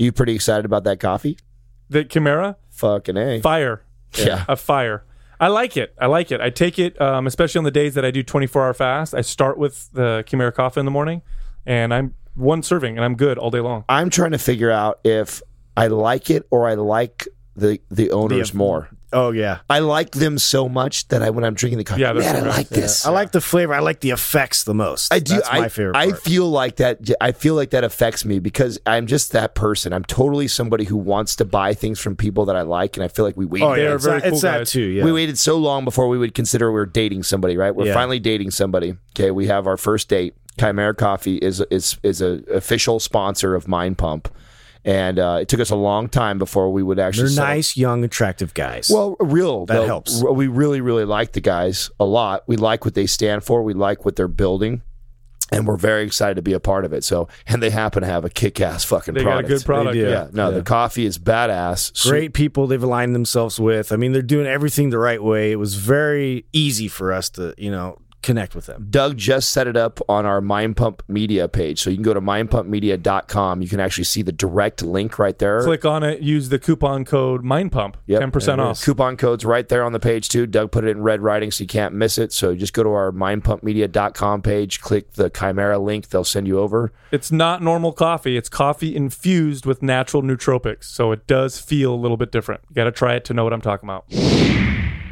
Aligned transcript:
You 0.00 0.12
pretty 0.12 0.34
excited 0.34 0.64
about 0.64 0.84
that 0.84 0.98
coffee? 0.98 1.36
The 1.90 2.06
Kimera, 2.06 2.56
Fucking 2.70 3.18
a. 3.18 3.40
fire. 3.42 3.82
Yeah. 4.16 4.46
A 4.48 4.56
fire. 4.56 5.04
I 5.38 5.48
like 5.48 5.76
it. 5.76 5.94
I 5.98 6.06
like 6.06 6.32
it. 6.32 6.40
I 6.40 6.48
take 6.48 6.78
it, 6.78 6.98
um, 7.00 7.26
especially 7.26 7.58
on 7.58 7.64
the 7.64 7.70
days 7.70 7.94
that 7.94 8.04
I 8.04 8.10
do 8.10 8.22
24 8.22 8.64
hour 8.64 8.72
fast. 8.74 9.14
I 9.14 9.20
start 9.20 9.58
with 9.58 9.92
the 9.92 10.24
Kimera 10.26 10.54
coffee 10.54 10.80
in 10.80 10.86
the 10.86 10.90
morning, 10.90 11.20
and 11.66 11.92
I'm 11.92 12.14
one 12.34 12.62
serving, 12.62 12.96
and 12.96 13.04
I'm 13.04 13.14
good 13.14 13.36
all 13.36 13.50
day 13.50 13.60
long. 13.60 13.84
I'm 13.90 14.08
trying 14.08 14.30
to 14.32 14.38
figure 14.38 14.70
out 14.70 15.00
if 15.04 15.42
I 15.76 15.88
like 15.88 16.30
it 16.30 16.46
or 16.50 16.66
I 16.66 16.74
like 16.74 17.28
the 17.60 17.80
the 17.90 18.10
owners 18.10 18.52
more. 18.54 18.88
Oh 19.12 19.32
yeah. 19.32 19.58
I 19.68 19.80
like 19.80 20.12
them 20.12 20.38
so 20.38 20.68
much 20.68 21.08
that 21.08 21.20
I 21.20 21.30
when 21.30 21.42
I'm 21.44 21.54
drinking 21.54 21.78
the 21.78 21.84
coffee, 21.84 22.00
Yeah, 22.02 22.12
they're 22.12 22.22
man, 22.22 22.36
I 22.36 22.38
so 22.38 22.44
good. 22.44 22.56
like 22.56 22.68
this. 22.68 23.06
I 23.06 23.10
like 23.10 23.32
the 23.32 23.40
flavor. 23.40 23.74
I 23.74 23.80
like 23.80 23.98
the 24.00 24.10
effects 24.10 24.62
the 24.62 24.72
most. 24.74 25.12
I 25.12 25.18
do. 25.18 25.34
That's 25.34 25.48
I, 25.48 25.60
my 25.62 25.68
favorite. 25.68 25.96
I 25.96 26.10
part. 26.10 26.22
feel 26.22 26.48
like 26.48 26.76
that. 26.76 26.98
I 27.20 27.32
feel 27.32 27.56
like 27.56 27.70
that 27.70 27.82
affects 27.82 28.24
me 28.24 28.38
because 28.38 28.78
I'm 28.86 29.08
just 29.08 29.32
that 29.32 29.56
person. 29.56 29.92
I'm 29.92 30.04
totally 30.04 30.46
somebody 30.46 30.84
who 30.84 30.96
wants 30.96 31.34
to 31.36 31.44
buy 31.44 31.74
things 31.74 31.98
from 31.98 32.14
people 32.14 32.44
that 32.46 32.54
I 32.56 32.62
like, 32.62 32.96
and 32.96 33.02
I 33.02 33.08
feel 33.08 33.24
like 33.24 33.36
we 33.36 33.46
waited. 33.46 33.66
Oh 33.66 33.74
They 33.74 33.82
yeah, 33.82 33.90
are 33.90 33.94
it's, 33.96 34.04
very 34.04 34.20
that, 34.20 34.32
it's 34.32 34.42
that 34.42 34.58
guys. 34.58 34.70
too. 34.70 34.80
Yeah. 34.82 35.04
We 35.04 35.12
waited 35.12 35.38
so 35.38 35.56
long 35.58 35.84
before 35.84 36.06
we 36.08 36.16
would 36.16 36.34
consider 36.34 36.70
we 36.70 36.74
were 36.78 36.86
dating 36.86 37.24
somebody. 37.24 37.56
Right? 37.56 37.74
We're 37.74 37.86
Yeah. 37.86 37.94
finally 37.94 38.20
dating 38.20 38.52
somebody. 38.52 38.94
Okay, 39.16 39.32
we 39.32 39.48
have 39.48 39.66
our 39.66 39.76
first 39.76 40.08
date. 40.08 40.34
Kimera 40.56 40.94
Koffee 40.94 41.38
is 41.42 41.60
is 41.70 41.98
is 42.04 42.22
a 42.22 42.42
official 42.52 43.00
sponsor 43.00 43.56
of 43.56 43.66
Mind 43.66 43.98
Pump, 43.98 44.28
and 44.84 45.18
uh, 45.18 45.38
it 45.40 45.48
took 45.48 45.60
us 45.60 45.70
a 45.70 45.76
long 45.76 46.08
time 46.08 46.38
before 46.38 46.72
we 46.72 46.82
would 46.82 46.98
actually. 46.98 47.24
They're 47.24 47.30
settle- 47.30 47.54
nice, 47.54 47.76
young, 47.76 48.04
attractive 48.04 48.54
guys. 48.54 48.90
Well, 48.92 49.16
real 49.20 49.66
That 49.66 49.74
though, 49.74 49.86
helps. 49.86 50.22
r- 50.22 50.32
We 50.32 50.46
really, 50.46 50.80
really 50.80 51.04
like 51.04 51.32
the 51.32 51.40
guys 51.40 51.90
a 52.00 52.04
lot. 52.04 52.44
We 52.46 52.56
like 52.56 52.84
what 52.84 52.94
they 52.94 53.06
stand 53.06 53.44
for. 53.44 53.62
We 53.62 53.74
like 53.74 54.04
what 54.04 54.16
they're 54.16 54.28
building, 54.28 54.82
and 55.52 55.66
we're 55.66 55.76
very 55.76 56.04
excited 56.04 56.36
to 56.36 56.42
be 56.42 56.52
a 56.52 56.60
part 56.60 56.84
of 56.84 56.92
it. 56.92 57.04
So, 57.04 57.28
and 57.46 57.62
they 57.62 57.70
happen 57.70 58.02
to 58.02 58.06
have 58.08 58.24
a 58.24 58.30
kick-ass 58.30 58.84
fucking 58.84 59.14
They 59.14 59.22
got 59.24 59.28
a 59.28 59.32
product. 59.42 59.48
good 59.48 59.64
product. 59.66 59.96
yeah. 59.96 60.08
Yeah, 60.08 60.28
no, 60.32 60.48
Yeah. 60.50 60.56
the 60.58 60.62
coffee 60.62 61.04
is 61.06 61.18
badass. 61.18 61.90
Su- 61.96 62.10
great 62.10 62.32
people 62.34 62.66
they've 62.66 62.82
aligned 62.82 63.14
themselves 63.14 63.58
with. 63.60 63.92
I 63.92 63.96
mean, 63.96 64.12
they're 64.12 64.22
doing 64.22 64.46
everything 64.46 64.90
the 64.90 64.98
right 64.98 65.22
way. 65.22 65.50
It 65.52 65.56
was 65.56 65.74
very 65.74 66.44
easy 66.52 66.88
for 66.88 67.12
us 67.12 67.28
to, 67.30 67.52
you 67.58 67.70
know, 67.70 67.98
connect 68.22 68.54
with 68.54 68.66
them. 68.66 68.86
Doug 68.90 69.16
just 69.16 69.50
set 69.50 69.66
it 69.66 69.76
up 69.76 70.00
on 70.08 70.26
our 70.26 70.40
Mind 70.40 70.76
Pump 70.76 71.02
Media 71.08 71.48
page, 71.48 71.80
so 71.80 71.90
you 71.90 71.96
can 71.96 72.02
go 72.02 72.14
to 72.14 72.20
mindpumpmedia.com. 72.20 73.62
You 73.62 73.68
can 73.68 73.80
actually 73.80 74.04
see 74.04 74.22
the 74.22 74.32
direct 74.32 74.82
link 74.82 75.18
right 75.18 75.38
there. 75.38 75.62
Click 75.62 75.84
on 75.84 76.02
it. 76.02 76.20
Use 76.20 76.48
the 76.48 76.58
coupon 76.58 77.04
code 77.04 77.42
MindPump. 77.42 77.94
Yep. 78.06 78.22
10% 78.22 78.58
off. 78.58 78.82
Coupon 78.82 79.16
codes 79.16 79.44
right 79.44 79.68
there 79.68 79.84
on 79.84 79.92
the 79.92 80.00
page 80.00 80.28
too. 80.28 80.46
Doug 80.46 80.72
put 80.72 80.84
it 80.84 80.88
in 80.88 81.02
red 81.02 81.20
writing 81.20 81.50
so 81.50 81.62
you 81.62 81.68
can't 81.68 81.94
miss 81.94 82.18
it. 82.18 82.32
So 82.32 82.54
just 82.54 82.72
go 82.72 82.82
to 82.82 82.90
our 82.90 83.12
mindpumpmedia.com 83.12 84.42
page, 84.42 84.80
click 84.80 85.12
the 85.12 85.30
Kimera 85.30 85.82
link, 85.82 86.08
they'll 86.08 86.24
send 86.24 86.46
you 86.46 86.58
over. 86.58 86.92
It's 87.10 87.32
not 87.32 87.62
normal 87.62 87.92
coffee. 87.92 88.36
It's 88.36 88.48
coffee 88.48 88.94
infused 88.94 89.66
with 89.66 89.82
natural 89.82 90.22
nootropics. 90.22 90.84
So 90.84 91.12
it 91.12 91.26
does 91.26 91.58
feel 91.58 91.94
a 91.94 91.96
little 91.96 92.16
bit 92.16 92.32
different. 92.32 92.62
You 92.68 92.74
got 92.74 92.84
to 92.84 92.92
try 92.92 93.14
it 93.14 93.24
to 93.26 93.34
know 93.34 93.44
what 93.44 93.52
I'm 93.52 93.60
talking 93.60 93.88
about. 93.88 94.59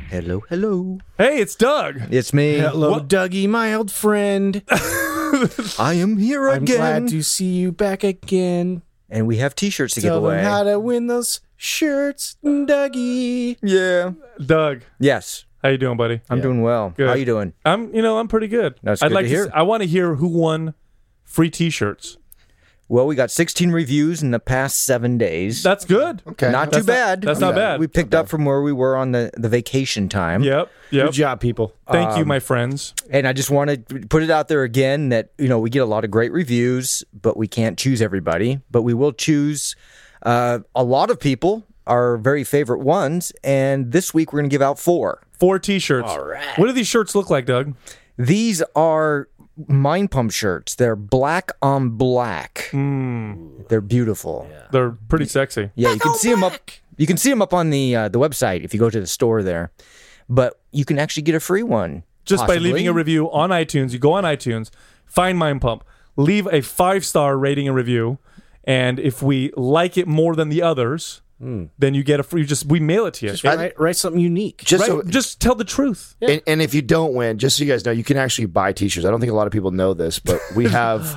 Hello, 0.08 0.40
hello. 0.48 0.98
Hey, 1.18 1.38
it's 1.38 1.54
Doug. 1.54 2.00
It's 2.10 2.32
me. 2.32 2.58
Hello, 2.58 2.98
Dougie, 3.00 3.48
my 3.48 3.74
old 3.74 3.90
friend. 3.90 4.62
I 4.70 5.94
am 5.96 6.16
here 6.16 6.48
I'm 6.48 6.62
again. 6.62 6.76
glad 6.76 7.08
to 7.08 7.22
see 7.22 7.44
you 7.58 7.72
back 7.72 8.02
again. 8.04 8.82
and 9.10 9.26
we 9.26 9.36
have 9.36 9.54
t-shirts 9.54 9.94
to 9.94 10.00
give 10.00 10.10
Tell 10.12 10.22
them 10.22 10.42
how 10.42 10.62
to 10.62 10.78
win 10.80 11.08
those 11.08 11.40
shirts, 11.56 12.36
Dougie. 12.44 13.58
yeah. 13.62 14.12
Doug, 14.44 14.82
Yes. 14.98 15.44
how 15.62 15.68
you 15.68 15.78
doing, 15.78 15.96
buddy? 15.98 16.20
I'm 16.30 16.40
doing 16.40 16.62
well. 16.62 16.94
Good. 16.96 17.08
How 17.08 17.14
you 17.14 17.26
doing? 17.26 17.52
I'm, 17.66 17.94
you 17.94 18.00
know, 18.00 18.18
I'm 18.18 18.28
pretty 18.28 18.48
good. 18.48 18.76
That's 18.82 19.02
I'd 19.02 19.08
good 19.08 19.14
like 19.14 19.24
to 19.24 19.28
hear. 19.28 19.44
s- 19.44 19.50
I 19.52 19.62
want 19.62 19.82
to 19.82 19.88
hear 19.88 20.14
who 20.14 20.28
won 20.28 20.74
free 21.24 21.50
T-shirts. 21.50 22.16
Well, 22.90 23.06
we 23.06 23.14
got 23.16 23.30
16 23.30 23.70
reviews 23.70 24.22
in 24.22 24.30
the 24.30 24.38
past 24.38 24.84
seven 24.84 25.18
days. 25.18 25.62
That's 25.62 25.84
good. 25.84 26.22
Okay. 26.26 26.50
not 26.50 26.70
That's 26.70 26.84
too 26.84 26.90
bad. 26.90 27.20
that's 27.20 27.38
not 27.38 27.54
bad. 27.54 27.80
We 27.80 27.86
picked 27.86 28.14
up 28.14 28.28
from 28.28 28.46
where 28.46 28.62
we 28.62 28.72
were 28.72 28.96
on 28.96 29.12
the, 29.12 29.30
the 29.36 29.48
vacation 29.50 30.08
time. 30.08 30.42
Yep. 30.42 30.70
Yep. 30.90 31.06
Good 31.06 31.12
job, 31.12 31.40
people. 31.40 31.74
Thank 31.90 32.16
you, 32.16 32.24
my 32.24 32.38
friends. 32.38 32.94
And 33.10 33.28
I 33.28 33.34
just 33.34 33.50
want 33.50 33.88
to 33.88 34.06
put 34.06 34.22
it 34.22 34.30
out 34.30 34.48
there 34.48 34.62
again 34.62 35.10
that, 35.10 35.32
you 35.36 35.48
know, 35.48 35.58
we 35.58 35.68
get 35.68 35.80
a 35.80 35.86
lot 35.86 36.04
of 36.04 36.10
great 36.10 36.32
reviews, 36.32 37.04
but 37.12 37.36
we 37.36 37.46
can't 37.46 37.78
choose 37.78 38.00
everybody. 38.00 38.60
But 38.70 38.82
we 38.82 38.94
will 38.94 39.12
choose 39.12 39.76
uh, 40.22 40.60
a 40.74 40.82
lot 40.82 41.10
of 41.10 41.20
people, 41.20 41.66
our 41.86 42.16
very 42.16 42.42
favorite 42.42 42.80
ones. 42.80 43.32
And 43.44 43.92
this 43.92 44.14
week 44.14 44.32
we're 44.32 44.38
going 44.40 44.48
to 44.50 44.54
give 44.54 44.62
out 44.62 44.78
four. 44.78 45.22
Four 45.32 45.58
T-shirts. 45.58 46.08
All 46.08 46.24
right. 46.24 46.58
What 46.58 46.66
do 46.66 46.72
these 46.72 46.88
shirts 46.88 47.14
look 47.14 47.28
like, 47.28 47.44
Doug? 47.44 47.74
These 48.16 48.62
are 48.74 49.28
Mind 49.66 50.10
Pump 50.10 50.30
shirts. 50.30 50.74
They're 50.74 50.96
black 50.96 51.50
on 51.60 51.90
black. 51.90 52.68
They're 52.72 53.80
beautiful. 53.80 54.46
Yeah, 54.50 54.66
They're 54.70 54.90
pretty 54.90 55.24
sexy. 55.26 55.70
Yeah, 55.74 55.92
you 55.92 55.98
can 55.98 56.14
see 56.14 56.30
them 56.30 56.44
up. 56.44 56.54
You 56.96 57.06
can 57.06 57.16
see 57.16 57.30
them 57.30 57.42
up 57.42 57.52
on 57.54 57.70
the 57.70 57.96
uh, 57.96 58.08
the 58.08 58.18
website 58.18 58.62
if 58.64 58.72
you 58.72 58.80
go 58.80 58.90
to 58.90 59.00
the 59.00 59.06
store 59.06 59.42
there. 59.42 59.72
But 60.28 60.60
you 60.72 60.84
can 60.84 60.98
actually 60.98 61.22
get 61.22 61.34
a 61.34 61.40
free 61.40 61.62
one 61.62 62.02
Just 62.24 62.46
by 62.46 62.56
leaving 62.56 62.86
a 62.86 62.92
review 62.92 63.30
on 63.32 63.50
iTunes, 63.50 63.92
you 63.92 63.98
go 63.98 64.12
on 64.12 64.24
iTunes, 64.24 64.70
find 65.06 65.38
Mind 65.38 65.60
Pump, 65.62 65.84
leave 66.16 66.46
a 66.52 66.60
five 66.60 67.04
star 67.04 67.38
rating 67.38 67.66
and 67.66 67.74
review, 67.76 68.18
and 68.64 68.98
if 69.00 69.22
we 69.22 69.50
like 69.56 69.96
it 69.96 70.06
more 70.06 70.36
than 70.36 70.50
the 70.50 70.60
others, 70.60 71.22
then 71.40 71.94
you 71.94 72.02
get 72.02 72.20
a 72.20 72.22
free. 72.22 72.44
Just 72.44 72.66
we 72.66 72.80
mail 72.80 73.06
it 73.06 73.14
to 73.14 73.26
you. 73.26 73.32
Just 73.32 73.44
write, 73.44 73.78
write 73.78 73.96
something 73.96 74.20
unique. 74.20 74.62
Just 74.64 74.82
Right? 74.82 74.88
so, 74.88 75.02
just 75.02 75.40
tell 75.40 75.54
the 75.54 75.64
truth. 75.64 76.16
and, 76.20 76.42
and 76.46 76.60
if 76.60 76.74
you 76.74 76.82
don't 76.82 77.14
win, 77.14 77.38
just 77.38 77.56
so 77.56 77.64
you 77.64 77.70
guys 77.72 77.84
know, 77.84 77.92
you 77.92 78.04
can 78.04 78.16
actually 78.16 78.46
buy 78.46 78.72
T-shirts. 78.72 79.06
I 79.06 79.10
don't 79.10 79.20
think 79.20 79.32
a 79.32 79.36
lot 79.36 79.46
of 79.46 79.52
people 79.52 79.70
know 79.70 79.94
this, 79.94 80.18
but 80.18 80.40
we 80.56 80.68
have 80.70 81.16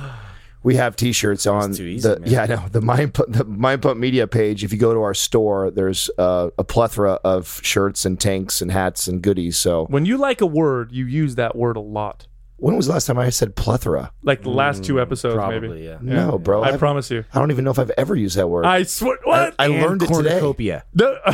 we 0.62 0.76
have 0.76 0.94
T-shirts 0.94 1.44
on 1.46 1.72
too 1.74 1.84
easy, 1.84 2.08
the 2.08 2.20
man. 2.20 2.30
yeah, 2.30 2.42
I 2.42 2.46
know 2.46 2.68
the 2.70 2.80
Mind 2.80 3.14
Pump, 3.14 3.32
the 3.32 3.44
Mind 3.44 3.82
Pump 3.82 3.98
Media 3.98 4.26
page. 4.28 4.62
If 4.62 4.72
you 4.72 4.78
go 4.78 4.94
to 4.94 5.00
our 5.02 5.14
store, 5.14 5.70
there's 5.72 6.08
uh, 6.18 6.50
a 6.56 6.62
plethora 6.64 7.14
of 7.24 7.60
shirts 7.64 8.04
and 8.04 8.20
tanks 8.20 8.62
and 8.62 8.70
hats 8.70 9.08
and 9.08 9.20
goodies. 9.22 9.56
So 9.56 9.86
When 9.86 10.04
you 10.06 10.18
like 10.18 10.40
a 10.40 10.46
word, 10.46 10.92
you 10.92 11.04
use 11.06 11.34
that 11.34 11.56
word 11.56 11.76
a 11.76 11.80
lot. 11.80 12.26
When 12.62 12.76
was 12.76 12.86
the 12.86 12.92
last 12.92 13.06
time 13.06 13.18
I 13.18 13.28
said 13.30 13.56
plethora? 13.56 14.12
Like 14.22 14.42
the 14.42 14.50
last 14.50 14.84
two 14.84 14.94
mm, 14.94 15.02
episodes, 15.02 15.34
Probably, 15.34 15.68
maybe. 15.68 15.82
yeah. 15.82 15.98
No, 16.00 16.38
bro. 16.38 16.62
I 16.62 16.68
I've- 16.68 16.78
promise 16.78 17.10
you. 17.10 17.24
I 17.34 17.38
don't 17.40 17.50
even 17.50 17.64
know 17.64 17.72
if 17.72 17.78
I've 17.80 17.90
ever 17.98 18.14
used 18.14 18.36
that 18.36 18.46
word. 18.48 18.64
I 18.64 18.84
swear. 18.84 19.18
What? 19.24 19.56
I 19.58 19.66
And 19.66 19.82
learned 19.82 20.02
it 20.02 20.06
today. 20.06 20.28
cornucopia. 20.38 20.84
No- 20.94 21.18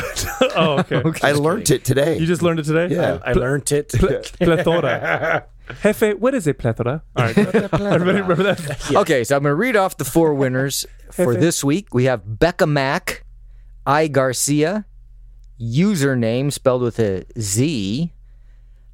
oh, 0.55 0.83
okay. 0.91 1.27
I 1.27 1.33
learned 1.33 1.69
it 1.69 1.85
today. 1.85 2.17
You 2.17 2.25
just 2.25 2.41
learned 2.41 2.59
it 2.61 2.63
today. 2.63 2.93
Yeah. 2.95 3.19
I 3.23 3.33
learned 3.33 3.71
it. 3.71 3.89
Plethora. 4.39 5.45
Jefe, 5.83 6.17
what 6.17 6.33
is 6.33 6.47
a 6.47 6.53
plethora? 6.55 7.03
All 7.15 7.25
right. 7.25 7.37
Everybody 7.37 8.21
remember 8.21 8.41
that? 8.55 8.91
Okay, 8.91 9.23
so 9.23 9.35
I'm 9.37 9.43
going 9.43 9.51
to 9.51 9.55
read 9.55 9.75
off 9.75 9.97
the 9.97 10.05
four 10.05 10.33
winners 10.33 10.83
for 11.11 11.35
this 11.35 11.63
week. 11.63 11.93
We 11.93 12.05
have 12.05 12.39
Becca 12.39 12.65
Mack, 12.65 13.23
I 13.85 14.07
Garcia, 14.07 14.85
username 15.61 16.51
spelled 16.51 16.81
with 16.81 16.99
a 16.99 17.23
Z, 17.39 18.11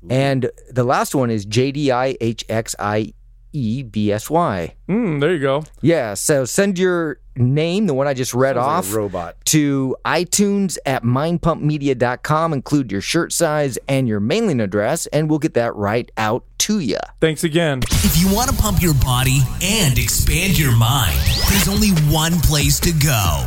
and 0.09 0.49
the 0.69 0.83
last 0.83 1.15
one 1.15 1.29
is 1.29 1.45
J 1.45 1.71
D 1.71 1.91
I 1.91 2.17
H 2.21 2.43
X 2.49 2.75
I 2.79 3.13
E 3.53 3.83
B 3.83 4.11
S 4.11 4.29
Y. 4.29 4.75
Mm, 4.89 5.19
there 5.21 5.33
you 5.33 5.39
go. 5.39 5.63
Yeah, 5.81 6.13
so 6.13 6.43
send 6.45 6.77
your 6.77 7.19
name, 7.37 7.85
the 7.87 7.93
one 7.93 8.07
I 8.07 8.13
just 8.13 8.33
read 8.33 8.55
Like 8.57 8.65
a 8.65 8.67
off, 8.67 8.93
robot. 8.93 9.35
to 9.45 9.95
iTunes 10.05 10.77
at 10.85 11.03
mindpumpmedia.com. 11.03 12.53
Include 12.53 12.91
your 12.91 13.01
shirt 13.01 13.31
size 13.31 13.77
and 13.87 14.07
your 14.07 14.19
mailing 14.19 14.59
address, 14.59 15.05
and 15.07 15.29
we'll 15.29 15.39
get 15.39 15.53
that 15.55 15.75
right 15.75 16.09
out 16.17 16.43
to 16.59 16.79
you. 16.79 16.97
Thanks 17.21 17.43
again. 17.43 17.81
If 17.91 18.17
you 18.17 18.33
want 18.33 18.49
to 18.49 18.55
pump 18.55 18.81
your 18.81 18.93
body 18.95 19.39
and 19.61 19.97
expand 19.97 20.57
your 20.59 20.75
mind, 20.75 21.17
there's 21.49 21.67
only 21.67 21.89
one 22.13 22.33
place 22.41 22.79
to 22.81 22.91
go. 22.93 23.43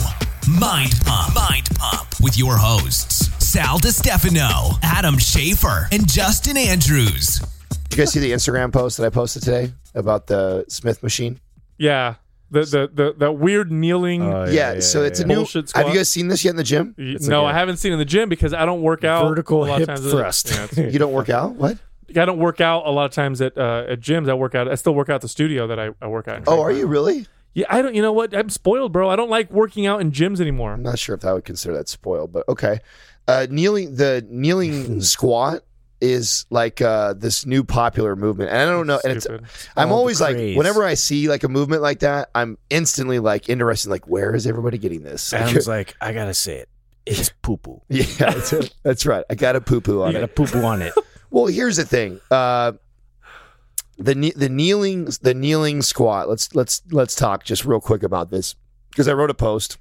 Mind 0.48 0.92
Pump. 1.04 1.34
Mind 1.34 1.68
Pump 1.74 2.08
with 2.22 2.38
your 2.38 2.56
hosts, 2.56 3.26
Sal 3.44 3.78
DiStefano, 3.78 4.78
Adam 4.82 5.18
Schaefer, 5.18 5.88
and 5.92 6.08
Justin 6.08 6.56
Andrews. 6.56 7.40
you 7.90 7.96
guys 7.96 8.12
see 8.12 8.20
the 8.20 8.32
Instagram 8.32 8.72
post 8.72 8.96
that 8.96 9.04
I 9.06 9.10
posted 9.10 9.42
today 9.42 9.72
about 9.94 10.26
the 10.26 10.64
Smith 10.68 11.02
machine? 11.02 11.40
Yeah. 11.76 12.14
The 12.50 12.60
the 12.60 12.90
the 12.94 13.14
that 13.18 13.32
weird 13.32 13.70
kneeling. 13.70 14.22
Oh, 14.22 14.46
yeah, 14.46 14.80
so 14.80 15.02
it's 15.02 15.20
a 15.20 15.26
new. 15.26 15.34
Bullshit 15.36 15.70
Have 15.72 15.88
you 15.88 15.94
guys 15.94 16.08
seen 16.08 16.28
this 16.28 16.42
yet 16.44 16.52
in 16.52 16.56
the 16.56 16.62
gym? 16.64 16.94
Y- 16.96 17.16
no, 17.20 17.42
like 17.42 17.52
I 17.52 17.56
a- 17.56 17.60
haven't 17.60 17.76
seen 17.76 17.90
it 17.92 17.96
in 17.96 17.98
the 17.98 18.04
gym 18.06 18.30
because 18.30 18.54
I 18.54 18.64
don't 18.64 18.80
work 18.80 19.04
out. 19.04 19.28
Vertical 19.28 19.64
a 19.64 19.66
lot 19.66 19.72
of 19.74 19.78
hip 19.80 19.88
times 19.88 20.06
at- 20.06 20.10
thrust. 20.12 20.76
Yeah, 20.78 20.86
You 20.86 20.98
don't 20.98 21.12
work 21.12 21.28
out? 21.28 21.56
What? 21.56 21.76
I 22.16 22.24
don't 22.24 22.38
work 22.38 22.62
out 22.62 22.86
a 22.86 22.90
lot 22.90 23.04
of 23.04 23.10
times 23.10 23.42
at 23.42 23.58
uh, 23.58 23.84
at 23.90 24.00
gyms. 24.00 24.30
I 24.30 24.34
work 24.34 24.54
out. 24.54 24.66
I 24.66 24.76
still 24.76 24.94
work 24.94 25.10
out 25.10 25.16
at 25.16 25.20
the 25.20 25.28
studio 25.28 25.66
that 25.66 25.78
I, 25.78 25.90
I 26.00 26.06
work 26.06 26.26
out. 26.26 26.38
in. 26.38 26.44
Oh, 26.46 26.62
are 26.62 26.72
you 26.72 26.86
really? 26.86 27.26
Yeah, 27.58 27.66
I 27.68 27.82
don't. 27.82 27.94
You 27.96 28.02
know 28.02 28.12
what? 28.12 28.36
I'm 28.36 28.48
spoiled, 28.50 28.92
bro. 28.92 29.10
I 29.10 29.16
don't 29.16 29.30
like 29.30 29.50
working 29.50 29.84
out 29.86 30.00
in 30.00 30.12
gyms 30.12 30.40
anymore. 30.40 30.72
I'm 30.74 30.82
not 30.84 30.96
sure 30.96 31.16
if 31.16 31.24
I 31.24 31.32
would 31.32 31.44
consider 31.44 31.74
that 31.76 31.88
spoiled, 31.88 32.32
but 32.32 32.48
okay. 32.48 32.78
Uh, 33.26 33.48
kneeling, 33.50 33.96
the 33.96 34.24
kneeling 34.30 35.00
squat 35.14 35.62
is 36.00 36.46
like 36.50 36.80
uh, 36.80 37.14
this 37.14 37.44
new 37.46 37.64
popular 37.64 38.14
movement, 38.14 38.50
and 38.50 38.58
I 38.60 38.66
don't 38.66 38.86
know. 38.86 39.00
And 39.02 39.14
it's, 39.16 39.26
I'm 39.26 39.40
Oh, 39.76 39.86
the 39.88 39.94
always 39.94 40.20
like, 40.20 40.36
whenever 40.36 40.84
I 40.84 40.94
see 40.94 41.28
like 41.28 41.42
a 41.42 41.48
movement 41.48 41.82
like 41.82 41.98
that, 41.98 42.30
I'm 42.32 42.58
instantly 42.70 43.18
like 43.18 43.48
interested. 43.48 43.90
Like, 43.90 44.06
where 44.06 44.36
is 44.36 44.46
everybody 44.46 44.78
getting 44.78 45.02
this? 45.02 45.32
Adam's 45.34 45.66
like, 45.66 45.96
I 46.00 46.12
gotta 46.12 46.34
say 46.34 46.58
it. 46.58 46.68
It's 47.06 47.30
poo 47.42 47.56
poo. 47.56 47.82
yeah, 47.88 48.04
that's, 48.18 48.70
that's 48.84 49.04
right. 49.04 49.24
I 49.28 49.34
got 49.34 49.56
a 49.56 49.60
poo 49.60 49.80
poo 49.80 50.02
on 50.02 50.08
I 50.08 50.10
it. 50.10 50.12
got 50.12 50.22
a 50.22 50.28
poo 50.28 50.46
poo 50.46 50.62
on 50.62 50.82
it. 50.82 50.92
Well, 51.30 51.44
here's 51.44 51.76
the 51.76 51.84
thing. 51.84 52.20
Uh, 52.30 52.72
the 53.98 54.32
the 54.36 54.48
kneeling 54.48 55.08
the 55.22 55.34
kneeling 55.34 55.82
squat. 55.82 56.28
Let's 56.28 56.54
let's 56.54 56.82
let's 56.90 57.14
talk 57.14 57.44
just 57.44 57.64
real 57.64 57.80
quick 57.80 58.02
about 58.02 58.30
this 58.30 58.54
because 58.90 59.08
I 59.08 59.12
wrote 59.12 59.30
a 59.30 59.34
post 59.34 59.78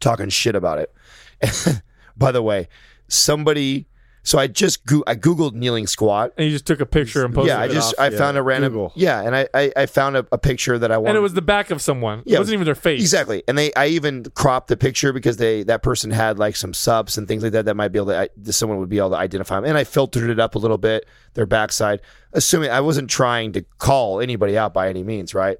talking 0.00 0.28
shit 0.28 0.54
about 0.54 0.78
it. 0.78 1.82
By 2.16 2.32
the 2.32 2.42
way, 2.42 2.68
somebody. 3.08 3.86
So 4.24 4.38
I 4.38 4.46
just 4.46 4.86
go- 4.86 5.02
I 5.06 5.16
googled 5.16 5.52
kneeling 5.54 5.88
squat. 5.88 6.32
And 6.36 6.44
you 6.46 6.52
just 6.52 6.64
took 6.64 6.80
a 6.80 6.86
picture 6.86 7.24
and 7.24 7.34
posted 7.34 7.48
yeah, 7.48 7.58
I 7.60 7.64
it. 7.64 7.72
just 7.72 7.94
off, 7.94 8.00
I 8.00 8.08
yeah, 8.08 8.18
found 8.18 8.36
a 8.38 8.42
random 8.42 8.72
Google. 8.72 8.92
yeah, 8.94 9.20
and 9.20 9.34
I, 9.34 9.48
I 9.52 9.72
I 9.76 9.86
found 9.86 10.16
a, 10.16 10.24
a 10.30 10.38
picture 10.38 10.78
that 10.78 10.92
I 10.92 10.96
wanted. 10.98 11.10
and 11.10 11.18
it 11.18 11.22
was 11.22 11.34
the 11.34 11.42
back 11.42 11.72
of 11.72 11.82
someone. 11.82 12.22
Yeah, 12.24 12.36
it 12.36 12.38
wasn't 12.38 12.54
even 12.54 12.64
their 12.64 12.76
face. 12.76 13.00
Exactly, 13.00 13.42
and 13.48 13.58
they 13.58 13.74
I 13.74 13.88
even 13.88 14.24
cropped 14.34 14.68
the 14.68 14.76
picture 14.76 15.12
because 15.12 15.38
they 15.38 15.64
that 15.64 15.82
person 15.82 16.12
had 16.12 16.38
like 16.38 16.54
some 16.54 16.72
subs 16.72 17.18
and 17.18 17.26
things 17.26 17.42
like 17.42 17.50
that 17.52 17.64
that 17.64 17.74
might 17.74 17.88
be 17.88 17.98
able 17.98 18.06
to 18.12 18.18
I- 18.20 18.28
someone 18.52 18.78
would 18.78 18.88
be 18.88 18.98
able 18.98 19.10
to 19.10 19.16
identify 19.16 19.56
them. 19.56 19.64
And 19.64 19.76
I 19.76 19.82
filtered 19.82 20.30
it 20.30 20.38
up 20.38 20.54
a 20.54 20.58
little 20.58 20.78
bit 20.78 21.04
their 21.34 21.46
backside, 21.46 22.00
assuming 22.32 22.70
I 22.70 22.80
wasn't 22.80 23.10
trying 23.10 23.52
to 23.54 23.62
call 23.78 24.20
anybody 24.20 24.56
out 24.56 24.72
by 24.72 24.88
any 24.88 25.02
means, 25.02 25.34
right? 25.34 25.58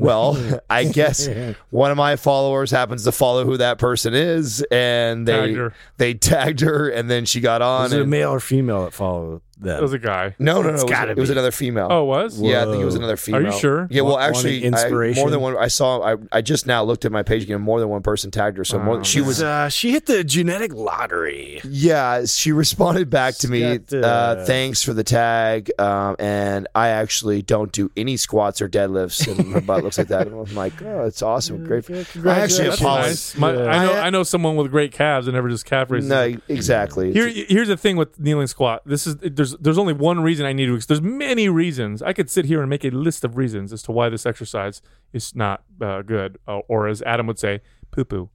well, 0.00 0.60
I 0.70 0.84
guess 0.84 1.28
one 1.70 1.90
of 1.90 1.96
my 1.96 2.16
followers 2.16 2.70
happens 2.70 3.04
to 3.04 3.12
follow 3.12 3.44
who 3.44 3.56
that 3.58 3.78
person 3.78 4.14
is, 4.14 4.62
and 4.70 5.28
they 5.28 5.32
Tagged 5.32 5.56
her. 5.56 5.74
they 5.98 6.14
tagged 6.14 6.60
her, 6.60 6.88
and 6.88 7.08
then 7.10 7.24
she 7.26 7.40
got 7.40 7.62
on. 7.62 7.82
Was 7.84 7.92
it 7.92 8.02
a 8.02 8.06
male 8.06 8.30
or 8.30 8.40
female 8.40 8.84
that 8.84 8.92
followed 8.94 9.42
that? 9.62 9.78
It 9.78 9.82
was 9.82 9.92
a 9.92 9.98
guy. 9.98 10.34
no, 10.38 10.62
no, 10.62 10.68
no, 10.68 10.74
It's 10.74 10.82
it 10.82 10.86
was, 10.86 10.90
gotta 10.90 11.10
it 11.12 11.16
was 11.18 11.28
be. 11.28 11.32
another 11.34 11.50
female. 11.50 11.88
Oh, 11.90 12.02
it 12.02 12.06
was? 12.06 12.40
Yeah, 12.40 12.62
I 12.62 12.64
think 12.66 12.82
it 12.82 12.84
was 12.84 12.94
another 12.94 13.16
female. 13.16 13.40
Are 13.42 13.44
you 13.52 13.58
sure? 13.58 13.88
Yeah, 13.90 14.02
well, 14.02 14.14
Wa- 14.14 14.18
wanting 14.20 14.36
actually, 14.36 14.64
I, 14.64 14.66
inspiration? 14.66 15.20
more 15.22 15.30
than 15.30 15.40
one. 15.40 15.56
I 15.56 15.68
saw. 15.68 16.00
I, 16.02 16.16
I 16.32 16.40
just 16.40 16.66
now 16.66 16.82
looked 16.82 17.04
at 17.04 17.12
my 17.12 17.22
page 17.22 17.42
again. 17.44 17.60
More 17.60 17.80
than 17.80 17.88
one 17.88 18.02
person 18.02 18.30
tagged 18.30 18.56
her. 18.58 18.64
So 18.64 18.78
more, 18.78 19.02
she 19.04 19.20
was. 19.20 19.42
uh, 19.42 19.68
she 19.68 19.92
hit 19.92 20.06
the 20.06 20.22
genetic 20.24 20.72
lottery. 20.74 21.60
Yeah, 21.64 22.24
she 22.26 22.52
responded 22.52 23.10
back 23.10 23.34
to 23.36 23.48
me. 23.48 23.60
She's 23.60 23.78
got, 24.00 24.04
uh, 24.04 24.06
uh, 24.06 24.44
thanks 24.44 24.82
for 24.82 24.92
the 24.92 25.04
tag. 25.04 25.70
Um, 25.78 26.16
and 26.18 26.68
I 26.74 26.88
actually 26.88 27.42
don't 27.42 27.72
do 27.72 27.90
any 27.96 28.16
squats 28.16 28.60
or 28.60 28.68
deadlifts, 28.68 29.26
and 29.30 29.52
her 29.52 29.60
butt 29.60 29.82
looks 29.84 29.98
like 29.98 30.08
that. 30.08 30.26
And 30.26 30.48
I'm 30.48 30.54
like, 30.54 30.80
oh, 30.82 31.04
it's 31.06 31.22
awesome, 31.22 31.64
great. 31.64 31.84
For, 31.84 31.94
I 31.94 31.98
actually 32.00 32.12
congratulations. 32.12 32.80
apologize. 32.80 33.34
Nice. 33.34 33.36
My, 33.36 33.48
I 33.50 33.84
know. 33.86 33.92
I- 33.94 34.10
I 34.10 34.10
know 34.10 34.22
someone 34.24 34.56
with 34.56 34.70
great 34.72 34.90
calves 34.92 35.28
and 35.28 35.34
never 35.36 35.48
just 35.48 35.64
calf 35.66 35.90
raises. 35.90 36.08
No, 36.10 36.34
exactly. 36.48 37.12
Here, 37.12 37.28
here's 37.28 37.68
the 37.68 37.76
thing 37.76 37.96
with 37.96 38.18
kneeling 38.18 38.46
squat. 38.48 38.82
This 38.84 39.06
is 39.06 39.16
there's 39.16 39.49
there's 39.58 39.78
only 39.78 39.92
one 39.92 40.20
reason 40.20 40.46
I 40.46 40.52
need 40.52 40.66
to. 40.66 40.78
There's 40.78 41.00
many 41.02 41.48
reasons. 41.48 42.02
I 42.02 42.12
could 42.12 42.30
sit 42.30 42.44
here 42.44 42.60
and 42.60 42.68
make 42.68 42.84
a 42.84 42.90
list 42.90 43.24
of 43.24 43.36
reasons 43.36 43.72
as 43.72 43.82
to 43.84 43.92
why 43.92 44.08
this 44.08 44.26
exercise 44.26 44.82
is 45.12 45.34
not 45.34 45.62
uh, 45.80 46.02
good, 46.02 46.38
uh, 46.46 46.58
or 46.68 46.86
as 46.88 47.02
Adam 47.02 47.26
would 47.26 47.38
say, 47.38 47.60
poo 47.90 48.04
poo. 48.04 48.30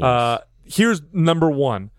Uh, 0.00 0.38
here's 0.64 1.02
number 1.12 1.50
one: 1.50 1.90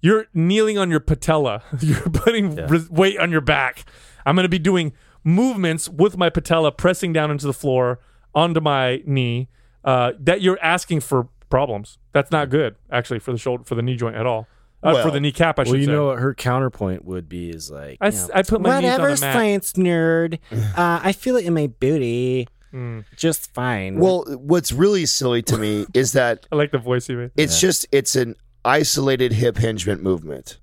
you're 0.00 0.26
kneeling 0.34 0.76
on 0.78 0.90
your 0.90 1.00
patella. 1.00 1.62
You're 1.80 2.00
putting 2.00 2.56
res- 2.56 2.90
weight 2.90 3.18
on 3.18 3.30
your 3.30 3.40
back. 3.40 3.86
I'm 4.26 4.34
going 4.34 4.44
to 4.44 4.50
be 4.50 4.58
doing 4.58 4.92
movements 5.24 5.88
with 5.88 6.18
my 6.18 6.28
patella 6.28 6.72
pressing 6.72 7.12
down 7.12 7.30
into 7.30 7.46
the 7.46 7.54
floor 7.54 8.00
onto 8.34 8.60
my 8.60 9.02
knee. 9.06 9.48
Uh, 9.82 10.12
that 10.18 10.40
you're 10.40 10.58
asking 10.62 11.00
for 11.00 11.28
problems. 11.50 11.98
That's 12.12 12.30
not 12.30 12.50
good, 12.50 12.76
actually, 12.90 13.18
for 13.18 13.32
the 13.32 13.38
shoulder 13.38 13.64
for 13.64 13.74
the 13.74 13.82
knee 13.82 13.96
joint 13.96 14.16
at 14.16 14.26
all. 14.26 14.46
Uh, 14.84 15.02
for 15.02 15.10
the 15.10 15.20
kneecap, 15.20 15.58
I 15.58 15.64
should 15.64 15.70
Well, 15.72 15.80
you 15.80 15.86
say. 15.86 15.92
know 15.92 16.06
what 16.06 16.18
her 16.18 16.34
counterpoint 16.34 17.04
would 17.04 17.28
be 17.28 17.48
is 17.50 17.70
like, 17.70 17.98
I, 18.00 18.08
you 18.08 18.12
know, 18.16 18.28
I 18.34 18.42
put 18.42 18.60
my 18.60 18.80
knees 18.80 18.90
on 18.90 19.00
whatever 19.00 19.14
the 19.14 19.20
mat. 19.20 19.34
science 19.34 19.72
nerd. 19.74 20.38
Uh, 20.76 21.00
I 21.02 21.12
feel 21.12 21.36
it 21.36 21.44
in 21.44 21.54
my 21.54 21.66
booty, 21.68 22.48
Mm. 22.72 23.04
just 23.16 23.52
fine. 23.54 23.98
well, 24.00 24.24
what's 24.28 24.72
really 24.72 25.06
silly 25.06 25.42
to 25.42 25.56
me 25.56 25.86
is 25.94 26.12
that 26.12 26.44
I 26.50 26.56
like 26.56 26.72
the 26.72 26.78
voice 26.78 27.08
you 27.08 27.16
made. 27.16 27.30
It's 27.36 27.60
just 27.60 27.86
it's 27.92 28.16
an 28.16 28.34
isolated 28.64 29.32
hip 29.32 29.54
hingement 29.56 30.00
movement. 30.02 30.58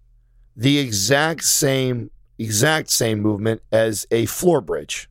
The 0.58 0.78
exact 0.80 1.44
same 1.46 2.12
exact 2.38 2.90
same 2.90 3.22
movement 3.22 3.62
as 3.72 4.06
a 4.12 4.26
floor 4.26 4.60
bridge, 4.60 5.08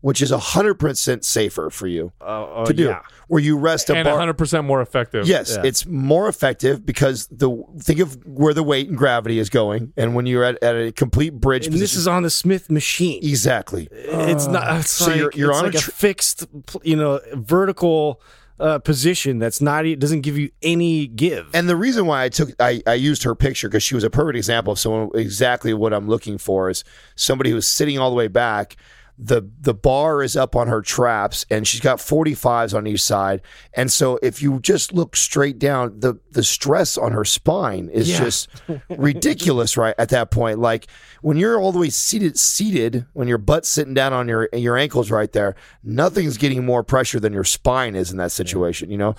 which 0.00 0.22
is 0.22 0.30
100% 0.30 1.24
safer 1.24 1.70
for 1.70 1.86
you 1.86 2.12
uh, 2.20 2.64
to 2.64 2.72
do. 2.72 2.84
yeah. 2.84 3.00
Where 3.26 3.42
you 3.42 3.58
rest 3.58 3.90
a 3.90 3.94
and 3.96 4.04
bar 4.06 4.18
100% 4.18 4.64
more 4.64 4.80
effective. 4.80 5.26
Yes, 5.26 5.56
Yeah. 5.56 5.68
it's 5.68 5.86
more 5.86 6.28
effective 6.28 6.86
because 6.86 7.26
the 7.28 7.62
think 7.80 7.98
of 8.00 8.16
where 8.26 8.54
the 8.54 8.62
weight 8.62 8.88
and 8.88 8.96
gravity 8.96 9.38
is 9.38 9.50
going 9.50 9.92
and 9.96 10.14
when 10.14 10.26
you're 10.26 10.44
at, 10.44 10.62
at 10.62 10.74
a 10.76 10.92
complete 10.92 11.30
bridge 11.34 11.66
And 11.66 11.74
this 11.76 11.94
is 11.94 12.06
on 12.06 12.22
the 12.22 12.30
Smith 12.30 12.70
machine. 12.70 13.20
exactly. 13.22 13.88
it's 13.92 14.46
not. 14.46 14.80
It's 14.80 14.90
So 14.92 15.06
like, 15.10 15.16
you're- 15.16 15.30
you're 15.34 15.50
it's 15.50 15.58
on 15.58 15.64
a 15.64 15.68
like 15.68 15.74
a, 15.74 15.78
tr- 15.78 15.90
fixed, 15.90 16.46
you 16.82 16.96
know, 16.96 17.20
vertical 17.34 18.20
uh, 18.60 18.78
position 18.78 19.38
that's 19.38 19.60
not. 19.60 19.86
it 19.86 19.98
Doesn't 20.00 20.22
give 20.22 20.36
you 20.38 20.50
any 20.62 21.06
give. 21.06 21.46
And 21.54 21.68
the 21.68 21.76
reason 21.76 22.06
why 22.06 22.24
I 22.24 22.28
took 22.28 22.50
I, 22.60 22.82
I 22.88 22.94
used 22.94 23.22
her 23.24 23.34
picture 23.36 23.68
because 23.68 23.82
she 23.84 23.94
was 23.94 24.02
a 24.04 24.10
perfect 24.10 24.36
example 24.36 24.72
of 24.72 24.78
someone 24.80 25.10
exactly 25.14 25.72
what 25.74 25.92
I'm 25.92 26.08
looking 26.08 26.38
for 26.38 26.68
is 26.68 26.82
somebody 27.14 27.50
who's 27.50 27.66
sitting 27.68 27.98
all 27.98 28.10
the 28.10 28.16
way 28.16 28.26
back. 28.28 28.76
The 29.20 29.42
the 29.60 29.74
bar 29.74 30.22
is 30.22 30.36
up 30.36 30.54
on 30.54 30.68
her 30.68 30.80
traps 30.80 31.44
and 31.50 31.66
she's 31.66 31.80
got 31.80 31.98
45s 31.98 32.72
on 32.72 32.86
each 32.86 33.02
side. 33.02 33.42
And 33.74 33.90
so 33.90 34.18
if 34.22 34.40
you 34.40 34.60
just 34.60 34.92
look 34.92 35.16
straight 35.16 35.58
down, 35.58 35.98
the 35.98 36.20
the 36.30 36.44
stress 36.44 36.96
on 36.96 37.10
her 37.12 37.24
spine 37.24 37.88
is 37.92 38.08
Yeah. 38.08 38.18
just 38.24 38.48
ridiculous 38.88 39.76
right 39.76 39.94
at 39.98 40.10
that 40.10 40.30
point. 40.30 40.58
Like 40.60 40.86
when 41.20 41.36
you're 41.36 41.58
all 41.60 41.72
the 41.72 41.78
way 41.80 41.90
seated 41.90 42.38
seated, 42.38 43.06
when 43.12 43.28
your 43.28 43.38
butt's 43.38 43.68
sitting 43.68 43.94
down 43.94 44.12
on 44.12 44.28
your 44.28 44.48
your 44.52 44.76
ankles 44.76 45.10
right 45.10 45.32
there, 45.32 45.56
nothing's 45.82 46.36
getting 46.36 46.64
more 46.64 46.82
pressure 46.84 47.18
than 47.20 47.32
your 47.32 47.44
spine 47.44 47.94
is 47.96 48.10
in 48.10 48.18
that 48.18 48.30
situation, 48.32 48.90
you 48.90 48.98
know? 48.98 49.14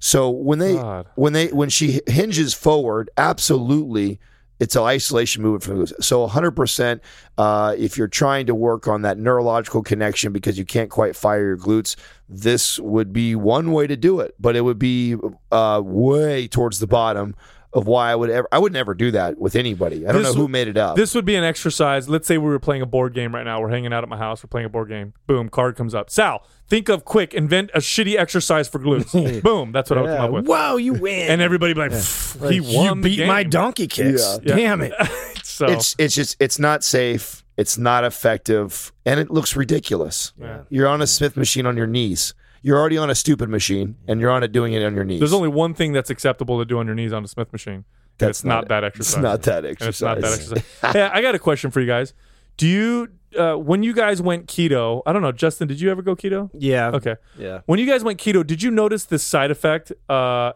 So 0.00 0.30
when 0.30 0.58
they 0.58 0.74
God. 0.74 1.06
when 1.14 1.32
they 1.32 1.48
when 1.48 1.68
she 1.70 2.00
hinges 2.06 2.54
forward, 2.54 3.08
absolutely, 3.16 4.18
it's 4.60 4.76
an 4.76 4.82
isolation 4.82 5.42
movement 5.42 5.64
from 5.64 5.78
the 5.80 6.02
so 6.02 6.26
100%. 6.26 7.00
Uh, 7.36 7.74
if 7.76 7.98
you're 7.98 8.08
trying 8.08 8.46
to 8.46 8.54
work 8.54 8.86
on 8.86 9.02
that 9.02 9.18
neurological 9.18 9.82
connection 9.82 10.32
because 10.32 10.58
you 10.58 10.64
can't 10.64 10.90
quite 10.90 11.16
fire 11.16 11.48
your 11.48 11.56
glutes, 11.56 11.96
this 12.28 12.78
would 12.78 13.12
be 13.12 13.34
one 13.34 13.72
way 13.72 13.86
to 13.86 13.96
do 13.96 14.20
it. 14.20 14.34
But 14.38 14.56
it 14.56 14.60
would 14.60 14.78
be 14.78 15.16
uh, 15.50 15.82
way 15.84 16.46
towards 16.46 16.78
the 16.78 16.86
bottom 16.86 17.34
of 17.74 17.86
why 17.86 18.10
I 18.10 18.14
would 18.14 18.30
ever. 18.30 18.48
I 18.52 18.58
would 18.58 18.72
never 18.72 18.94
do 18.94 19.10
that 19.10 19.38
with 19.38 19.56
anybody. 19.56 20.06
I 20.06 20.12
don't 20.12 20.22
This 20.22 20.28
know 20.28 20.34
who 20.34 20.48
w- 20.48 20.52
made 20.52 20.68
it 20.68 20.76
up. 20.76 20.96
This 20.96 21.14
would 21.14 21.24
be 21.24 21.34
an 21.34 21.44
exercise. 21.44 22.08
Let's 22.08 22.26
say 22.26 22.38
we 22.38 22.46
were 22.48 22.58
playing 22.58 22.82
a 22.82 22.86
board 22.86 23.12
game 23.14 23.34
right 23.34 23.44
now. 23.44 23.60
We're 23.60 23.70
hanging 23.70 23.92
out 23.92 24.02
at 24.04 24.08
my 24.08 24.16
house. 24.16 24.42
We're 24.44 24.48
playing 24.48 24.66
a 24.66 24.70
board 24.70 24.88
game. 24.88 25.12
Boom, 25.26 25.48
card 25.48 25.76
comes 25.76 25.94
up. 25.94 26.08
Sal, 26.08 26.46
think 26.68 26.88
of 26.88 27.04
quick, 27.04 27.34
invent 27.34 27.70
a 27.74 27.78
shitty 27.78 28.16
exercise 28.16 28.68
for 28.68 28.78
glutes. 28.78 29.42
Boom, 29.42 29.72
that's 29.72 29.90
what 29.90 29.98
I 29.98 30.02
would 30.02 30.16
come 30.16 30.24
up 30.26 30.30
with. 30.32 30.46
Whoa, 30.46 30.76
you 30.76 30.94
win! 30.94 31.30
And 31.30 31.40
everybody 31.42 31.74
be 31.74 31.80
like, 31.80 31.90
"Pff, 31.90 32.48
he 32.50 32.56
you 32.56 32.76
won 32.78 33.00
the 33.00 33.08
beat 33.10 33.16
game." 33.16 33.26
my 33.26 33.42
donkey 33.42 33.86
kicks. 33.88 34.38
Yeah. 34.42 34.54
Damn 34.56 34.80
it! 34.80 34.92
So 35.42 35.66
it's 35.66 35.94
it's 36.00 36.16
just 36.16 36.36
it's 36.40 36.58
not 36.58 36.82
safe. 36.82 37.44
It's 37.56 37.78
not 37.78 38.02
effective, 38.02 38.92
and 39.06 39.20
it 39.20 39.30
looks 39.30 39.54
ridiculous. 39.54 40.32
Yeah. 40.36 40.62
You're 40.68 40.88
on 40.88 41.00
a 41.00 41.06
Smith 41.06 41.36
machine 41.36 41.64
on 41.66 41.76
your 41.76 41.86
knees. 41.86 42.34
You're 42.64 42.78
already 42.78 42.96
on 42.96 43.10
a 43.10 43.14
stupid 43.14 43.50
machine, 43.50 43.96
and 44.08 44.20
you're 44.20 44.30
on 44.30 44.42
it 44.42 44.50
doing 44.50 44.72
it 44.72 44.82
on 44.82 44.94
your 44.94 45.04
knees. 45.04 45.20
there's 45.20 45.34
only 45.34 45.50
one 45.50 45.74
thing 45.74 45.92
that's 45.92 46.08
acceptable 46.08 46.58
to 46.58 46.64
do 46.64 46.78
on 46.78 46.86
your 46.86 46.94
knees 46.94 47.12
on 47.12 47.22
a 47.22 47.28
Smith 47.28 47.52
machine. 47.52 47.84
That's 48.16 48.38
it's 48.38 48.44
not, 48.44 48.54
not- 48.54 48.68
that 48.68 48.84
it's 48.84 49.16
not 49.16 49.42
that 49.42 49.64
And 49.66 49.82
it's 49.82 50.00
not 50.00 50.20
that 50.20 50.24
exercise. 50.32 50.62
exercise. 50.62 50.92
hey, 50.94 51.02
I 51.02 51.20
got 51.20 51.34
a 51.34 51.38
question 51.38 51.70
for 51.70 51.80
you 51.80 51.86
guys. 51.86 52.14
Do 52.56 52.66
you, 52.66 53.08
uh, 53.38 53.56
when 53.56 53.82
you 53.82 53.92
guys 53.92 54.22
went 54.22 54.46
keto, 54.46 55.02
I 55.04 55.12
don't 55.12 55.20
know, 55.22 55.32
Justin, 55.32 55.68
did 55.68 55.78
you 55.80 55.90
ever 55.90 56.00
go 56.02 56.16
keto? 56.16 56.48
Yeah. 56.54 56.90
Okay. 56.94 57.16
Yeah. 57.38 57.60
When 57.66 57.78
you 57.78 57.86
guys 57.86 58.02
went 58.02 58.18
keto, 58.18 58.46
did 58.46 58.62
you 58.62 58.70
notice 58.70 59.04
this 59.04 59.22
side 59.22 59.50
effect? 59.50 59.92
Uh, 60.08 60.52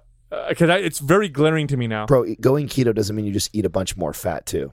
because 0.48 0.68
it's 0.82 0.98
very 1.00 1.28
glaring 1.28 1.66
to 1.66 1.76
me 1.76 1.86
now. 1.86 2.06
Bro, 2.06 2.34
going 2.40 2.68
keto 2.68 2.94
doesn't 2.94 3.14
mean 3.16 3.24
you 3.24 3.32
just 3.32 3.54
eat 3.54 3.64
a 3.64 3.70
bunch 3.70 3.96
more 3.96 4.12
fat 4.12 4.46
too. 4.46 4.72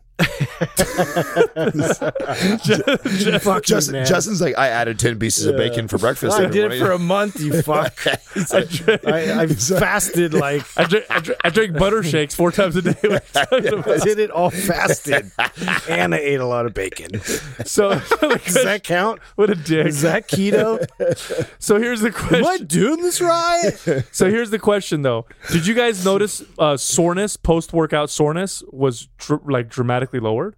Fuck 3.42 3.64
Justin, 3.64 3.94
man. 3.94 4.06
Justin's 4.06 4.42
like, 4.42 4.58
I 4.58 4.70
added 4.70 5.00
ten 5.00 5.20
pieces 5.20 5.46
of 5.46 5.58
bacon 5.58 5.88
for 5.88 5.98
breakfast. 5.98 6.38
I 6.38 6.46
did 6.46 6.56
it 6.56 6.62
morning." 6.62 6.80
for 6.80 6.92
a 6.92 7.00
month. 7.00 7.40
You 7.40 7.62
fuck. 7.62 7.98
I, 8.06 9.42
I 9.42 9.48
fasted 9.80 10.34
like 10.34 10.64
I 10.78 10.86
drink, 10.86 11.06
I, 11.10 11.20
drink, 11.20 11.40
I 11.44 11.50
drink 11.50 11.78
butter 11.78 12.04
shakes 12.04 12.36
four 12.36 12.52
times 12.52 12.76
a 12.76 12.82
day. 12.82 12.96
I 13.36 14.00
did 14.04 14.20
it 14.20 14.32
all 14.32 14.50
fasted, 14.50 15.32
and 15.90 16.16
I 16.16 16.18
ate 16.20 16.40
a 16.40 16.46
lot 16.46 16.66
of 16.66 16.74
bacon. 16.74 17.20
so, 17.66 18.00
Does 18.00 18.64
that 18.64 18.82
count? 18.84 19.20
what 19.36 19.50
a 19.50 19.56
dick. 19.56 19.88
Is 19.88 20.02
that 20.02 20.28
keto? 20.28 20.86
So 21.60 21.80
here's 21.80 22.02
the 22.02 22.12
question. 22.12 22.36
Am 22.36 22.46
I 22.46 22.58
doing 22.58 23.02
this 23.02 23.22
right? 23.22 23.72
So 24.12 24.30
here's 24.30 24.50
the 24.50 24.60
question, 24.60 25.02
though. 25.02 25.26
Did 25.52 25.68
you 25.68 25.74
guys 25.74 26.04
notice 26.06 26.44
uh, 26.58 26.78
soreness, 26.78 27.38
post 27.38 27.74
workout 27.74 28.10
soreness, 28.10 28.64
was 28.72 29.08
dr- 29.18 29.42
like 29.50 29.70
dramatically 30.06 30.20
lowered? 30.20 30.56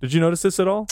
Did 0.00 0.12
you 0.12 0.20
notice 0.20 0.42
this 0.42 0.58
at 0.60 0.68
all? 0.68 0.88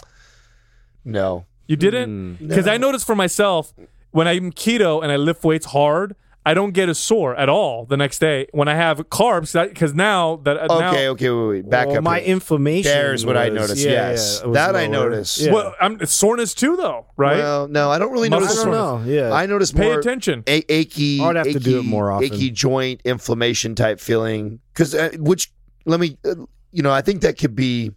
No, 1.05 1.47
You 1.67 1.77
didn't? 1.77 2.37
Because 2.37 2.67
I 2.67 2.77
noticed 2.77 3.07
for 3.07 3.15
myself 3.17 3.73
when 4.11 4.27
I'm 4.29 4.53
keto 4.53 5.03
and 5.03 5.11
I 5.13 5.17
lift 5.17 5.45
weights 5.45 5.67
hard, 5.67 6.15
I 6.45 6.55
don't 6.55 6.73
get 6.73 6.89
as 6.89 6.99
sore 6.99 7.37
at 7.37 7.49
all 7.51 7.85
the 7.85 7.97
next 7.97 8.21
day 8.21 8.47
when 8.53 8.69
I 8.69 8.75
have 8.75 8.99
carbs. 9.11 9.53
Because 9.69 9.93
now 9.95 10.37
that 10.45 10.57
uh, 10.59 10.79
now, 10.81 10.91
okay, 10.91 11.09
okay, 11.09 11.31
wait, 11.31 11.49
wait, 11.49 11.71
back 11.71 11.89
Well, 11.89 11.99
up. 11.99 12.05
my 12.05 12.21
here. 12.21 12.33
inflammation. 12.35 12.91
There's 12.91 13.25
what 13.27 13.37
I 13.37 13.49
was- 13.51 13.61
noticed, 13.61 13.85
yeah, 13.85 13.91
yes. 14.11 14.39
yeah, 14.41 14.45
it 14.45 14.49
was 14.49 14.55
That 14.55 14.77
I 14.77 14.87
lower. 14.87 15.11
noticed. 15.11 15.39
Yeah. 15.41 15.53
well, 15.53 15.75
I'm 15.81 16.01
it's 16.01 16.13
soreness 16.15 16.55
too, 16.55 16.77
though, 16.77 17.07
right? 17.19 17.37
Well, 17.39 17.69
no, 17.69 17.91
I 17.91 17.99
don't 17.99 18.13
really 18.13 18.29
Muscle 18.31 18.47
notice. 18.47 18.61
I 18.61 18.65
don't 18.65 19.07
know. 19.07 19.13
Yeah. 19.13 19.33
I 19.33 19.45
noticed 19.47 19.77
Pay 19.77 19.85
more 19.89 19.99
attention. 19.99 20.43
a- 20.47 20.71
achy. 20.73 21.21
I 21.21 21.27
would 21.27 21.37
have 21.37 21.47
to 21.53 21.61
do 21.61 21.81
it 21.81 21.85
more 21.85 22.11
often. 22.13 22.33
Achy 22.33 22.51
joint 22.51 23.03
inflammation 23.05 23.75
type 23.75 24.01
feeling. 24.01 24.61
Because 24.73 24.95
uh, 24.95 25.11
which 25.19 25.53
let 25.85 26.01
me, 26.01 26.17
uh, 26.25 26.35
you 26.73 26.83
know, 26.83 26.93
I 26.93 27.01
think 27.01 27.23
that 27.23 27.39
could 27.39 27.55
be 27.57 27.93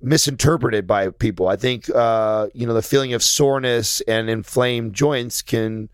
misinterpreted 0.00 0.86
by 0.86 1.08
people. 1.10 1.48
I 1.48 1.56
think 1.56 1.88
uh, 1.94 2.48
you 2.54 2.66
know 2.66 2.74
the 2.74 2.82
feeling 2.82 3.14
of 3.14 3.22
soreness 3.22 4.00
and 4.02 4.28
inflamed 4.28 4.94
joints 4.94 5.42
can 5.42 5.88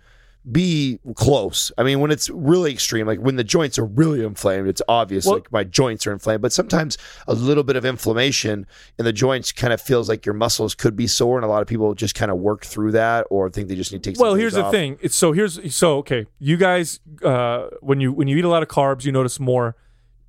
be 0.51 0.99
close. 1.17 1.71
I 1.77 1.83
mean, 1.83 2.01
when 2.01 2.11
it's 2.11 2.31
really 2.31 2.73
extreme, 2.73 3.07
like 3.07 3.19
when 3.21 3.37
the 3.37 3.45
joints 3.45 3.79
are 3.79 3.85
really 3.85 4.25
inflamed, 4.25 4.69
it's 4.69 4.81
obvious 4.89 5.27
Well- 5.27 5.35
like 5.35 5.53
my 5.53 5.65
joints 5.65 6.07
are 6.07 6.13
inflamed. 6.13 6.41
But 6.41 6.53
sometimes 6.53 6.97
a 7.29 7.35
little 7.35 7.63
bit 7.63 7.77
of 7.77 7.85
inflammation 7.85 8.67
in 8.99 9.05
the 9.05 9.13
joints 9.13 9.53
kind 9.53 9.73
of 9.73 9.81
feels 9.83 10.09
like 10.09 10.25
your 10.25 10.35
muscles 10.35 10.75
could 10.75 10.97
be 10.97 11.07
sore, 11.07 11.37
and 11.37 11.45
a 11.45 11.49
lot 11.49 11.61
of 11.63 11.69
people 11.69 11.95
just 11.95 12.15
kind 12.15 12.31
of 12.31 12.39
work 12.39 12.65
through 12.65 12.93
that 12.93 13.27
or 13.31 13.51
think 13.51 13.69
they 13.69 13.77
just 13.77 13.93
need 13.93 14.03
to 14.03 14.13
take. 14.13 14.21
Well, 14.21 14.35
here's 14.35 14.55
the 14.55 14.71
thing. 14.71 14.99
It's 15.03 15.15
so 15.15 15.33
here's 15.33 15.75
so 15.75 15.99
okay. 15.99 16.27
You 16.39 16.57
guys, 16.57 17.01
uh, 17.23 17.69
when 17.81 18.01
you 18.01 18.13
when 18.13 18.27
you 18.27 18.37
eat 18.39 18.45
a 18.45 18.49
lot 18.49 18.63
of 18.63 18.69
carbs, 18.69 19.05
you 19.05 19.13
notice 19.13 19.39
more 19.39 19.77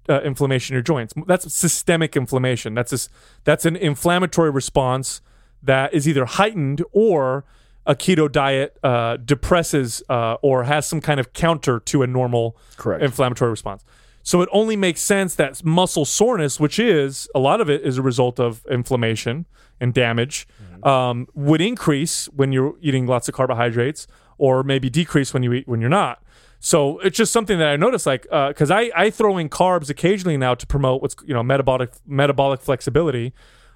uh, 0.09 0.21
inflammation 0.21 0.73
in 0.73 0.77
your 0.77 0.83
joints. 0.83 1.13
That's 1.27 1.51
systemic 1.53 2.15
inflammation. 2.15 2.73
That's 2.73 2.91
this, 2.91 3.09
that's 3.43 3.65
an 3.65 3.75
inflammatory 3.75 4.49
response 4.49 5.21
that 5.63 5.93
is 5.93 6.07
either 6.07 6.25
heightened 6.25 6.83
or 6.91 7.45
a 7.85 7.95
keto 7.95 8.31
diet 8.31 8.77
uh, 8.83 9.17
depresses 9.17 10.03
uh, 10.09 10.35
or 10.41 10.63
has 10.63 10.85
some 10.85 11.01
kind 11.01 11.19
of 11.19 11.33
counter 11.33 11.79
to 11.79 12.03
a 12.03 12.07
normal 12.07 12.57
Correct. 12.77 13.03
inflammatory 13.03 13.51
response. 13.51 13.83
So 14.23 14.41
it 14.41 14.49
only 14.51 14.75
makes 14.75 15.01
sense 15.01 15.33
that 15.35 15.63
muscle 15.63 16.05
soreness, 16.05 16.59
which 16.59 16.77
is 16.77 17.27
a 17.33 17.39
lot 17.39 17.59
of 17.59 17.69
it 17.69 17.81
is 17.81 17.97
a 17.97 18.03
result 18.03 18.39
of 18.39 18.63
inflammation 18.69 19.47
and 19.79 19.93
damage, 19.95 20.47
um, 20.83 21.27
would 21.33 21.61
increase 21.61 22.25
when 22.27 22.51
you're 22.51 22.75
eating 22.81 23.07
lots 23.07 23.27
of 23.27 23.33
carbohydrates, 23.33 24.07
or 24.37 24.63
maybe 24.63 24.89
decrease 24.89 25.33
when 25.33 25.43
you 25.43 25.53
eat 25.53 25.67
when 25.67 25.81
you're 25.81 25.89
not. 25.89 26.23
So 26.63 26.99
it's 26.99 27.17
just 27.17 27.33
something 27.33 27.57
that 27.57 27.67
I 27.67 27.75
noticed, 27.75 28.05
like 28.05 28.21
because 28.21 28.69
I 28.69 28.91
I 28.95 29.09
throw 29.09 29.39
in 29.39 29.49
carbs 29.49 29.89
occasionally 29.89 30.37
now 30.37 30.53
to 30.53 30.67
promote 30.67 31.01
what's 31.01 31.15
you 31.25 31.33
know 31.33 31.41
metabolic 31.41 31.91
metabolic 32.05 32.61
flexibility, 32.61 33.33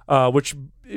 uh, 0.08 0.30
which 0.30 0.54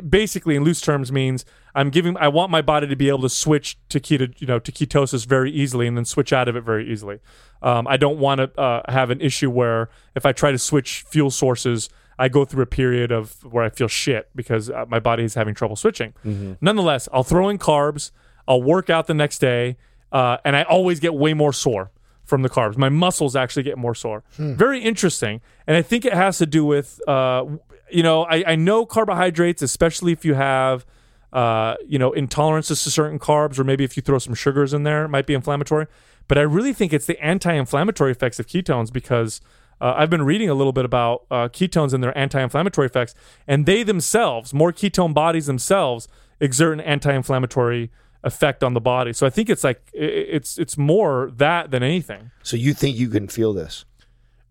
basically 0.08 0.56
in 0.56 0.64
loose 0.64 0.82
terms 0.82 1.12
means 1.12 1.46
I'm 1.74 1.90
giving 1.90 2.16
I 2.18 2.28
want 2.28 2.52
my 2.52 2.62
body 2.62 2.86
to 2.86 2.96
be 2.96 3.10
able 3.10 3.24
to 3.24 3.30
switch 3.30 3.76
to 3.90 4.00
keto 4.00 4.40
you 4.40 4.46
know 4.46 4.60
to 4.60 4.72
ketosis 4.72 5.26
very 5.26 5.52
easily 5.52 5.88
and 5.88 5.98
then 5.98 6.06
switch 6.06 6.32
out 6.32 6.48
of 6.48 6.56
it 6.56 6.62
very 6.62 6.88
easily. 6.92 7.22
Um, 7.64 7.88
I 7.88 7.98
don't 7.98 8.20
want 8.20 8.38
to 8.40 8.62
uh, 8.62 8.92
have 8.92 9.10
an 9.10 9.20
issue 9.20 9.50
where 9.50 9.90
if 10.16 10.28
I 10.28 10.32
try 10.32 10.52
to 10.52 10.60
switch 10.60 11.04
fuel 11.10 11.32
sources, 11.32 11.90
I 12.20 12.30
go 12.30 12.46
through 12.46 12.62
a 12.62 12.68
period 12.68 13.12
of 13.12 13.44
where 13.44 13.64
I 13.64 13.70
feel 13.70 13.88
shit 13.88 14.30
because 14.36 14.70
uh, 14.70 14.86
my 14.88 15.00
body 15.00 15.24
is 15.24 15.34
having 15.34 15.56
trouble 15.56 15.76
switching. 15.76 16.14
Nonetheless, 16.62 17.10
I'll 17.12 17.24
throw 17.24 17.50
in 17.50 17.58
carbs. 17.58 18.12
I'll 18.48 18.62
work 18.62 18.90
out 18.92 19.08
the 19.08 19.14
next 19.14 19.40
day, 19.40 19.78
uh, 20.12 20.38
and 20.44 20.56
I 20.56 20.64
always 20.64 21.00
get 21.00 21.14
way 21.14 21.34
more 21.34 21.54
sore 21.54 21.92
from 22.26 22.44
the 22.44 22.50
carbs. 22.50 22.78
My 22.78 22.90
muscles 22.90 23.36
actually 23.36 23.64
get 23.64 23.78
more 23.78 23.96
sore. 23.96 24.24
Very 24.56 24.82
interesting, 24.82 25.42
and 25.68 25.76
I 25.76 25.82
think 25.82 26.06
it 26.06 26.14
has 26.14 26.38
to 26.38 26.46
do 26.46 26.64
with 26.66 27.00
uh, 27.08 27.46
you 27.92 28.04
know 28.04 28.24
I, 28.24 28.44
I 28.52 28.56
know 28.56 28.86
carbohydrates, 28.86 29.62
especially 29.62 30.12
if 30.12 30.24
you 30.24 30.36
have 30.36 30.86
uh, 31.34 31.76
you 31.88 32.00
know 32.00 32.12
intolerances 32.12 32.84
to 32.84 32.92
certain 32.92 33.20
carbs, 33.20 33.60
or 33.60 33.64
maybe 33.64 33.84
if 33.84 33.98
you 33.98 34.04
throw 34.04 34.20
some 34.20 34.34
sugars 34.34 34.74
in 34.74 34.84
there, 34.84 35.06
it 35.06 35.10
might 35.10 35.26
be 35.26 35.34
inflammatory. 35.34 35.88
But 36.28 36.38
I 36.38 36.42
really 36.42 36.74
think 36.74 36.94
it's 36.94 37.08
the 37.08 37.20
anti-inflammatory 37.24 38.12
effects 38.12 38.40
of 38.40 38.46
ketones 38.46 38.94
because 38.94 39.42
uh, 39.82 39.96
I've 39.98 40.12
been 40.12 40.22
reading 40.22 40.48
a 40.48 40.54
little 40.54 40.74
bit 40.74 40.86
about 40.86 41.26
uh, 41.32 41.48
ketones 41.50 41.92
and 41.94 42.04
their 42.04 42.16
anti-inflammatory 42.16 42.86
effects, 42.86 43.16
and 43.48 43.66
they 43.66 43.82
themselves, 43.82 44.54
more 44.54 44.72
ketone 44.72 45.14
bodies 45.14 45.48
themselves, 45.48 46.08
exert 46.40 46.74
an 46.74 46.82
anti-inflammatory 46.82 47.90
effect 48.24 48.64
on 48.64 48.74
the 48.74 48.82
body. 48.82 49.14
So 49.14 49.26
I 49.26 49.30
think 49.30 49.50
it's 49.50 49.64
like 49.64 49.82
i- 49.96 49.98
i- 50.00 50.28
it's 50.38 50.58
it's 50.58 50.78
more 50.78 51.32
that 51.38 51.72
than 51.72 51.84
anything. 51.84 52.32
So 52.44 52.58
you 52.58 52.74
think 52.74 52.98
you 52.98 53.08
can 53.10 53.28
feel 53.28 53.54
this? 53.54 53.86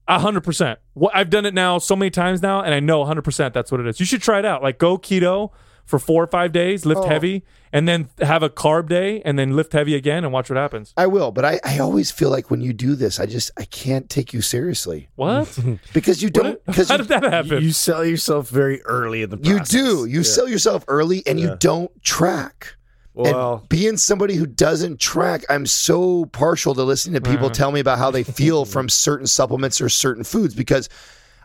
A 0.07 0.19
hundred 0.19 0.43
percent. 0.43 0.79
What 0.95 1.15
I've 1.15 1.29
done 1.31 1.45
it 1.45 1.53
now 1.55 1.79
so 1.79 1.95
many 1.95 2.11
times 2.11 2.41
now, 2.41 2.63
and 2.63 2.73
I 2.73 2.81
know 2.81 3.03
a 3.03 3.07
hundred 3.07 3.23
percent 3.23 3.53
that's 3.53 3.71
what 3.71 3.81
it 3.81 3.87
is. 3.87 4.01
You 4.01 4.07
should 4.07 4.23
try 4.23 4.39
it 4.39 4.45
out. 4.47 4.63
Like 4.63 4.79
go 4.79 4.97
keto 4.97 5.51
for 5.85 5.99
four 5.99 6.23
or 6.23 6.27
five 6.27 6.53
days, 6.53 6.85
lift 6.85 7.01
oh. 7.03 7.09
heavy, 7.09 7.45
and 7.73 7.89
then 7.89 8.09
have 8.21 8.43
a 8.43 8.51
carb 8.51 8.89
day, 8.91 9.23
and 9.25 9.39
then 9.39 9.57
lift 9.57 9.73
heavy 9.73 9.95
again, 9.95 10.23
and 10.25 10.33
watch 10.33 10.51
what 10.51 10.57
happens. 10.59 10.93
I 10.99 11.07
will, 11.07 11.31
but 11.31 11.47
I, 11.47 11.61
I 11.65 11.79
always 11.79 12.11
feel 12.11 12.29
like 12.31 12.51
when 12.51 12.61
you 12.61 12.75
do 12.75 12.95
this, 12.95 13.19
I 13.21 13.25
just 13.27 13.51
I 13.59 13.65
can't 13.67 14.09
take 14.09 14.33
you 14.35 14.41
seriously 14.43 15.09
What? 15.17 15.59
because 15.93 16.23
you 16.23 16.31
don't 16.31 16.65
because 16.65 16.89
How 16.89 16.95
you, 16.97 17.03
did 17.05 17.09
that 17.09 17.25
happen? 17.25 17.63
You 17.63 17.73
sell 17.73 18.05
yourself 18.05 18.49
very 18.49 18.83
early 18.85 19.23
in 19.23 19.29
the 19.31 19.39
you 19.43 19.61
do 19.61 20.07
you 20.07 20.19
Yeah. 20.19 20.23
sell 20.23 20.49
yourself 20.49 20.85
early 20.89 21.23
and 21.27 21.39
you 21.39 21.55
don't 21.57 21.91
track. 22.03 22.77
Well, 23.19 23.59
and 23.59 23.69
being 23.69 23.97
somebody 23.97 24.37
who 24.37 24.47
doesn't 24.47 25.01
track, 25.01 25.45
I'm 25.49 25.67
so 25.67 26.27
partial 26.27 26.73
to 26.77 26.85
listening 26.85 27.21
to 27.21 27.29
people 27.29 27.49
mm-hmm. 27.49 27.55
tell 27.55 27.73
me 27.73 27.81
about 27.81 27.99
how 27.99 28.13
they 28.13 28.23
feel 28.23 28.65
from 28.65 28.89
certain 28.89 29.27
supplements 29.27 29.81
or 29.81 29.89
certain 29.89 30.23
foods 30.23 30.55
because 30.55 30.89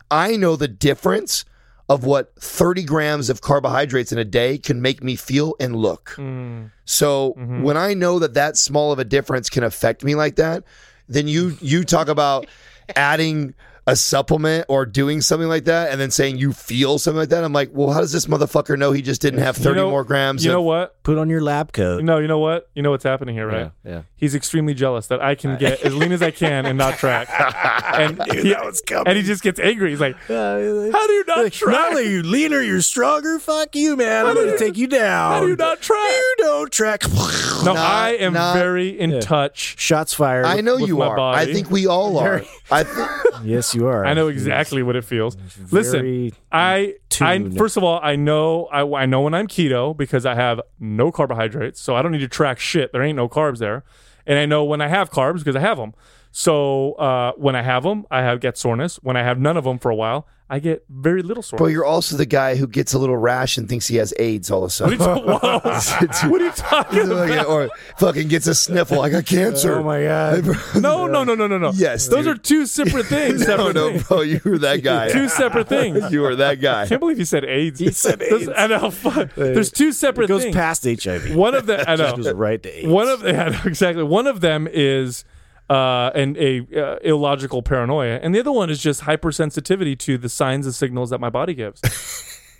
I 0.08 0.36
know 0.36 0.54
the 0.54 0.68
difference 0.68 1.44
of 1.88 2.04
what 2.04 2.32
30 2.36 2.84
grams 2.84 3.28
of 3.28 3.40
carbohydrates 3.40 4.12
in 4.12 4.18
a 4.18 4.24
day 4.24 4.56
can 4.56 4.80
make 4.80 5.02
me 5.02 5.16
feel 5.16 5.56
and 5.58 5.74
look. 5.74 6.14
Mm. 6.16 6.70
So 6.84 7.34
mm-hmm. 7.36 7.62
when 7.62 7.76
I 7.76 7.92
know 7.92 8.20
that 8.20 8.34
that 8.34 8.56
small 8.56 8.92
of 8.92 9.00
a 9.00 9.04
difference 9.04 9.50
can 9.50 9.64
affect 9.64 10.04
me 10.04 10.14
like 10.14 10.36
that, 10.36 10.62
then 11.08 11.26
you 11.26 11.56
you 11.60 11.82
talk 11.82 12.06
about 12.06 12.46
adding 12.94 13.52
a 13.86 13.94
supplement 13.96 14.64
or 14.68 14.86
doing 14.86 15.20
something 15.20 15.48
like 15.48 15.64
that 15.64 15.90
and 15.92 16.00
then 16.00 16.10
saying 16.10 16.38
you 16.38 16.52
feel 16.52 16.98
something 16.98 17.18
like 17.18 17.28
that. 17.28 17.44
I'm 17.44 17.52
like, 17.52 17.70
well, 17.72 17.90
how 17.92 18.00
does 18.00 18.12
this 18.12 18.24
motherfucker 18.26 18.78
know 18.78 18.92
he 18.92 19.02
just 19.02 19.20
didn't 19.20 19.40
have 19.40 19.56
30 19.56 19.68
You 19.68 19.74
know- 19.84 19.90
more 19.90 20.04
grams? 20.04 20.44
You 20.44 20.50
of- 20.52 20.54
know 20.54 20.62
what? 20.62 21.02
put 21.02 21.18
on 21.18 21.28
your 21.28 21.42
lab 21.42 21.70
coat. 21.74 22.02
No, 22.02 22.16
you 22.16 22.26
know 22.26 22.38
what? 22.38 22.70
You 22.74 22.82
know 22.82 22.90
what's 22.90 23.04
happening 23.04 23.34
here, 23.34 23.46
right? 23.46 23.70
Yeah, 23.84 23.90
yeah. 23.92 24.02
He's 24.16 24.34
extremely 24.34 24.72
jealous 24.72 25.06
that 25.08 25.20
I 25.20 25.34
can 25.34 25.58
get 25.58 25.82
as 25.82 25.94
lean 25.94 26.12
as 26.12 26.22
I 26.22 26.30
can 26.30 26.64
and 26.64 26.78
not 26.78 26.96
track. 26.96 27.28
and 27.94 28.22
he, 28.32 28.48
that 28.54 28.64
was 28.64 28.80
coming. 28.80 29.06
and 29.08 29.16
he 29.18 29.22
just 29.22 29.42
gets 29.42 29.60
angry. 29.60 29.90
He's 29.90 30.00
like, 30.00 30.16
"How 30.16 30.56
do 30.58 30.64
you 31.12 31.24
not 31.28 31.42
Not 31.42 31.52
track? 31.52 31.90
only 31.90 32.06
are 32.06 32.10
you 32.10 32.22
leaner, 32.22 32.62
you're 32.62 32.80
stronger. 32.80 33.38
Fuck 33.38 33.76
you, 33.76 33.96
man. 33.96 34.24
I'm 34.24 34.34
going 34.34 34.48
to 34.50 34.58
take 34.58 34.78
you 34.78 34.86
down. 34.86 35.32
How 35.32 35.40
do 35.40 35.48
you 35.48 35.56
not 35.56 35.82
track?" 35.82 35.98
You 36.00 36.34
don't 36.38 36.72
track. 36.72 37.02
No, 37.12 37.74
Not- 37.74 37.76
I 37.76 38.10
am 38.12 38.32
not- 38.32 38.56
very 38.56 38.98
in 38.98 39.20
touch. 39.20 39.74
Shots 39.78 40.14
fired. 40.14 40.46
I 40.46 40.62
know 40.62 40.76
with 40.76 40.88
you 40.88 40.96
my 40.96 41.06
are. 41.08 41.16
body. 41.16 41.50
I 41.50 41.52
think 41.52 41.70
we 41.70 41.86
all 41.86 42.16
are. 42.18 42.42
I 42.70 42.84
th- 42.84 42.96
Yes, 43.44 43.73
you 43.74 43.86
are. 43.86 44.04
I 44.04 44.14
know 44.14 44.28
exactly 44.28 44.82
what 44.82 44.96
it 44.96 45.04
feels. 45.04 45.36
Listen, 45.70 46.32
I, 46.52 46.94
I 47.20 47.38
first 47.56 47.76
of 47.76 47.84
all, 47.84 48.00
I 48.02 48.16
know 48.16 48.66
I, 48.66 49.02
I 49.02 49.06
know 49.06 49.22
when 49.22 49.34
I'm 49.34 49.46
keto 49.46 49.96
because 49.96 50.26
I 50.26 50.34
have 50.34 50.60
no 50.78 51.10
carbohydrates, 51.12 51.80
so 51.80 51.94
I 51.94 52.02
don't 52.02 52.12
need 52.12 52.18
to 52.18 52.28
track 52.28 52.58
shit. 52.58 52.92
There 52.92 53.02
ain't 53.02 53.16
no 53.16 53.28
carbs 53.28 53.58
there, 53.58 53.84
and 54.26 54.38
I 54.38 54.46
know 54.46 54.64
when 54.64 54.80
I 54.80 54.88
have 54.88 55.10
carbs 55.10 55.38
because 55.38 55.56
I 55.56 55.60
have 55.60 55.76
them. 55.76 55.94
So 56.36 56.94
uh, 56.94 57.32
when 57.36 57.54
I 57.54 57.62
have 57.62 57.84
them, 57.84 58.06
I 58.10 58.22
have 58.22 58.40
get 58.40 58.58
soreness. 58.58 58.96
When 58.96 59.16
I 59.16 59.22
have 59.22 59.38
none 59.38 59.56
of 59.56 59.64
them 59.64 59.78
for 59.78 59.90
a 59.90 59.94
while, 59.94 60.26
I 60.50 60.58
get 60.58 60.84
very 60.90 61.22
little 61.22 61.42
soreness. 61.42 61.58
Bro, 61.58 61.68
you're 61.68 61.86
also 61.86 62.16
the 62.18 62.26
guy 62.26 62.54
who 62.56 62.66
gets 62.66 62.92
a 62.92 62.98
little 62.98 63.16
rash 63.16 63.56
and 63.56 63.66
thinks 63.66 63.86
he 63.86 63.96
has 63.96 64.12
AIDS 64.18 64.50
all 64.50 64.62
of 64.64 64.68
a 64.68 64.70
sudden. 64.70 64.98
What 64.98 65.08
are 65.08 65.16
you, 65.16 65.22
whoa. 65.24 65.58
what 66.30 66.40
are 66.42 66.44
you 66.44 66.50
talking 66.52 67.00
about? 67.10 67.46
or 67.46 67.70
fucking 67.96 68.28
gets 68.28 68.46
a 68.46 68.54
sniffle. 68.54 69.00
I 69.00 69.08
got 69.08 69.24
cancer. 69.24 69.76
Oh 69.76 69.82
my 69.82 70.02
god. 70.02 70.44
No, 70.80 71.06
no, 71.06 71.24
no, 71.24 71.34
no, 71.34 71.46
no, 71.46 71.56
no. 71.56 71.72
Yes, 71.74 72.08
those 72.08 72.26
dude. 72.26 72.36
are 72.36 72.38
two 72.38 72.66
separate 72.66 73.06
things. 73.06 73.40
no, 73.40 73.46
separate 73.46 73.74
no, 73.74 73.90
things. 73.92 74.04
bro, 74.06 74.20
you 74.20 74.40
were 74.44 74.58
that 74.58 74.82
guy. 74.82 75.08
Two 75.10 75.28
separate 75.30 75.66
things. 75.68 76.12
you 76.12 76.20
were 76.20 76.36
that 76.36 76.60
guy. 76.60 76.82
I 76.82 76.86
can't 76.88 77.00
believe 77.00 77.18
you 77.18 77.24
said 77.24 77.44
AIDS. 77.46 77.80
He 77.80 77.90
said 77.90 78.18
There's- 78.18 78.42
AIDS. 78.42 78.50
I 78.54 78.66
know. 78.66 78.90
fuck. 78.90 79.34
There's 79.34 79.70
two 79.70 79.92
separate 79.92 80.24
It 80.24 80.28
goes 80.28 80.42
things. 80.42 80.54
past 80.54 80.84
HIV. 80.84 81.34
One 81.34 81.54
of 81.54 81.64
them, 81.66 81.84
I 81.88 81.96
know. 81.96 82.14
goes 82.16 82.30
right 82.32 82.62
to 82.62 82.68
AIDS. 82.80 82.88
One 82.88 83.08
of 83.08 83.22
yeah, 83.22 83.62
exactly. 83.66 84.02
One 84.04 84.26
of 84.26 84.42
them 84.42 84.68
is 84.70 85.24
uh, 85.70 86.10
an 86.14 86.36
a 86.38 86.66
uh, 86.76 86.96
illogical 87.02 87.62
paranoia, 87.62 88.18
and 88.22 88.34
the 88.34 88.40
other 88.40 88.52
one 88.52 88.70
is 88.70 88.80
just 88.82 89.02
hypersensitivity 89.02 89.98
to 90.00 90.18
the 90.18 90.28
signs 90.28 90.66
and 90.66 90.74
signals 90.74 91.10
that 91.10 91.20
my 91.20 91.30
body 91.30 91.54
gives. 91.54 91.80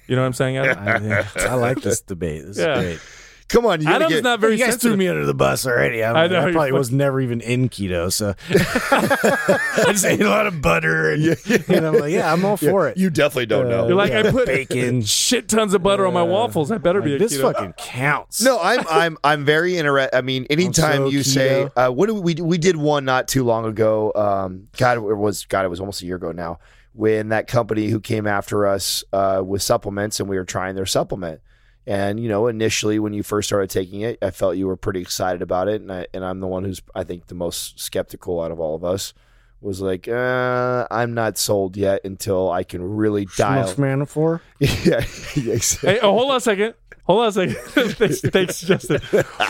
You 0.06 0.16
know 0.16 0.22
what 0.22 0.26
I'm 0.26 0.32
saying? 0.34 0.58
I, 0.58 1.26
I 1.38 1.54
like 1.54 1.80
this 1.80 2.00
debate. 2.00 2.44
This 2.46 2.58
Yeah. 2.58 2.78
is 2.80 2.84
great. 2.84 3.00
Come 3.48 3.66
on, 3.66 3.80
you 3.80 3.86
gotta 3.86 3.96
Adam's 4.06 4.14
get, 4.14 4.24
not 4.24 4.40
very 4.40 4.54
you 4.54 4.58
guys 4.58 4.70
sensitive. 4.70 4.92
threw 4.92 4.96
me 4.96 5.06
under 5.06 5.26
the 5.26 5.34
bus 5.34 5.66
already. 5.66 6.02
I, 6.02 6.24
I 6.24 6.26
know, 6.26 6.40
I 6.40 6.50
probably 6.52 6.70
fu- 6.70 6.76
was 6.76 6.90
never 6.90 7.20
even 7.20 7.40
in 7.42 7.68
keto, 7.68 8.10
so 8.12 8.34
I 8.50 9.84
just 9.92 10.04
ate 10.04 10.20
a 10.20 10.28
lot 10.28 10.46
of 10.46 10.60
butter, 10.62 11.12
and, 11.12 11.24
and 11.68 11.86
I'm 11.86 11.94
like, 11.98 12.12
yeah, 12.12 12.32
I'm 12.32 12.44
all 12.44 12.56
for 12.56 12.88
it. 12.88 12.96
You 12.96 13.10
definitely 13.10 13.46
don't 13.46 13.68
know. 13.68 13.86
You're 13.86 13.96
like 13.96 14.10
Yeah, 14.12 14.20
I 14.20 14.30
put 14.30 14.46
bacon. 14.46 15.02
shit 15.02 15.48
tons 15.48 15.74
of 15.74 15.82
butter 15.82 16.06
on 16.06 16.14
my 16.14 16.22
waffles. 16.22 16.70
I 16.70 16.78
better 16.78 17.00
be 17.02 17.12
Like, 17.12 17.20
a 17.20 17.24
this 17.24 17.36
keto. 17.38 17.52
fucking 17.52 17.72
counts. 17.74 18.42
No, 18.42 18.58
I'm 18.60 18.84
I'm 18.88 19.18
I'm 19.22 19.44
very 19.44 19.76
interested. 19.76 20.16
I 20.16 20.20
mean, 20.22 20.46
anytime 20.50 20.96
so 21.04 21.08
you 21.08 21.22
say 21.22 21.66
keto. 21.76 21.88
uh, 21.88 21.92
what 21.92 22.06
do 22.06 22.14
we 22.14 22.34
we 22.34 22.58
did 22.58 22.76
one 22.76 23.04
not 23.04 23.28
too 23.28 23.44
long 23.44 23.64
ago. 23.66 24.12
Um, 24.14 24.68
God, 24.76 24.98
it 24.98 25.00
was 25.16 25.44
God, 25.46 25.64
it 25.64 25.68
was 25.68 25.80
almost 25.80 26.02
a 26.02 26.06
year 26.06 26.16
ago 26.16 26.32
now. 26.32 26.58
When 26.92 27.30
that 27.30 27.48
company 27.48 27.88
who 27.88 27.98
came 28.00 28.26
after 28.26 28.66
us 28.66 29.02
uh, 29.12 29.42
with 29.44 29.62
supplements, 29.62 30.20
and 30.20 30.28
we 30.28 30.36
were 30.36 30.44
trying 30.44 30.76
their 30.76 30.86
supplement, 30.86 31.40
and 31.86 32.18
you 32.20 32.28
know, 32.28 32.46
initially 32.46 32.98
when 32.98 33.12
you 33.12 33.22
first 33.22 33.48
started 33.48 33.70
taking 33.70 34.00
it, 34.02 34.18
I 34.22 34.30
felt 34.30 34.56
you 34.56 34.66
were 34.66 34.76
pretty 34.76 35.00
excited 35.00 35.42
about 35.42 35.68
it, 35.68 35.80
and 35.80 35.90
I 35.92 36.06
and 36.14 36.24
I'm 36.24 36.40
the 36.40 36.46
one 36.46 36.64
who's 36.64 36.82
I 36.94 37.04
think 37.04 37.26
the 37.26 37.34
most 37.34 37.78
skeptical 37.80 38.40
out 38.40 38.50
of 38.50 38.60
all 38.60 38.74
of 38.74 38.84
us. 38.84 39.12
Was 39.60 39.80
like, 39.80 40.08
uh, 40.08 40.86
I'm 40.90 41.14
not 41.14 41.38
sold 41.38 41.74
yet 41.78 42.02
until 42.04 42.50
I 42.50 42.64
can 42.64 42.82
really 42.82 43.26
dial. 43.38 43.66
Schmuck 43.66 43.76
Manafort. 44.06 44.40
yeah, 44.60 45.02
yeah, 45.42 45.54
exactly. 45.54 45.90
Hey, 45.92 46.00
oh, 46.02 46.12
hold 46.12 46.30
on 46.32 46.36
a 46.36 46.40
second. 46.40 46.74
Hold 47.04 47.20
on 47.22 47.28
a 47.28 47.32
second. 47.32 47.56
thanks, 47.96 48.20
thanks, 48.20 48.60
Justin. 48.60 49.00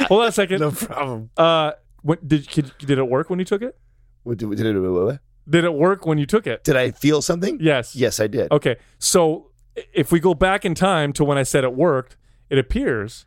Hold 0.07 0.23
on 0.23 0.29
a 0.29 0.33
second. 0.33 0.61
No 0.61 0.71
problem. 0.71 1.31
Uh, 1.37 1.73
what, 2.03 2.29
did 2.29 2.49
could, 2.49 2.71
did 2.79 2.99
it 2.99 3.09
work 3.09 3.29
when 3.29 3.41
you 3.41 3.45
took 3.45 3.63
it? 3.63 3.77
What 4.23 4.39
did, 4.39 4.51
did, 4.51 4.65
it- 4.67 5.21
Did 5.51 5.65
it 5.65 5.75
work 5.75 6.07
when 6.07 6.19
you 6.19 6.27
took 6.27 6.47
it? 6.47 6.63
did 6.63 6.77
I 6.77 6.93
feel 6.93 7.21
something? 7.21 7.59
Yes. 7.61 7.97
Yes, 7.97 8.21
I 8.21 8.29
did. 8.29 8.53
Okay. 8.53 8.77
So 9.01 9.51
if 9.93 10.13
we 10.13 10.21
go 10.21 10.33
back 10.33 10.65
in 10.65 10.77
time 10.77 11.13
to 11.15 11.25
when 11.25 11.39
I 11.39 11.43
said 11.43 11.65
it 11.65 11.75
worked, 11.75 12.17
it 12.55 12.59
appears 12.59 13.27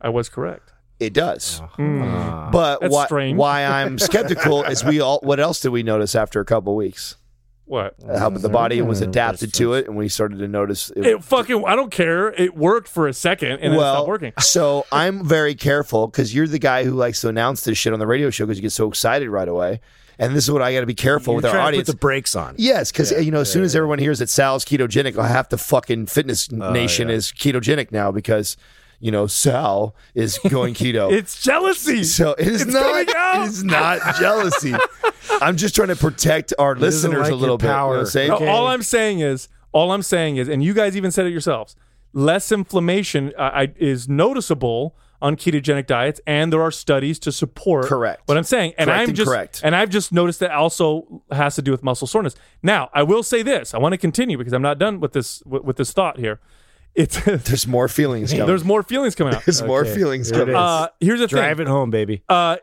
I 0.00 0.10
was 0.10 0.28
correct. 0.28 0.72
It 1.00 1.12
does. 1.14 1.60
Uh, 1.78 2.50
But 2.50 2.80
That's 2.80 2.92
why, 2.92 3.06
strange. 3.06 3.36
why 3.38 3.64
I'm 3.64 3.98
skeptical 3.98 4.62
is 4.64 4.84
we 4.84 5.00
all. 5.00 5.20
What 5.22 5.40
else 5.40 5.60
did 5.60 5.70
we 5.70 5.82
notice 5.82 6.14
after 6.14 6.40
a 6.40 6.44
couple 6.44 6.76
weeks? 6.76 7.16
What? 7.64 7.94
How 8.06 8.28
the 8.30 8.48
body 8.48 8.80
was 8.82 9.00
Mm, 9.00 9.08
adapted 9.08 9.52
to 9.54 9.72
it, 9.74 9.86
and 9.88 9.96
we 9.96 10.08
started 10.08 10.38
to 10.38 10.48
notice. 10.48 10.90
It, 10.94 11.04
It 11.06 11.24
fucking. 11.24 11.64
I 11.66 11.74
don't 11.74 11.90
care. 11.90 12.28
It 12.32 12.56
worked 12.56 12.88
for 12.88 13.08
a 13.08 13.12
second 13.12 13.52
and 13.60 13.72
then 13.72 13.80
it 13.80 13.82
stopped 13.82 14.08
working. 14.08 14.32
so 14.38 14.86
I'm 14.92 15.24
very 15.24 15.54
careful 15.54 16.06
because 16.06 16.34
you're 16.34 16.46
the 16.46 16.58
guy 16.60 16.84
who 16.84 16.92
likes 16.92 17.20
to 17.22 17.28
announce 17.28 17.64
this 17.64 17.76
shit 17.78 17.92
on 17.92 17.98
the 17.98 18.06
radio 18.06 18.30
show 18.30 18.44
because 18.46 18.58
you 18.58 18.62
get 18.62 18.72
so 18.72 18.88
excited 18.88 19.28
right 19.30 19.48
away. 19.48 19.80
And 20.18 20.34
this 20.34 20.44
is 20.44 20.50
what 20.50 20.62
I 20.62 20.72
got 20.72 20.80
to 20.80 20.86
be 20.86 20.94
careful 20.94 21.32
you're 21.34 21.36
with 21.36 21.44
our 21.46 21.50
trying 21.52 21.62
to 21.62 21.68
audience. 21.68 21.88
put 21.88 21.92
the 21.92 21.98
brakes 21.98 22.34
on. 22.34 22.54
Yes, 22.58 22.90
because 22.90 23.10
you 23.12 23.30
know, 23.30 23.40
as 23.40 23.52
soon 23.52 23.64
as 23.64 23.76
everyone 23.76 23.98
hears 23.98 24.18
that 24.20 24.30
Sal's 24.30 24.64
ketogenic, 24.64 25.18
I 25.18 25.28
have 25.28 25.48
the 25.48 25.58
fucking 25.58 26.06
fitness 26.06 26.50
nation 26.50 27.10
is 27.10 27.32
ketogenic 27.32 27.92
now 27.92 28.10
because 28.10 28.56
you 28.98 29.10
know 29.10 29.26
Sal 29.26 29.94
is 30.14 30.38
going 30.48 30.72
keto. 30.74 31.12
It's 31.16 31.42
jealousy. 31.42 32.02
so 32.04 32.32
it 32.32 32.48
is 32.48 32.62
It's 32.62 32.72
not. 32.72 33.06
It 33.42 33.48
is 33.48 33.62
not 33.64 34.16
jealousy. 34.16 34.74
I'm 35.42 35.56
just 35.56 35.74
trying 35.74 35.88
to 35.88 35.96
protect 35.96 36.54
our 36.58 36.74
doesn't 36.74 37.10
listeners 37.10 37.24
like 37.24 37.32
a 37.32 37.34
little 37.34 37.54
your 37.54 37.58
bit. 37.58 37.64
You 37.66 37.72
know 37.72 37.86
what 37.86 37.92
power. 37.92 37.98
I'm 37.98 38.06
saying? 38.06 38.28
No, 38.30 38.48
all 38.48 38.66
I'm 38.68 38.82
saying 38.82 39.20
is, 39.20 39.48
all 39.72 39.92
I'm 39.92 40.02
saying 40.02 40.36
is, 40.38 40.48
and 40.48 40.64
you 40.64 40.72
guys 40.72 40.96
even 40.96 41.10
said 41.10 41.26
it 41.26 41.30
yourselves, 41.30 41.76
less 42.14 42.50
inflammation 42.50 43.34
uh, 43.36 43.50
I, 43.52 43.72
is 43.76 44.08
noticeable 44.08 44.96
on 45.22 45.36
ketogenic 45.36 45.86
diets, 45.86 46.20
and 46.26 46.52
there 46.52 46.62
are 46.62 46.70
studies 46.70 47.18
to 47.20 47.32
support 47.32 47.86
Correct. 47.86 48.22
what 48.26 48.36
I'm 48.36 48.44
saying. 48.44 48.74
And 48.78 48.88
Correct 48.88 49.00
I'm 49.02 49.08
and 49.08 49.16
just, 49.16 49.28
correct. 49.28 49.60
and 49.64 49.74
I've 49.76 49.90
just 49.90 50.12
noticed 50.12 50.40
that 50.40 50.50
also 50.50 51.22
has 51.30 51.54
to 51.56 51.62
do 51.62 51.70
with 51.70 51.82
muscle 51.82 52.06
soreness. 52.06 52.34
Now, 52.62 52.90
I 52.92 53.02
will 53.02 53.22
say 53.22 53.42
this: 53.42 53.74
I 53.74 53.78
want 53.78 53.92
to 53.92 53.98
continue 53.98 54.36
because 54.38 54.52
I'm 54.52 54.62
not 54.62 54.78
done 54.78 55.00
with 55.00 55.12
this 55.12 55.42
with, 55.46 55.62
with 55.64 55.76
this 55.76 55.92
thought 55.92 56.18
here. 56.18 56.40
It's 56.94 57.22
There's 57.24 57.66
more 57.66 57.88
feelings 57.88 58.30
coming. 58.32 58.46
there's 58.46 58.64
more 58.64 58.82
feelings 58.82 59.14
coming 59.14 59.34
out. 59.34 59.44
There's 59.44 59.62
more 59.62 59.84
feelings 59.84 60.30
here 60.30 60.40
coming. 60.40 60.54
is. 60.54 60.58
Uh, 60.60 60.88
here's 61.00 61.20
the 61.20 61.26
Drive 61.26 61.58
thing. 61.58 61.66
it 61.66 61.70
home, 61.70 61.90
baby. 61.90 62.22
uh, 62.28 62.56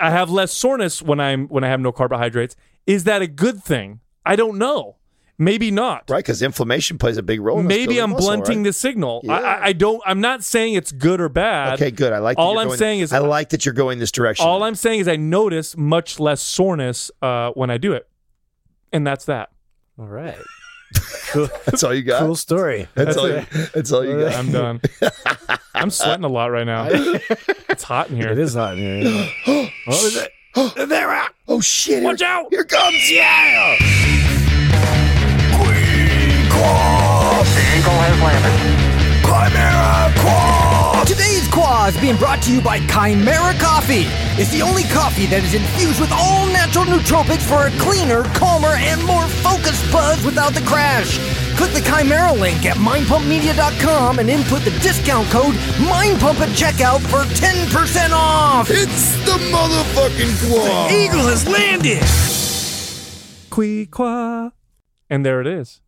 I 0.00 0.10
have 0.10 0.30
less 0.30 0.52
soreness 0.52 1.02
when 1.02 1.20
I'm 1.20 1.48
when 1.48 1.64
I 1.64 1.68
have 1.68 1.80
no 1.80 1.92
carbohydrates. 1.92 2.56
Is 2.86 3.04
that 3.04 3.20
a 3.22 3.26
good 3.26 3.62
thing? 3.62 4.00
I 4.26 4.36
don't 4.36 4.56
know. 4.58 4.96
Maybe 5.36 5.70
not. 5.72 6.08
right, 6.08 6.18
because 6.18 6.42
inflammation 6.42 6.96
plays 6.96 7.16
a 7.16 7.22
big 7.22 7.40
role. 7.40 7.58
in 7.58 7.66
Maybe 7.66 7.98
I'm 7.98 8.10
muscle, 8.10 8.26
blunting 8.28 8.58
right? 8.58 8.64
the 8.66 8.72
signal. 8.72 9.20
I, 9.24 9.26
Yeah. 9.26 9.32
I, 9.46 9.64
I 9.66 9.72
don't. 9.72 10.00
I'm 10.06 10.20
not 10.20 10.44
saying 10.44 10.74
it's 10.74 10.92
good 10.92 11.20
or 11.20 11.28
bad. 11.28 11.74
Okay, 11.74 11.90
good. 11.90 12.12
I 12.12 12.18
like. 12.18 12.38
All 12.38 12.52
you're 12.52 12.60
I'm 12.62 12.66
going- 12.68 12.78
saying 12.78 13.00
is- 13.00 13.12
I 13.12 13.18
like 13.18 13.48
that 13.50 13.64
you're 13.66 13.74
going 13.74 13.98
this 13.98 14.12
direction. 14.12 14.46
All 14.46 14.62
I'm 14.62 14.76
saying 14.76 15.00
is 15.00 15.08
I 15.08 15.16
notice 15.16 15.76
much 15.76 16.20
less 16.20 16.40
soreness 16.40 17.10
uh, 17.20 17.50
when 17.52 17.68
I 17.70 17.78
do 17.78 17.92
it, 17.94 18.08
and 18.92 19.04
that's 19.06 19.24
that. 19.24 19.50
All 19.98 20.06
right. 20.06 20.36
Cool, 21.30 21.48
That's 21.64 21.82
all 21.82 21.92
you 21.92 22.02
got. 22.02 22.20
cool 22.20 22.36
story. 22.36 22.86
That's, 22.94 23.16
all. 23.16 23.28
You, 23.28 23.44
that's 23.74 23.90
all 23.90 24.04
you 24.04 24.20
got. 24.20 24.34
I'm 24.36 24.52
done. 24.52 24.80
I'm 25.74 25.90
sweating 25.90 26.22
a 26.24 26.28
lot 26.28 26.52
right 26.52 26.62
now. 26.64 26.86
It's 26.88 27.82
hot 27.82 28.08
in 28.10 28.18
It 28.18 28.20
here. 28.20 28.38
is 28.38 28.54
hot 28.54 28.74
in 28.74 28.78
here. 28.78 28.96
isn't 28.98 29.32
it? 29.46 29.72
what 29.86 30.04
is 30.04 30.16
it? 30.16 30.30
They're 30.88 31.10
out. 31.10 31.30
Oh 31.48 31.60
shit! 31.60 32.04
Watch 32.04 32.20
here, 32.20 32.28
out! 32.28 32.46
Here 32.50 32.62
comes 32.64 33.10
yeah. 33.10 33.74
Today's 41.06 41.46
Quah 41.48 41.88
is 41.88 42.00
being 42.00 42.16
brought 42.16 42.42
to 42.44 42.52
you 42.52 42.60
by 42.62 42.80
Kimera 42.80 43.52
Koffee. 43.60 44.06
It's 44.38 44.50
the 44.50 44.62
only 44.62 44.84
coffee 44.84 45.26
that 45.26 45.44
is 45.44 45.52
infused 45.52 46.00
with 46.00 46.10
all 46.12 46.46
natural 46.48 46.84
nootropics 46.86 47.44
for 47.44 47.68
a 47.68 47.70
cleaner, 47.78 48.24
calmer, 48.32 48.72
and 48.80 49.04
more 49.04 49.28
focused 49.44 49.84
buzz 49.92 50.24
without 50.24 50.54
the 50.54 50.62
crash. 50.62 51.18
Click 51.56 51.72
the 51.72 51.84
Kimera 51.84 52.32
link 52.32 52.64
at 52.64 52.76
mindpumpmedia.com 52.78 54.18
and 54.18 54.30
input 54.30 54.62
the 54.62 54.72
discount 54.80 55.28
code 55.28 55.54
MINDPUMP 55.76 56.40
at 56.40 56.48
checkout 56.56 57.00
for 57.12 57.22
10% 57.36 58.10
off. 58.10 58.70
It's 58.70 59.14
the 59.28 59.36
motherfucking 59.52 60.34
claw. 60.48 60.88
Eagle 60.88 61.28
has 61.28 61.46
landed. 61.46 62.02
Qui 63.50 63.86
qua. 63.86 64.50
And 65.10 65.24
there 65.24 65.40
it 65.40 65.46
is. 65.46 65.83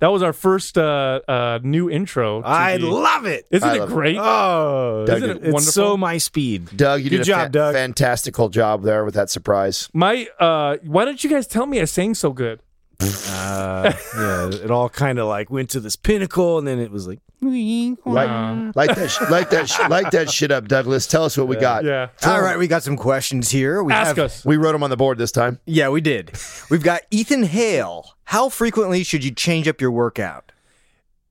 That 0.00 0.08
was 0.08 0.22
our 0.22 0.32
first 0.32 0.76
uh, 0.78 1.20
uh, 1.28 1.58
new 1.62 1.88
intro. 1.90 2.40
to 2.42 2.48
I 2.48 2.78
the- 2.78 2.86
love 2.86 3.26
it. 3.26 3.46
Isn't 3.50 3.68
I 3.68 3.76
it 3.76 3.80
love 3.80 3.90
it. 3.90 3.92
great? 3.92 4.16
Oh, 4.18 5.04
Doug, 5.06 5.16
isn't 5.18 5.30
it 5.30 5.36
it 5.48 5.54
it's 5.54 5.72
so 5.72 5.96
my 5.96 6.16
speed. 6.18 6.74
Doug, 6.76 7.02
you 7.02 7.10
Good 7.10 7.16
did 7.18 7.20
a 7.22 7.24
job, 7.24 7.46
fa- 7.48 7.52
Doug. 7.52 7.74
fantastical 7.74 8.48
job 8.48 8.82
there 8.82 9.04
with 9.04 9.14
that 9.14 9.30
surprise. 9.30 9.88
My, 9.92 10.26
uh, 10.38 10.78
why 10.84 11.04
don't 11.04 11.22
you 11.22 11.30
guys 11.30 11.46
tell 11.46 11.66
me 11.66 11.80
I 11.80 11.84
sang 11.84 12.14
so 12.14 12.32
good? 12.32 12.60
Uh, 13.00 13.92
yeah, 14.16 14.48
it 14.64 14.70
all 14.70 14.88
kind 14.88 15.18
of 15.18 15.26
like 15.26 15.50
went 15.50 15.70
to 15.70 15.80
this 15.80 15.96
pinnacle, 15.96 16.58
and 16.58 16.66
then 16.66 16.78
it 16.78 16.90
was 16.90 17.06
like, 17.06 17.20
Light, 17.42 18.72
light 18.76 18.94
that, 18.96 19.10
sh- 19.10 19.30
light 19.30 19.50
that, 19.50 19.68
sh- 19.68 19.88
light 19.88 20.10
that 20.10 20.30
shit 20.30 20.50
up, 20.50 20.68
Douglas. 20.68 21.06
Tell 21.06 21.24
us 21.24 21.36
what 21.38 21.48
we 21.48 21.56
got. 21.56 21.84
Yeah. 21.84 22.08
All 22.24 22.42
right, 22.42 22.58
we 22.58 22.66
got 22.66 22.82
some 22.82 22.96
questions 22.96 23.50
here. 23.50 23.82
We 23.82 23.92
Ask 23.92 24.16
have, 24.16 24.26
us. 24.26 24.44
We 24.44 24.56
wrote 24.56 24.72
them 24.72 24.82
on 24.82 24.90
the 24.90 24.96
board 24.96 25.16
this 25.18 25.32
time. 25.32 25.58
Yeah, 25.64 25.88
we 25.88 26.00
did. 26.00 26.32
We've 26.70 26.82
got 26.82 27.02
Ethan 27.10 27.44
Hale. 27.44 28.14
How 28.24 28.48
frequently 28.48 29.02
should 29.04 29.24
you 29.24 29.30
change 29.30 29.66
up 29.68 29.80
your 29.80 29.90
workout? 29.90 30.52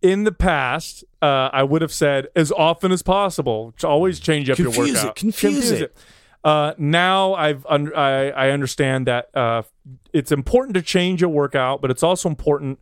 In 0.02 0.24
the 0.24 0.32
past, 0.32 1.04
uh, 1.22 1.50
I 1.54 1.64
would 1.64 1.82
have 1.82 1.94
said 1.94 2.28
as 2.36 2.52
often 2.54 2.92
as 2.92 3.04
possible. 3.04 3.74
to 3.80 3.88
Always 3.88 4.20
change 4.20 4.50
up 4.50 4.58
your 4.58 4.72
Confuse 4.72 4.96
workout. 4.96 5.10
it, 5.10 5.16
confuse 5.20 5.72
it. 5.72 5.96
Uh, 6.44 6.74
now 6.78 7.34
I've 7.34 7.66
un- 7.68 7.94
I, 7.94 8.30
I 8.32 8.50
understand 8.52 9.08
that 9.08 9.30
uh, 9.36 9.64
it's 10.14 10.32
important 10.32 10.74
to 10.76 10.82
change 10.82 11.20
your 11.22 11.30
workout, 11.30 11.82
but 11.82 11.92
it's 11.92 12.02
also 12.02 12.30
important 12.30 12.80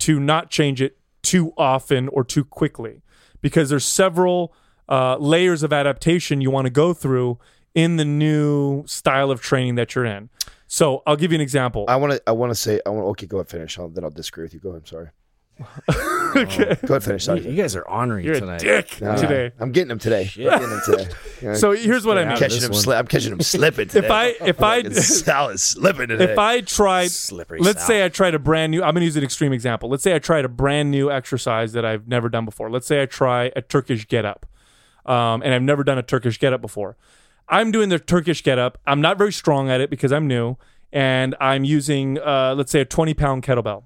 to 0.00 0.18
not 0.18 0.50
change 0.50 0.82
it 0.82 0.98
too 1.26 1.52
often 1.56 2.06
or 2.08 2.22
too 2.22 2.44
quickly 2.44 3.02
because 3.40 3.68
there's 3.68 3.84
several 3.84 4.54
uh, 4.88 5.16
layers 5.16 5.64
of 5.64 5.72
adaptation 5.72 6.40
you 6.40 6.52
want 6.52 6.66
to 6.66 6.70
go 6.70 6.94
through 6.94 7.38
in 7.74 7.96
the 7.96 8.04
new 8.04 8.86
style 8.86 9.32
of 9.32 9.40
training 9.40 9.74
that 9.74 9.94
you're 9.94 10.04
in. 10.04 10.30
So 10.68 11.02
I'll 11.04 11.16
give 11.16 11.32
you 11.32 11.36
an 11.36 11.40
example. 11.40 11.84
I 11.88 11.96
want 11.96 12.12
to. 12.12 12.22
I 12.26 12.32
want 12.32 12.50
to 12.50 12.54
say. 12.54 12.80
I 12.86 12.90
want. 12.90 13.06
Okay, 13.08 13.26
go 13.26 13.38
ahead. 13.38 13.48
Finish. 13.48 13.78
I'll, 13.78 13.88
then 13.88 14.04
I'll 14.04 14.10
disagree 14.10 14.44
with 14.44 14.54
you. 14.54 14.60
Go 14.60 14.70
ahead. 14.70 14.82
I'm 14.82 14.86
sorry. 14.86 15.08
okay. 16.36 16.76
Go 16.86 16.94
ahead. 16.94 17.02
Finish. 17.02 17.08
you, 17.08 17.18
Sorry. 17.18 17.48
you 17.48 17.54
guys 17.56 17.74
are 17.76 17.86
honoring 17.88 18.24
You're 18.26 18.38
tonight. 18.40 18.62
a 18.62 18.64
dick 18.82 19.00
No, 19.00 19.14
no, 19.14 19.20
today. 19.20 19.52
I'm 19.58 19.72
getting 19.72 19.90
him 19.90 19.98
today. 19.98 20.30
I'm 20.36 20.42
getting 20.44 20.70
him 20.70 20.80
today. 20.84 21.08
You 21.42 21.54
So 21.54 21.72
here's 21.72 22.04
what 22.06 22.16
I'm 22.18 22.28
mean. 22.28 22.36
catching 22.38 22.56
this 22.60 22.64
him. 22.64 22.72
one. 22.72 22.82
Sli- 22.82 22.98
I'm 22.98 23.06
catching 23.06 23.32
him 23.32 23.40
slipping. 23.40 23.88
Today. 23.88 24.06
If 24.06 24.10
I 24.10 24.26
if 24.46 24.62
I 24.62 24.82
Fucking 24.82 24.94
Sal 25.02 25.48
is 25.50 25.62
slipping 25.62 26.08
today. 26.08 26.24
if 26.32 26.38
I 26.38 26.60
tried, 26.62 27.10
Slippery 27.10 27.58
let's 27.60 27.80
Sal. 27.80 27.86
say 27.88 28.04
I 28.04 28.08
tried 28.08 28.34
a 28.34 28.38
brand 28.38 28.70
new. 28.70 28.82
I'm 28.82 28.92
going 28.94 29.00
to 29.02 29.04
use 29.06 29.16
an 29.16 29.24
extreme 29.24 29.52
example. 29.52 29.88
Let's 29.90 30.02
say 30.02 30.14
I 30.14 30.18
tried 30.18 30.44
a 30.44 30.48
brand 30.48 30.90
new 30.90 31.10
exercise 31.10 31.72
that 31.74 31.84
I've 31.84 32.08
never 32.08 32.28
done 32.28 32.44
before. 32.46 32.70
Let's 32.70 32.86
say 32.86 33.02
I 33.02 33.06
try 33.06 33.52
a 33.54 33.60
Turkish 33.62 34.08
get 34.08 34.24
up, 34.24 34.46
um, 35.04 35.42
and 35.42 35.52
I've 35.54 35.62
never 35.62 35.84
done 35.84 35.98
a 35.98 36.02
Turkish 36.02 36.38
get 36.38 36.52
up 36.54 36.60
before. 36.62 36.96
I'm 37.48 37.70
doing 37.70 37.90
the 37.90 37.98
Turkish 37.98 38.42
get 38.42 38.58
up. 38.58 38.78
I'm 38.86 39.00
not 39.02 39.18
very 39.18 39.32
strong 39.32 39.68
at 39.70 39.80
it 39.82 39.90
because 39.90 40.12
I'm 40.12 40.26
new, 40.26 40.56
and 40.90 41.34
I'm 41.40 41.64
using 41.64 42.18
uh, 42.18 42.54
let's 42.56 42.72
say 42.72 42.80
a 42.80 42.84
20 42.86 43.12
pound 43.14 43.42
kettlebell, 43.42 43.84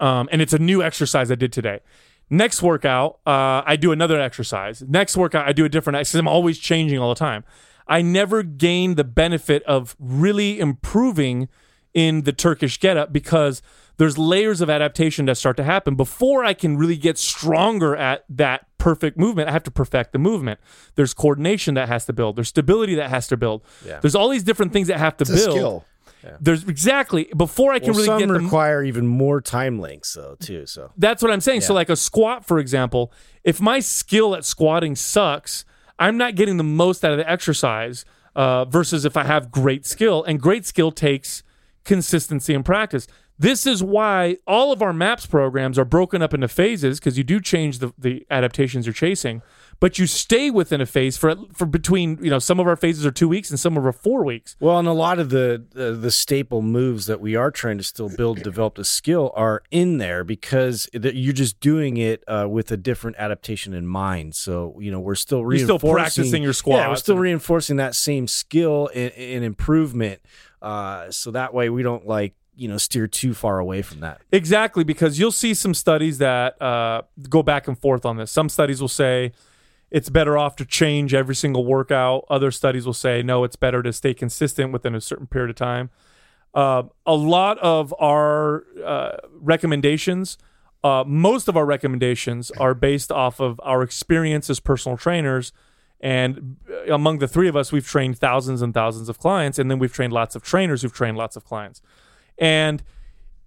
um, 0.00 0.28
and 0.32 0.42
it's 0.42 0.52
a 0.52 0.58
new 0.58 0.82
exercise 0.82 1.30
I 1.30 1.34
did 1.34 1.52
today. 1.52 1.80
Next 2.28 2.62
workout, 2.62 3.20
uh, 3.26 3.62
I 3.64 3.76
do 3.76 3.92
another 3.92 4.20
exercise. 4.20 4.82
Next 4.82 5.16
workout, 5.16 5.48
I 5.48 5.52
do 5.52 5.64
a 5.64 5.68
different 5.68 5.96
exercise. 5.98 6.18
I'm 6.18 6.28
always 6.28 6.58
changing 6.58 6.98
all 6.98 7.08
the 7.08 7.18
time. 7.18 7.44
I 7.86 8.02
never 8.02 8.42
gain 8.42 8.96
the 8.96 9.04
benefit 9.04 9.62
of 9.62 9.94
really 10.00 10.58
improving 10.58 11.48
in 11.94 12.22
the 12.22 12.32
Turkish 12.32 12.78
getup 12.78 13.12
because 13.12 13.62
there's 13.96 14.18
layers 14.18 14.60
of 14.60 14.68
adaptation 14.68 15.24
that 15.26 15.36
start 15.36 15.56
to 15.56 15.64
happen 15.64 15.94
before 15.94 16.44
I 16.44 16.52
can 16.52 16.76
really 16.76 16.96
get 16.96 17.16
stronger 17.16 17.96
at 17.96 18.24
that 18.28 18.66
perfect 18.76 19.16
movement. 19.16 19.48
I 19.48 19.52
have 19.52 19.62
to 19.62 19.70
perfect 19.70 20.12
the 20.12 20.18
movement. 20.18 20.60
There's 20.96 21.14
coordination 21.14 21.74
that 21.74 21.88
has 21.88 22.04
to 22.06 22.12
build. 22.12 22.36
There's 22.36 22.48
stability 22.48 22.96
that 22.96 23.08
has 23.08 23.28
to 23.28 23.36
build. 23.36 23.62
There's 24.00 24.14
all 24.14 24.28
these 24.28 24.44
different 24.44 24.72
things 24.72 24.88
that 24.88 24.98
have 24.98 25.16
to 25.18 25.22
it's 25.22 25.30
build. 25.30 25.84
There's 26.40 26.64
exactly 26.68 27.30
before 27.36 27.72
I 27.72 27.78
can 27.78 27.88
Well, 27.88 27.94
really 27.96 28.06
some 28.06 28.18
get 28.20 28.28
the 28.28 28.34
require 28.34 28.84
even 28.84 29.06
more 29.06 29.40
time 29.40 29.78
links, 29.78 30.12
though, 30.14 30.36
too. 30.38 30.66
So 30.66 30.92
that's 30.96 31.22
what 31.22 31.30
I'm 31.30 31.40
saying. 31.40 31.62
So, 31.62 31.74
like 31.74 31.88
a 31.88 31.96
squat, 31.96 32.44
for 32.44 32.58
example, 32.58 33.12
if 33.44 33.60
my 33.60 33.80
skill 33.80 34.34
at 34.34 34.44
squatting 34.44 34.96
sucks, 34.96 35.64
I'm 35.98 36.16
not 36.16 36.34
getting 36.34 36.56
the 36.56 36.64
most 36.64 37.04
out 37.04 37.12
of 37.12 37.18
the 37.18 37.30
exercise 37.30 38.04
uh, 38.34 38.64
versus 38.66 39.04
if 39.04 39.16
I 39.16 39.24
have 39.24 39.50
great 39.50 39.86
skill. 39.86 40.22
And 40.24 40.40
great 40.40 40.66
skill 40.66 40.92
takes 40.92 41.42
consistency 41.84 42.54
and 42.54 42.64
practice. 42.64 43.06
This 43.38 43.66
is 43.66 43.82
why 43.82 44.38
all 44.46 44.72
of 44.72 44.80
our 44.80 44.92
MAPS 44.92 45.26
programs 45.26 45.78
are 45.78 45.84
broken 45.84 46.22
up 46.22 46.32
into 46.32 46.48
phases 46.48 46.98
because 46.98 47.18
you 47.18 47.24
do 47.24 47.40
change 47.40 47.80
the, 47.80 47.92
the 47.98 48.26
adaptations 48.30 48.86
you're 48.86 48.94
chasing, 48.94 49.42
but 49.80 49.98
you 49.98 50.06
stay 50.06 50.50
within 50.50 50.80
a 50.80 50.86
phase 50.86 51.16
for 51.16 51.36
for 51.52 51.66
between 51.66 52.18
you 52.22 52.30
know 52.30 52.38
some 52.38 52.60
of 52.60 52.66
our 52.66 52.76
phases 52.76 53.04
are 53.04 53.10
two 53.10 53.28
weeks 53.28 53.50
and 53.50 53.58
some 53.58 53.76
of 53.76 53.84
our 53.84 53.92
four 53.92 54.24
weeks. 54.24 54.56
Well, 54.60 54.78
and 54.78 54.88
a 54.88 54.92
lot 54.92 55.18
of 55.18 55.30
the, 55.30 55.64
the 55.72 55.92
the 55.92 56.10
staple 56.10 56.62
moves 56.62 57.06
that 57.06 57.20
we 57.20 57.36
are 57.36 57.50
trying 57.50 57.78
to 57.78 57.84
still 57.84 58.08
build, 58.08 58.42
develop 58.42 58.76
the 58.76 58.84
skill 58.84 59.32
are 59.34 59.62
in 59.70 59.98
there 59.98 60.24
because 60.24 60.88
you're 60.92 61.32
just 61.32 61.60
doing 61.60 61.96
it 61.96 62.24
uh, 62.26 62.46
with 62.48 62.70
a 62.70 62.76
different 62.76 63.16
adaptation 63.18 63.74
in 63.74 63.86
mind. 63.86 64.34
So 64.34 64.76
you 64.80 64.90
know 64.90 65.00
we're 65.00 65.14
still 65.14 65.40
You're 65.40 65.58
still 65.58 65.78
reinforcing 65.78 65.94
practicing 65.94 66.42
your 66.42 66.54
Yeah, 66.66 66.88
we're 66.88 66.96
still 66.96 67.18
reinforcing 67.18 67.76
that 67.76 67.94
same 67.94 68.26
skill 68.26 68.90
and, 68.94 69.12
and 69.12 69.44
improvement. 69.44 70.20
Uh, 70.62 71.10
so 71.10 71.30
that 71.30 71.52
way 71.52 71.68
we 71.68 71.82
don't 71.82 72.06
like 72.06 72.34
you 72.56 72.68
know 72.68 72.78
steer 72.78 73.06
too 73.06 73.34
far 73.34 73.58
away 73.58 73.82
from 73.82 74.00
that. 74.00 74.22
Exactly, 74.32 74.84
because 74.84 75.18
you'll 75.18 75.30
see 75.30 75.54
some 75.54 75.74
studies 75.74 76.18
that 76.18 76.60
uh, 76.60 77.02
go 77.28 77.42
back 77.42 77.68
and 77.68 77.78
forth 77.78 78.06
on 78.06 78.16
this. 78.16 78.30
Some 78.32 78.48
studies 78.48 78.80
will 78.80 78.88
say 78.88 79.32
it's 79.96 80.10
better 80.10 80.36
off 80.36 80.56
to 80.56 80.66
change 80.66 81.14
every 81.14 81.34
single 81.34 81.64
workout. 81.64 82.26
Other 82.28 82.50
studies 82.50 82.84
will 82.84 82.92
say 82.92 83.22
no, 83.22 83.44
it's 83.44 83.56
better 83.56 83.82
to 83.82 83.94
stay 83.94 84.12
consistent 84.12 84.70
within 84.70 84.94
a 84.94 85.00
certain 85.00 85.26
period 85.26 85.48
of 85.48 85.56
time. 85.56 85.88
Uh, 86.52 86.82
a 87.06 87.14
lot 87.14 87.56
of 87.60 87.94
our 87.98 88.64
uh, 88.84 89.12
recommendations, 89.40 90.36
uh, 90.84 91.02
most 91.06 91.48
of 91.48 91.56
our 91.56 91.64
recommendations 91.64 92.50
are 92.50 92.74
based 92.74 93.10
off 93.10 93.40
of 93.40 93.58
our 93.62 93.82
experience 93.82 94.50
as 94.50 94.60
personal 94.60 94.98
trainers. 94.98 95.50
And 95.98 96.58
uh, 96.70 96.92
among 96.92 97.20
the 97.20 97.26
three 97.26 97.48
of 97.48 97.56
us, 97.56 97.72
we've 97.72 97.86
trained 97.86 98.18
thousands 98.18 98.60
and 98.60 98.74
thousands 98.74 99.08
of 99.08 99.18
clients, 99.18 99.58
and 99.58 99.70
then 99.70 99.78
we've 99.78 99.94
trained 99.94 100.12
lots 100.12 100.36
of 100.36 100.42
trainers 100.42 100.82
who've 100.82 100.92
trained 100.92 101.16
lots 101.16 101.36
of 101.36 101.46
clients. 101.46 101.80
And 102.36 102.82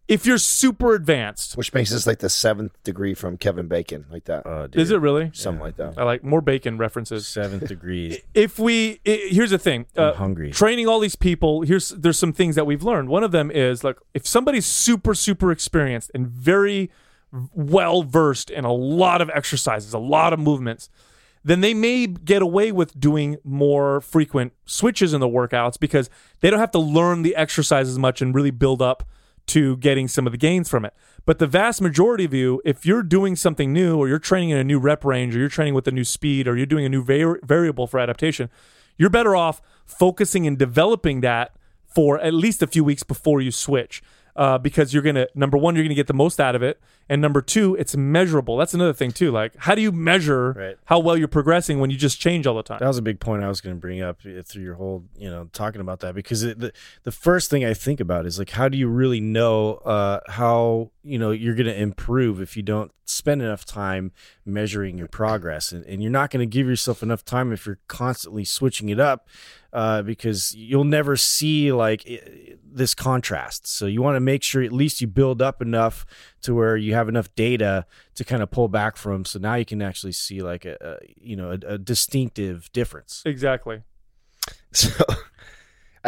if 0.10 0.26
you're 0.26 0.40
super 0.40 0.96
advanced, 0.96 1.56
Which 1.56 1.72
makes 1.74 1.92
this 1.92 2.08
like 2.08 2.18
the 2.20 2.30
seventh 2.30 2.72
degree 2.84 3.14
from 3.14 3.38
Kevin 3.38 3.68
Bacon, 3.68 4.06
like 4.12 4.26
that. 4.26 4.46
Uh, 4.46 4.66
dude, 4.66 4.82
is 4.82 4.90
it 4.92 5.00
really? 5.00 5.30
Something 5.34 5.62
like 5.62 5.78
that. 5.78 5.94
I 5.98 6.04
like 6.04 6.24
more 6.24 6.42
bacon 6.42 6.78
references. 6.80 7.28
seventh 7.28 7.68
degree? 7.68 8.24
If 8.34 8.58
we, 8.58 9.00
i 9.06 9.28
here's 9.30 9.52
the 9.52 9.60
thing, 9.60 9.86
uh, 9.96 10.10
I'm 10.10 10.16
hungry. 10.16 10.52
training 10.52 10.88
all 10.88 11.00
these 11.00 11.16
people 11.16 11.62
here's 11.62 11.90
there's 11.90 12.18
some 12.18 12.34
things 12.34 12.56
that 12.56 12.66
we've 12.66 12.84
learned 12.84 13.10
one 13.10 13.24
of 13.24 13.32
them 13.32 13.52
is 13.52 13.84
like 13.84 13.98
if 14.14 14.28
somebody's 14.28 14.66
super 14.66 15.14
super 15.14 15.52
experienced 15.52 16.10
and 16.16 16.28
very 16.28 16.90
well 17.54 18.02
versed 18.02 18.50
in 18.50 18.66
a 18.66 18.74
lot 18.74 19.22
of 19.22 19.30
exercises 19.30 19.94
a 19.94 20.00
lot 20.00 20.34
of 20.34 20.40
movements 20.40 20.90
then 21.44 21.62
they 21.62 21.74
may 21.74 22.08
get 22.08 22.42
away 22.42 22.72
with 22.72 23.00
doing 23.00 23.38
more 23.44 24.02
frequent 24.02 24.54
switches 24.66 25.14
in 25.14 25.20
the 25.20 25.28
workouts 25.28 25.80
because 25.80 26.10
they 26.42 26.50
don't 26.50 26.60
have 26.60 26.72
to 26.72 26.80
learn 26.80 27.22
the 27.22 27.36
exercise 27.36 27.88
as 27.88 28.00
much 28.00 28.22
and 28.22 28.34
really 28.34 28.52
build 28.52 28.82
up 28.82 29.04
to 29.50 29.78
getting 29.78 30.08
some 30.08 30.26
of 30.26 30.32
the 30.32 30.38
gains 30.38 30.70
from 30.70 30.86
it. 30.86 30.94
But 31.26 31.40
the 31.40 31.48
vast 31.48 31.82
majority 31.82 32.26
of 32.26 32.34
you, 32.34 32.62
if 32.66 32.86
you're 32.86 33.04
doing 33.04 33.36
something 33.36 33.74
new 33.74 33.98
or 33.98 34.08
you're 34.08 34.20
training 34.20 34.50
in 34.50 34.58
a 34.58 34.64
new 34.64 34.80
rep 34.80 35.04
range 35.04 35.36
or 35.36 35.40
you're 35.40 35.50
training 35.50 35.74
with 35.74 35.88
a 35.88 35.92
new 35.92 36.04
speed 36.04 36.48
or 36.48 36.56
you're 36.56 36.66
doing 36.66 36.86
a 36.86 36.90
new 36.90 37.04
var- 37.04 37.40
variable 37.44 37.88
for 37.88 38.00
adaptation, 38.00 38.50
you're 38.98 39.10
better 39.10 39.36
off 39.36 39.62
focusing 39.86 40.48
and 40.48 40.58
developing 40.58 41.22
that 41.22 41.56
for 41.86 42.20
at 42.20 42.34
least 42.34 42.62
a 42.62 42.68
few 42.68 42.84
weeks 42.84 43.04
before 43.04 43.42
you 43.42 43.52
switch. 43.52 44.02
Uh, 44.40 44.58
because 44.58 44.94
you're 44.94 45.04
gonna 45.04 45.28
number 45.36 45.58
one, 45.58 45.76
you're 45.76 45.84
gonna 45.84 45.94
get 45.94 46.08
the 46.08 46.14
most 46.14 46.40
out 46.40 46.56
of 46.56 46.64
it, 46.64 46.80
and 47.10 47.22
number 47.22 47.42
two, 47.42 47.76
it's 47.76 47.98
measurable. 47.98 48.56
That's 48.56 48.74
another 48.74 48.94
thing 48.94 49.12
too. 49.12 49.32
Like, 49.32 49.54
how 49.58 49.76
do 49.76 49.82
you 49.82 49.92
measure 49.92 50.54
Right. 50.54 50.78
how 50.86 51.00
well 51.00 51.18
you're 51.18 51.28
progressing 51.28 51.82
when 51.82 51.90
you 51.90 51.98
just 51.98 52.22
change 52.22 52.48
all 52.48 52.56
the 52.56 52.64
time? 52.64 52.80
That 52.80 52.88
was 52.88 52.98
a 52.98 53.02
big 53.02 53.20
point 53.20 53.44
I 53.44 53.50
was 53.50 53.60
going 53.60 53.76
to 53.76 53.80
bring 53.82 54.02
up 54.02 54.20
uh, 54.26 54.42
through 54.44 54.64
your 54.64 54.76
whole, 54.76 55.04
you 55.18 55.30
know, 55.30 55.50
talking 55.52 55.82
about 55.82 56.00
that 56.00 56.16
because 56.16 56.42
it, 56.44 56.58
the 56.58 56.72
the 57.04 57.12
first 57.12 57.50
thing 57.50 57.66
I 57.66 57.74
think 57.74 58.00
about 58.00 58.26
is 58.26 58.40
like, 58.40 58.52
how 58.52 58.70
do 58.70 58.78
you 58.78 58.88
really 58.88 59.20
know 59.20 59.74
uh, 59.84 60.22
how 60.30 60.92
you 61.04 61.20
know 61.20 61.32
you're 61.32 61.56
going 61.56 61.68
to 61.68 61.78
improve 61.78 62.40
if 62.40 62.56
you 62.56 62.64
don't 62.64 62.94
spend 63.04 63.42
enough 63.42 63.66
time 63.66 64.14
measuring 64.46 64.98
your 64.98 65.10
progress, 65.10 65.74
and, 65.74 65.84
and 65.86 66.02
you're 66.02 66.12
not 66.12 66.32
going 66.32 66.40
to 66.48 66.58
give 66.58 66.66
yourself 66.66 67.04
enough 67.04 67.26
time 67.26 67.52
if 67.52 67.66
you're 67.66 67.80
constantly 67.90 68.46
switching 68.46 68.88
it 68.88 69.02
up 69.02 69.28
uh, 69.74 70.02
because 70.02 70.54
you'll 70.56 70.84
never 70.84 71.16
see 71.16 71.72
like 71.72 72.04
i- 72.10 72.56
this 72.72 72.94
contrast. 72.96 73.68
So 73.68 73.86
you 73.86 74.02
want 74.02 74.16
to 74.16 74.20
make 74.20 74.44
sure 74.44 74.62
at 74.64 74.72
least 74.72 75.02
you 75.02 75.08
build 75.08 75.42
up 75.42 75.62
enough 75.62 76.06
to 76.42 76.54
where 76.54 76.78
you 76.78 76.94
have 76.94 77.10
enough 77.10 77.34
data 77.36 77.86
to 78.16 78.24
kind 78.24 78.42
of 78.44 78.52
pull 78.52 78.68
back 78.68 78.96
from. 78.98 79.26
So 79.26 79.40
now 79.40 79.56
you 79.56 79.66
can 79.66 79.82
actually 79.82 80.12
see 80.14 80.42
like 80.42 80.66
a, 80.66 80.78
a 80.82 80.98
you 81.20 81.36
know 81.36 81.52
a, 81.52 81.74
a 81.74 81.78
distinctive 81.78 82.72
difference. 82.74 83.22
exactly. 83.26 83.82
So 84.72 84.90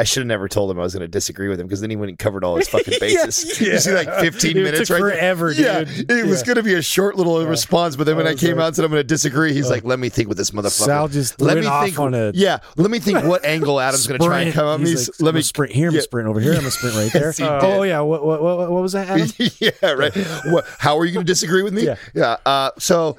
I 0.02 0.04
should 0.04 0.22
have 0.22 0.28
never 0.28 0.48
told 0.48 0.72
him 0.72 0.80
I 0.80 0.82
was 0.82 0.94
going 0.94 1.02
to 1.02 1.08
disagree 1.08 1.48
with 1.48 1.60
him 1.60 1.68
because 1.68 1.80
then 1.80 1.92
he 1.92 1.96
went 1.96 2.10
and 2.10 2.18
covered 2.18 2.44
all 2.44 2.56
his 2.56 2.68
fucking 2.74 2.96
bases. 3.00 3.60
You 3.62 3.78
see, 3.78 3.94
like 3.94 4.10
15 4.20 4.58
It 4.58 4.64
minutes 4.64 4.90
right 4.90 5.00
forever, 5.00 5.52
Yeah, 5.52 5.84
dude. 5.84 6.10
it 6.10 6.26
was 6.26 6.42
going 6.42 6.56
to 6.56 6.64
be 6.64 6.74
a 6.74 6.82
short 6.82 7.18
little 7.18 7.46
response, 7.46 7.96
but 7.96 8.06
then 8.06 8.18
when 8.18 8.26
I 8.26 8.32
I 8.32 8.36
came 8.36 8.58
like- 8.58 8.64
out 8.64 8.68
and 8.68 8.76
said 8.78 8.86
I'm 8.86 8.90
going 8.92 9.02
to 9.02 9.08
disagree, 9.08 9.54
he's 9.54 9.70
like, 9.70 9.84
"Let 9.84 10.00
me 10.00 10.10
think 10.10 10.28
with 10.28 10.40
this 10.40 10.50
motherfucker." 10.50 10.86
Sal 10.86 11.08
just 11.08 11.40
let 11.40 11.58
me 11.58 11.70
think 11.84 12.00
on 12.00 12.16
a 12.16 12.32
yeah. 12.34 12.58
Let 12.78 12.90
me 12.90 12.98
think 13.00 13.24
what 13.26 13.46
angle 13.46 13.80
Adam's 13.80 14.08
going 14.08 14.20
to 14.20 14.26
try 14.26 14.42
and 14.42 14.54
come 14.54 14.68
at 14.68 14.80
me. 14.82 14.96
Like, 14.96 15.08
let 15.20 15.36
me 15.36 15.44
sprint 15.44 15.72
here. 15.74 15.90
I'm 15.90 15.94
yeah. 15.96 16.02
sprint 16.02 16.28
over 16.28 16.40
here. 16.40 16.54
I'm 16.54 16.60
gonna 16.60 16.72
sprint 16.72 16.96
right 16.96 17.14
there. 17.14 17.32
he 17.32 17.44
oh 17.44 17.84
yeah. 17.84 18.00
What, 18.00 18.26
what 18.26 18.42
what 18.42 18.72
what 18.72 18.82
was 18.82 18.94
that? 18.94 19.08
Adam? 19.08 19.28
yeah, 19.60 19.92
right. 19.92 20.16
What, 20.48 20.66
how 20.80 20.98
are 20.98 21.06
you 21.06 21.14
going 21.14 21.26
to 21.26 21.32
disagree 21.32 21.62
with 21.62 21.74
me? 21.74 21.88
Yeah. 22.16 22.38
Uh, 22.46 22.72
so 22.80 23.18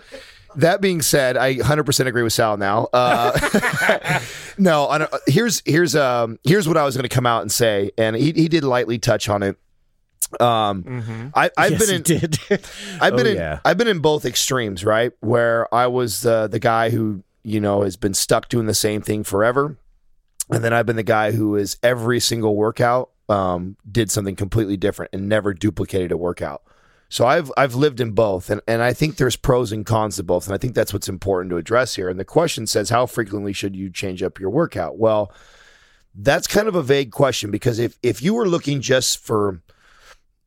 that 0.56 0.80
being 0.80 1.02
said, 1.02 1.36
I 1.36 1.56
100% 1.56 2.06
agree 2.06 2.22
with 2.22 2.32
Sal 2.32 2.56
now. 2.56 2.88
Uh, 2.92 4.20
no, 4.58 4.88
I 4.88 4.98
don't, 4.98 5.12
here's 5.26 5.62
here's 5.64 5.94
um 5.96 6.38
here's 6.44 6.66
what 6.68 6.76
I 6.76 6.84
was 6.84 6.96
going 6.96 7.08
to 7.08 7.14
come 7.14 7.26
out 7.26 7.42
and 7.42 7.50
say, 7.52 7.90
and 7.98 8.16
he 8.16 8.32
he 8.32 8.48
did 8.48 8.64
lightly 8.64 8.98
touch 8.98 9.28
on 9.28 9.42
it. 9.42 9.56
Um, 10.40 11.30
I, 11.34 11.50
I've 11.58 11.72
Yes, 11.72 11.86
been 11.86 11.90
in 11.96 12.04
he 12.06 12.18
did. 12.18 12.38
I've 13.00 13.16
been 13.16 13.26
Oh, 13.26 13.30
in 13.30 13.36
yeah. 13.36 13.60
I've 13.64 13.76
been 13.76 13.88
in 13.88 13.98
both 14.00 14.24
extremes, 14.24 14.84
right? 14.84 15.12
Where 15.20 15.72
I 15.74 15.86
was 15.88 16.22
the 16.22 16.48
the 16.48 16.58
guy 16.58 16.90
who 16.90 17.22
you 17.42 17.60
know 17.60 17.82
has 17.82 17.96
been 17.96 18.14
stuck 18.14 18.48
doing 18.48 18.66
the 18.66 18.74
same 18.74 19.02
thing 19.02 19.24
forever, 19.24 19.76
and 20.50 20.64
then 20.64 20.72
I've 20.72 20.86
been 20.86 20.96
the 20.96 21.02
guy 21.02 21.32
who 21.32 21.56
is 21.56 21.76
every 21.82 22.18
single 22.20 22.56
workout 22.56 23.10
um, 23.28 23.76
did 23.90 24.10
something 24.10 24.36
completely 24.36 24.76
different 24.76 25.10
and 25.12 25.28
never 25.28 25.52
duplicated 25.52 26.12
a 26.12 26.16
workout. 26.16 26.62
So 27.12 27.26
I've 27.26 27.52
I've 27.58 27.74
lived 27.74 28.00
in 28.00 28.12
both, 28.12 28.48
and 28.48 28.62
and 28.66 28.80
I 28.80 28.94
think 28.94 29.16
there's 29.16 29.36
pros 29.36 29.70
and 29.70 29.84
cons 29.84 30.16
to 30.16 30.22
both, 30.22 30.46
and 30.46 30.54
I 30.54 30.56
think 30.56 30.74
that's 30.74 30.94
what's 30.94 31.10
important 31.10 31.50
to 31.50 31.58
address 31.58 31.94
here. 31.94 32.08
And 32.08 32.18
the 32.18 32.24
question 32.24 32.66
says, 32.66 32.88
how 32.88 33.04
frequently 33.04 33.52
should 33.52 33.76
you 33.76 33.90
change 33.90 34.22
up 34.22 34.40
your 34.40 34.48
workout? 34.48 34.96
Well, 34.96 35.30
that's 36.14 36.46
kind 36.46 36.68
of 36.68 36.74
a 36.74 36.82
vague 36.82 37.10
question 37.10 37.50
because 37.50 37.78
if 37.78 37.98
if 38.02 38.22
you 38.22 38.32
were 38.32 38.48
looking 38.48 38.80
just 38.80 39.18
for 39.18 39.60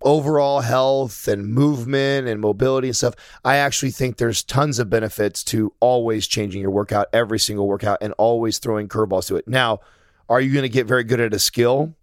overall 0.02 0.62
health 0.62 1.28
and 1.28 1.54
movement 1.54 2.28
and 2.28 2.42
mobility 2.42 2.88
and 2.88 2.98
stuff, 2.98 3.14
I 3.44 3.58
actually 3.58 3.92
think 3.92 4.18
there's 4.18 4.44
tons 4.44 4.80
of 4.80 4.90
benefits 4.90 5.44
to 5.44 5.72
always 5.80 6.26
changing 6.26 6.64
your 6.64 6.72
workout, 6.72 7.10
every 7.14 7.38
single 7.38 7.68
workout, 7.68 8.00
and 8.02 8.12
always 8.14 8.58
throwing 8.58 8.88
curveballs 8.88 9.28
to 9.28 9.36
it. 9.36 9.48
Now, 9.48 9.82
are 10.28 10.42
you 10.42 10.52
going 10.52 10.64
to 10.64 10.70
get 10.70 10.88
very 10.88 11.04
good 11.04 11.20
at 11.20 11.32
a 11.32 11.40
skill? 11.40 11.94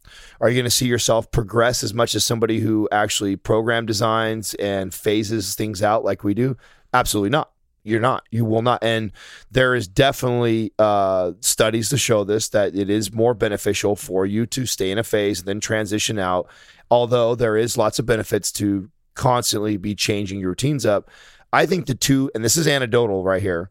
Are 0.40 0.48
you 0.48 0.56
going 0.56 0.64
to 0.64 0.70
see 0.70 0.86
yourself 0.86 1.30
progress 1.30 1.82
as 1.82 1.94
much 1.94 2.14
as 2.14 2.24
somebody 2.24 2.60
who 2.60 2.88
actually 2.90 3.36
program 3.36 3.86
designs 3.86 4.54
and 4.54 4.92
phases 4.92 5.54
things 5.54 5.82
out 5.82 6.04
like 6.04 6.24
we 6.24 6.34
do? 6.34 6.56
Absolutely 6.92 7.30
not. 7.30 7.52
You're 7.84 8.00
not. 8.00 8.24
You 8.30 8.44
will 8.44 8.62
not. 8.62 8.82
And 8.82 9.12
there 9.50 9.74
is 9.74 9.88
definitely 9.88 10.72
uh, 10.78 11.32
studies 11.40 11.88
to 11.88 11.98
show 11.98 12.22
this 12.22 12.48
that 12.50 12.76
it 12.76 12.88
is 12.88 13.12
more 13.12 13.34
beneficial 13.34 13.96
for 13.96 14.24
you 14.24 14.46
to 14.46 14.66
stay 14.66 14.90
in 14.90 14.98
a 14.98 15.04
phase 15.04 15.40
and 15.40 15.48
then 15.48 15.60
transition 15.60 16.18
out. 16.18 16.48
Although 16.90 17.34
there 17.34 17.56
is 17.56 17.76
lots 17.76 17.98
of 17.98 18.06
benefits 18.06 18.52
to 18.52 18.90
constantly 19.14 19.76
be 19.76 19.94
changing 19.94 20.40
your 20.40 20.50
routines 20.50 20.86
up. 20.86 21.10
I 21.52 21.66
think 21.66 21.86
the 21.86 21.94
two, 21.94 22.30
and 22.34 22.44
this 22.44 22.56
is 22.56 22.66
anecdotal 22.66 23.24
right 23.24 23.42
here. 23.42 23.68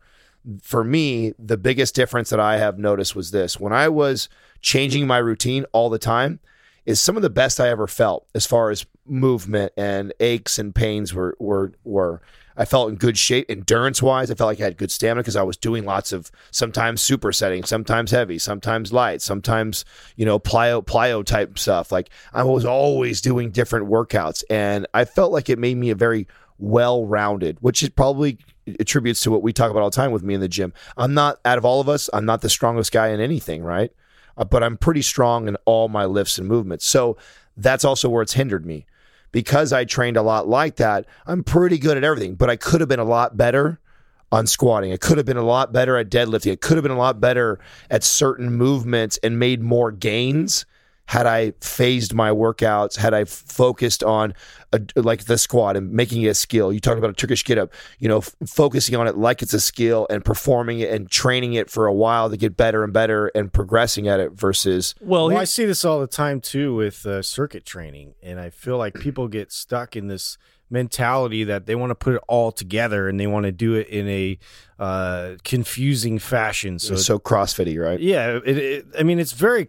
For 0.61 0.83
me, 0.83 1.33
the 1.37 1.57
biggest 1.57 1.93
difference 1.95 2.29
that 2.31 2.39
I 2.39 2.57
have 2.57 2.79
noticed 2.79 3.15
was 3.15 3.31
this: 3.31 3.59
when 3.59 3.73
I 3.73 3.89
was 3.89 4.29
changing 4.61 5.07
my 5.07 5.17
routine 5.17 5.65
all 5.71 5.89
the 5.89 5.99
time, 5.99 6.39
is 6.85 6.99
some 6.99 7.15
of 7.15 7.21
the 7.21 7.29
best 7.29 7.59
I 7.59 7.69
ever 7.69 7.87
felt 7.87 8.27
as 8.33 8.45
far 8.45 8.71
as 8.71 8.85
movement 9.05 9.73
and 9.77 10.13
aches 10.19 10.57
and 10.57 10.73
pains 10.73 11.13
were 11.13 11.35
were 11.39 11.73
were. 11.83 12.21
I 12.57 12.65
felt 12.65 12.89
in 12.89 12.95
good 12.95 13.17
shape, 13.17 13.45
endurance 13.49 14.01
wise. 14.01 14.29
I 14.29 14.35
felt 14.35 14.49
like 14.49 14.59
I 14.59 14.65
had 14.65 14.77
good 14.77 14.91
stamina 14.91 15.21
because 15.21 15.37
I 15.37 15.43
was 15.43 15.57
doing 15.57 15.85
lots 15.85 16.11
of 16.11 16.29
sometimes 16.51 17.01
supersetting, 17.01 17.65
sometimes 17.65 18.11
heavy, 18.11 18.37
sometimes 18.37 18.91
light, 18.91 19.21
sometimes 19.21 19.85
you 20.15 20.25
know 20.25 20.39
plyo 20.39 20.85
plyo 20.85 21.23
type 21.23 21.57
stuff. 21.57 21.91
Like 21.91 22.09
I 22.33 22.43
was 22.43 22.65
always 22.65 23.21
doing 23.21 23.51
different 23.51 23.87
workouts, 23.89 24.43
and 24.49 24.85
I 24.93 25.05
felt 25.05 25.31
like 25.31 25.49
it 25.49 25.59
made 25.59 25.77
me 25.77 25.91
a 25.91 25.95
very 25.95 26.27
well 26.57 27.05
rounded, 27.05 27.57
which 27.61 27.81
is 27.83 27.89
probably 27.89 28.37
attributes 28.79 29.21
to 29.21 29.31
what 29.31 29.43
we 29.43 29.53
talk 29.53 29.71
about 29.71 29.81
all 29.81 29.89
the 29.89 29.95
time 29.95 30.11
with 30.11 30.23
me 30.23 30.33
in 30.33 30.41
the 30.41 30.47
gym. 30.47 30.73
I'm 30.97 31.13
not 31.13 31.39
out 31.45 31.57
of 31.57 31.65
all 31.65 31.81
of 31.81 31.89
us. 31.89 32.09
I'm 32.13 32.25
not 32.25 32.41
the 32.41 32.49
strongest 32.49 32.91
guy 32.91 33.09
in 33.09 33.19
anything, 33.19 33.63
right? 33.63 33.91
Uh, 34.37 34.45
but 34.45 34.63
I'm 34.63 34.77
pretty 34.77 35.01
strong 35.01 35.47
in 35.47 35.57
all 35.65 35.89
my 35.89 36.05
lifts 36.05 36.37
and 36.37 36.47
movements. 36.47 36.85
So 36.85 37.17
that's 37.57 37.85
also 37.85 38.09
where 38.09 38.21
it's 38.21 38.33
hindered 38.33 38.65
me 38.65 38.85
because 39.31 39.73
I 39.73 39.85
trained 39.85 40.17
a 40.17 40.21
lot 40.21 40.47
like 40.47 40.77
that. 40.77 41.05
I'm 41.25 41.43
pretty 41.43 41.77
good 41.77 41.97
at 41.97 42.03
everything, 42.03 42.35
but 42.35 42.49
I 42.49 42.55
could 42.55 42.81
have 42.81 42.89
been 42.89 42.99
a 42.99 43.05
lot 43.05 43.37
better 43.37 43.79
on 44.31 44.47
squatting. 44.47 44.93
I 44.93 44.97
could 44.97 45.17
have 45.17 45.25
been 45.25 45.37
a 45.37 45.43
lot 45.43 45.73
better 45.73 45.97
at 45.97 46.09
deadlifting. 46.09 46.53
I 46.53 46.55
could 46.55 46.77
have 46.77 46.83
been 46.83 46.91
a 46.91 46.97
lot 46.97 47.19
better 47.19 47.59
at 47.89 48.03
certain 48.03 48.51
movements 48.51 49.19
and 49.21 49.37
made 49.37 49.61
more 49.61 49.91
gains 49.91 50.65
had 51.05 51.25
I 51.25 51.51
phased 51.61 52.13
my 52.13 52.29
workouts, 52.29 52.95
had 52.95 53.13
I 53.13 53.21
f- 53.21 53.29
focused 53.29 54.03
on 54.03 54.33
a, 54.71 54.81
like 54.95 55.25
the 55.25 55.37
squat 55.37 55.75
and 55.75 55.91
making 55.91 56.21
it 56.21 56.27
a 56.27 56.33
skill. 56.33 56.71
You 56.71 56.79
talked 56.79 56.97
about 56.97 57.09
a 57.09 57.13
Turkish 57.13 57.43
get 57.43 57.57
up, 57.57 57.73
you 57.99 58.07
know, 58.07 58.19
f- 58.19 58.33
focusing 58.47 58.95
on 58.95 59.07
it 59.07 59.17
like 59.17 59.41
it's 59.41 59.53
a 59.53 59.59
skill 59.59 60.07
and 60.09 60.23
performing 60.23 60.79
it 60.79 60.91
and 60.91 61.09
training 61.09 61.53
it 61.53 61.69
for 61.69 61.85
a 61.85 61.93
while 61.93 62.29
to 62.29 62.37
get 62.37 62.55
better 62.55 62.83
and 62.83 62.93
better 62.93 63.27
and 63.35 63.51
progressing 63.51 64.07
at 64.07 64.19
it 64.19 64.31
versus 64.31 64.95
Well, 65.01 65.27
Well, 65.27 65.37
I 65.37 65.43
see 65.43 65.65
this 65.65 65.83
all 65.83 65.99
the 65.99 66.07
time 66.07 66.39
too 66.39 66.75
with 66.75 67.05
uh, 67.05 67.21
circuit 67.21 67.65
training, 67.65 68.13
and 68.23 68.39
I 68.39 68.49
feel 68.49 68.77
like 68.77 68.93
people 68.95 69.27
get 69.27 69.51
stuck 69.51 69.95
in 69.95 70.07
this 70.07 70.37
mentality 70.69 71.43
that 71.43 71.65
they 71.65 71.75
want 71.75 71.91
to 71.91 71.95
put 71.95 72.15
it 72.15 72.21
all 72.27 72.51
together 72.51 73.09
and 73.09 73.19
they 73.19 73.27
want 73.27 73.45
to 73.45 73.51
do 73.51 73.73
it 73.73 73.87
in 73.89 74.07
a 74.07 74.39
uh, 74.79 75.35
confusing 75.43 76.17
fashion. 76.17 76.79
So, 76.79 76.95
so, 76.95 77.01
so 77.01 77.19
CrossFitty, 77.19 77.77
right? 77.77 77.99
yeah, 77.99 78.39
it, 78.45 78.57
it, 78.57 78.85
I 78.97 79.03
mean, 79.03 79.19
it's 79.19 79.33
very 79.33 79.67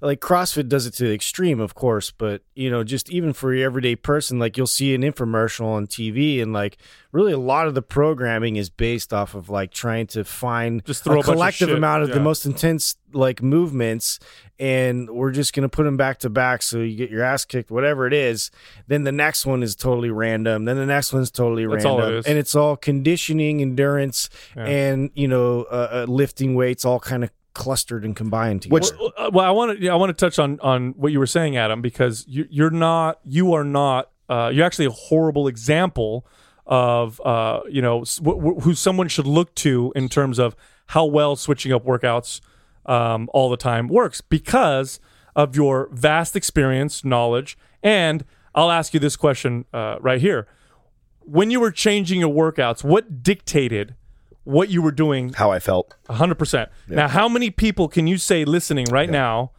like 0.00 0.20
CrossFit 0.20 0.68
does 0.68 0.86
it 0.86 0.92
to 0.94 1.04
the 1.04 1.14
extreme, 1.14 1.60
of 1.60 1.74
course, 1.74 2.10
but 2.10 2.42
you 2.54 2.70
know, 2.70 2.84
just 2.84 3.10
even 3.10 3.32
for 3.32 3.54
your 3.54 3.64
everyday 3.66 3.96
person, 3.96 4.38
like 4.38 4.56
you'll 4.56 4.66
see 4.66 4.94
an 4.94 5.02
infomercial 5.02 5.66
on 5.66 5.86
TV, 5.86 6.42
and 6.42 6.52
like 6.52 6.76
really 7.12 7.32
a 7.32 7.38
lot 7.38 7.66
of 7.66 7.74
the 7.74 7.82
programming 7.82 8.56
is 8.56 8.68
based 8.68 9.12
off 9.14 9.34
of 9.34 9.48
like 9.48 9.70
trying 9.70 10.06
to 10.08 10.22
find 10.24 10.84
Just 10.84 11.02
throw 11.04 11.14
a 11.14 11.16
a 11.16 11.18
bunch 11.20 11.28
of 11.28 11.34
collective 11.34 11.70
amount 11.70 12.02
of 12.02 12.10
the 12.10 12.20
most 12.20 12.44
intense 12.44 12.96
like 13.12 13.42
movements, 13.42 14.18
and 14.58 15.08
we're 15.08 15.30
just 15.30 15.54
gonna 15.54 15.68
put 15.68 15.84
them 15.84 15.96
back 15.96 16.18
to 16.18 16.28
back, 16.30 16.62
so 16.62 16.80
you 16.80 16.94
get 16.96 17.10
your 17.10 17.22
ass 17.22 17.44
kicked, 17.46 17.70
whatever 17.70 18.06
it 18.06 18.12
is. 18.12 18.50
Then 18.88 19.04
the 19.04 19.12
next 19.12 19.46
one 19.46 19.62
is 19.62 19.74
totally 19.74 20.10
random. 20.10 20.66
Then 20.66 20.76
the 20.76 20.86
next 20.86 21.12
one's 21.14 21.30
totally 21.30 21.66
That's 21.66 21.84
random, 21.84 22.14
it 22.18 22.26
and 22.26 22.38
it's 22.38 22.54
all 22.54 22.76
conditioning, 22.76 23.62
endurance, 23.62 24.28
Yeah. 24.54 24.64
and 24.66 25.10
you 25.14 25.28
know, 25.28 25.62
uh, 25.70 25.88
uh, 25.90 26.06
lifting 26.06 26.54
weights, 26.54 26.84
all 26.84 27.00
kind 27.00 27.24
of 27.24 27.30
clustered 27.56 28.04
and 28.04 28.14
combined 28.14 28.62
together. 28.62 28.74
Which- 28.74 28.90
Well, 29.00 29.12
uh, 29.16 29.30
well, 29.32 29.44
I 29.46 29.50
want 29.50 29.80
to 29.80 29.88
I 29.88 29.96
want 29.96 30.10
to 30.16 30.24
touch 30.26 30.38
on 30.38 30.60
on 30.60 30.90
what 30.96 31.10
you 31.12 31.18
were 31.18 31.26
saying, 31.26 31.56
Adam, 31.56 31.82
because 31.82 32.24
you, 32.28 32.46
you're 32.50 32.70
not 32.70 33.18
you 33.24 33.52
are 33.54 33.64
not 33.64 34.10
uh, 34.28 34.50
you're 34.52 34.64
actually 34.66 34.86
a 34.86 34.90
horrible 34.90 35.48
example 35.48 36.26
of 36.66 37.20
uh, 37.24 37.60
you 37.68 37.82
know 37.82 38.04
who 38.62 38.74
someone 38.74 39.08
should 39.08 39.26
look 39.26 39.54
to 39.56 39.92
in 39.96 40.08
terms 40.08 40.38
of 40.38 40.54
how 40.88 41.04
well 41.04 41.34
switching 41.36 41.72
up 41.72 41.84
workouts 41.84 42.40
um, 42.86 43.28
all 43.32 43.48
the 43.50 43.56
time 43.56 43.88
works 43.88 44.20
because 44.20 45.00
of 45.34 45.54
your 45.56 45.88
vast 45.92 46.34
experience, 46.36 47.04
knowledge, 47.04 47.58
and 47.82 48.24
I'll 48.54 48.70
ask 48.70 48.94
you 48.94 49.00
this 49.00 49.16
question 49.16 49.64
uh, 49.72 49.96
right 50.00 50.20
here: 50.20 50.46
When 51.20 51.50
you 51.50 51.60
were 51.60 51.70
changing 51.72 52.20
your 52.20 52.32
workouts, 52.32 52.82
what 52.84 53.22
dictated 53.22 53.94
what 54.46 54.68
you 54.70 54.80
were 54.80 54.92
doing 54.92 55.32
How 55.34 55.50
I 55.50 55.58
felt. 55.58 55.96
hundred 56.08 56.36
percent. 56.36 56.70
Now, 56.88 57.08
how 57.08 57.28
many 57.28 57.50
people 57.50 57.88
can 57.88 58.06
you 58.06 58.16
say 58.16 58.44
listening 58.44 58.86
right 58.90 59.10
now 59.10 59.50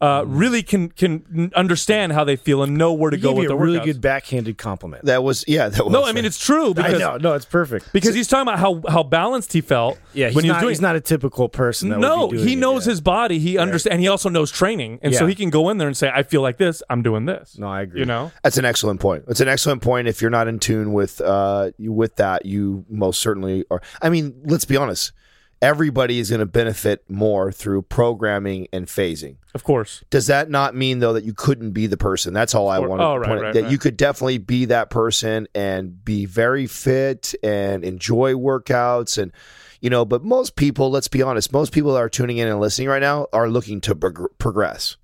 uh, 0.00 0.24
really 0.26 0.62
can 0.62 0.90
can 0.90 1.50
understand 1.56 2.12
how 2.12 2.22
they 2.22 2.36
feel 2.36 2.62
and 2.62 2.76
know 2.76 2.92
where 2.92 3.10
to 3.10 3.16
He 3.16 3.22
go 3.22 3.30
gave 3.30 3.36
with 3.38 3.42
you 3.44 3.48
their 3.48 3.56
a 3.56 3.60
really 3.60 3.78
workouts? 3.78 3.84
good 3.84 4.00
backhanded 4.02 4.58
compliment. 4.58 5.04
That 5.06 5.22
was 5.24 5.44
yeah. 5.48 5.68
That 5.70 5.84
was 5.84 5.92
no, 5.92 6.04
I 6.04 6.12
mean 6.12 6.26
it's 6.26 6.38
true 6.38 6.70
I 6.70 6.72
because 6.74 7.00
know, 7.00 7.16
no, 7.16 7.32
it's 7.32 7.46
perfect. 7.46 7.92
because 7.94 8.14
he's 8.14 8.28
talking 8.28 8.42
about 8.42 8.58
how 8.58 8.82
how 8.88 9.02
balanced 9.02 9.54
he 9.54 9.62
felt. 9.62 9.98
Yeah, 10.12 10.26
he's 10.26 10.36
when 10.36 10.44
he 10.44 10.50
was 10.50 10.56
not. 10.56 10.60
doing 10.60 10.70
he's 10.72 10.80
not 10.82 10.96
a 10.96 11.00
typical 11.00 11.48
person. 11.48 11.88
That 11.88 11.98
no, 12.00 12.22
would 12.22 12.30
be 12.32 12.36
doing 12.36 12.48
he 12.48 12.54
it, 12.54 12.58
knows 12.58 12.86
yeah. 12.86 12.90
his 12.90 13.00
body. 13.00 13.38
He 13.38 13.56
understands, 13.56 13.92
and 13.94 14.00
he 14.02 14.08
also 14.08 14.28
knows 14.28 14.50
training, 14.50 14.98
and 15.02 15.14
so 15.14 15.26
he 15.26 15.34
can 15.34 15.48
go 15.48 15.70
in 15.70 15.78
there 15.78 15.88
and 15.88 15.96
say, 15.96 16.10
"I 16.14 16.24
feel 16.24 16.42
like 16.42 16.58
this. 16.58 16.82
I'm 16.90 17.02
doing 17.02 17.24
this." 17.24 17.56
No, 17.58 17.68
I 17.68 17.80
agree. 17.82 18.00
You 18.00 18.06
know, 18.06 18.32
That's 18.42 18.58
an 18.58 18.64
excellent 18.66 19.00
point. 19.00 19.24
It's 19.28 19.40
an 19.40 19.48
excellent 19.48 19.80
point. 19.82 20.08
If 20.08 20.20
you're 20.20 20.30
not 20.30 20.46
in 20.46 20.58
tune 20.58 20.92
with 20.92 21.20
uh 21.22 21.70
with 21.78 22.16
that, 22.16 22.44
you 22.44 22.84
most 22.90 23.20
certainly 23.20 23.64
are. 23.70 23.80
I 24.02 24.10
mean, 24.10 24.42
let's 24.44 24.66
be 24.66 24.76
honest. 24.76 25.12
Everybody 25.62 26.18
is 26.18 26.30
going 26.30 26.40
to 26.40 26.46
benefit 26.46 27.08
more 27.08 27.50
through 27.50 27.82
programming 27.82 28.68
and 28.72 28.86
phasing. 28.86 29.36
of 29.54 29.64
course. 29.64 30.04
Does 30.10 30.26
that 30.26 30.50
not 30.50 30.74
mean 30.74 30.98
though 30.98 31.14
that 31.14 31.24
you 31.24 31.32
couldn't 31.32 31.70
be 31.70 31.86
the 31.86 31.96
person? 31.96 32.34
That's 32.34 32.54
all 32.54 32.68
I 32.68 32.78
want 32.78 33.00
to 33.00 33.06
oh, 33.06 33.16
right, 33.16 33.28
point. 33.28 33.42
right, 33.42 33.54
that 33.54 33.70
you 33.70 33.78
could 33.78 33.96
definitely 33.96 34.38
be 34.38 34.66
that 34.66 34.90
person 34.90 35.48
and 35.54 36.04
be 36.04 36.26
very 36.26 36.66
fit 36.66 37.34
and 37.42 37.84
enjoy 37.84 38.34
workouts 38.34 39.16
and 39.20 39.32
you 39.80 39.90
know. 39.90 40.04
But 40.04 40.22
most 40.22 40.56
people, 40.56 40.90
let's 40.90 41.08
be 41.08 41.22
honest, 41.22 41.52
most 41.52 41.72
people 41.72 41.94
that 41.94 42.00
are 42.00 42.08
tuning 42.08 42.38
in 42.38 42.48
and 42.48 42.60
listening 42.60 42.88
right 42.88 43.02
now 43.02 43.26
are 43.32 43.48
looking 43.48 43.80
to 43.82 43.94
prog- 43.94 44.38
progress. 44.38 44.96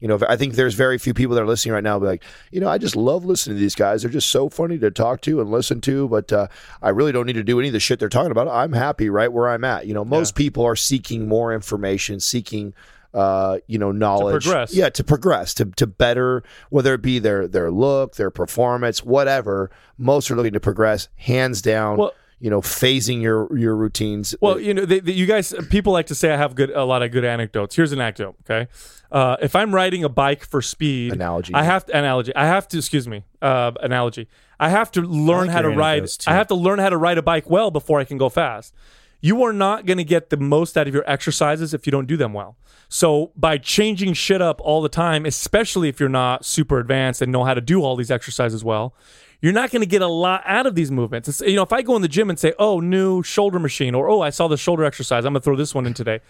You 0.00 0.08
know, 0.08 0.18
I 0.28 0.36
think 0.36 0.54
there's 0.54 0.74
very 0.74 0.96
few 0.98 1.12
people 1.12 1.34
that 1.34 1.42
are 1.42 1.46
listening 1.46 1.74
right 1.74 1.82
now. 1.82 1.98
Be 1.98 2.06
like, 2.06 2.22
you 2.52 2.60
know, 2.60 2.68
I 2.68 2.78
just 2.78 2.94
love 2.96 3.24
listening 3.24 3.56
to 3.56 3.60
these 3.60 3.74
guys. 3.74 4.02
They're 4.02 4.10
just 4.10 4.28
so 4.28 4.48
funny 4.48 4.78
to 4.78 4.90
talk 4.90 5.20
to 5.22 5.40
and 5.40 5.50
listen 5.50 5.80
to. 5.82 6.08
But 6.08 6.32
uh, 6.32 6.46
I 6.80 6.90
really 6.90 7.12
don't 7.12 7.26
need 7.26 7.34
to 7.34 7.42
do 7.42 7.58
any 7.58 7.68
of 7.68 7.72
the 7.72 7.80
shit 7.80 7.98
they're 7.98 8.08
talking 8.08 8.30
about. 8.30 8.48
I'm 8.48 8.72
happy 8.72 9.10
right 9.10 9.32
where 9.32 9.48
I'm 9.48 9.64
at. 9.64 9.86
You 9.86 9.94
know, 9.94 10.04
most 10.04 10.34
people 10.34 10.64
are 10.64 10.76
seeking 10.76 11.26
more 11.26 11.52
information, 11.52 12.20
seeking, 12.20 12.74
uh, 13.12 13.58
you 13.66 13.78
know, 13.78 13.90
knowledge. 13.90 14.44
progress. 14.44 14.74
Yeah, 14.74 14.88
to 14.90 15.02
progress, 15.02 15.54
to 15.54 15.64
to 15.64 15.86
better, 15.86 16.44
whether 16.70 16.94
it 16.94 17.02
be 17.02 17.18
their 17.18 17.48
their 17.48 17.70
look, 17.70 18.14
their 18.16 18.30
performance, 18.30 19.02
whatever. 19.02 19.70
Most 19.96 20.30
are 20.30 20.36
looking 20.36 20.52
to 20.52 20.60
progress, 20.60 21.08
hands 21.16 21.60
down. 21.60 21.96
Well- 21.96 22.12
you 22.40 22.50
know, 22.50 22.60
phasing 22.60 23.20
your 23.20 23.56
your 23.58 23.74
routines. 23.76 24.34
Well, 24.40 24.58
you 24.60 24.74
know, 24.74 24.84
they, 24.84 25.00
they- 25.00 25.12
you 25.12 25.26
guys, 25.26 25.54
people 25.70 25.92
like 25.92 26.06
to 26.06 26.14
say 26.14 26.32
I 26.32 26.36
have 26.36 26.54
good 26.54 26.70
a 26.70 26.84
lot 26.84 27.02
of 27.02 27.10
good 27.10 27.24
anecdotes. 27.24 27.74
Here's 27.76 27.92
an 27.92 28.00
anecdote. 28.00 28.36
Okay, 28.48 28.68
uh, 29.10 29.36
if 29.42 29.56
I'm 29.56 29.74
riding 29.74 30.04
a 30.04 30.08
bike 30.08 30.44
for 30.44 30.62
speed, 30.62 31.12
Analogy. 31.12 31.54
I 31.54 31.64
have 31.64 31.86
to 31.86 31.96
analogy. 31.98 32.34
I 32.36 32.46
have 32.46 32.68
to 32.68 32.78
excuse 32.78 33.08
me, 33.08 33.24
uh, 33.42 33.72
analogy. 33.80 34.28
I 34.60 34.68
have 34.70 34.90
to 34.92 35.00
learn 35.02 35.46
like 35.46 35.50
how 35.50 35.62
to 35.62 35.68
ride. 35.70 36.06
too. 36.08 36.30
I 36.30 36.34
have 36.34 36.48
to 36.48 36.54
learn 36.54 36.78
how 36.78 36.90
to 36.90 36.96
ride 36.96 37.18
a 37.18 37.22
bike 37.22 37.48
well 37.50 37.70
before 37.70 38.00
I 38.00 38.04
can 38.04 38.18
go 38.18 38.28
fast. 38.28 38.74
You 39.20 39.42
are 39.42 39.52
not 39.52 39.84
going 39.84 39.98
to 39.98 40.04
get 40.04 40.30
the 40.30 40.36
most 40.36 40.78
out 40.78 40.86
of 40.86 40.94
your 40.94 41.02
exercises 41.10 41.74
if 41.74 41.86
you 41.86 41.90
don't 41.90 42.06
do 42.06 42.16
them 42.16 42.32
well. 42.32 42.56
So 42.88 43.32
by 43.34 43.58
changing 43.58 44.12
shit 44.14 44.40
up 44.40 44.60
all 44.62 44.80
the 44.80 44.88
time, 44.88 45.26
especially 45.26 45.88
if 45.88 45.98
you're 45.98 46.08
not 46.08 46.44
super 46.44 46.78
advanced 46.78 47.20
and 47.20 47.32
know 47.32 47.42
how 47.42 47.54
to 47.54 47.60
do 47.60 47.82
all 47.82 47.96
these 47.96 48.12
exercises 48.12 48.62
well, 48.64 48.94
you're 49.40 49.52
not 49.52 49.70
going 49.70 49.82
to 49.82 49.86
get 49.86 50.02
a 50.02 50.08
lot 50.08 50.42
out 50.44 50.66
of 50.66 50.74
these 50.74 50.90
movements. 50.90 51.28
It's, 51.28 51.40
you 51.40 51.54
know, 51.54 51.62
if 51.62 51.72
I 51.72 51.82
go 51.82 51.94
in 51.96 52.02
the 52.02 52.08
gym 52.08 52.30
and 52.30 52.38
say, 52.38 52.54
"Oh, 52.58 52.80
new 52.80 53.22
shoulder 53.22 53.58
machine," 53.58 53.94
or 53.94 54.08
"Oh, 54.08 54.20
I 54.20 54.30
saw 54.30 54.48
the 54.48 54.56
shoulder 54.56 54.84
exercise. 54.84 55.24
I'm 55.24 55.32
going 55.32 55.40
to 55.40 55.44
throw 55.44 55.56
this 55.56 55.74
one 55.74 55.86
in 55.86 55.94
today." 55.94 56.20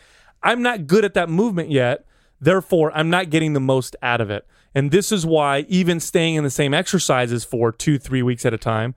I'm 0.42 0.62
not 0.62 0.86
good 0.86 1.04
at 1.04 1.14
that 1.14 1.28
movement 1.28 1.70
yet. 1.70 2.04
Therefore, 2.40 2.92
I'm 2.94 3.10
not 3.10 3.30
getting 3.30 3.52
the 3.52 3.60
most 3.60 3.96
out 4.02 4.20
of 4.20 4.30
it. 4.30 4.46
And 4.74 4.90
this 4.90 5.10
is 5.10 5.26
why 5.26 5.66
even 5.68 5.98
staying 5.98 6.36
in 6.36 6.44
the 6.44 6.50
same 6.50 6.72
exercises 6.72 7.44
for 7.44 7.72
two, 7.72 7.98
three 7.98 8.22
weeks 8.22 8.46
at 8.46 8.54
a 8.54 8.58
time 8.58 8.94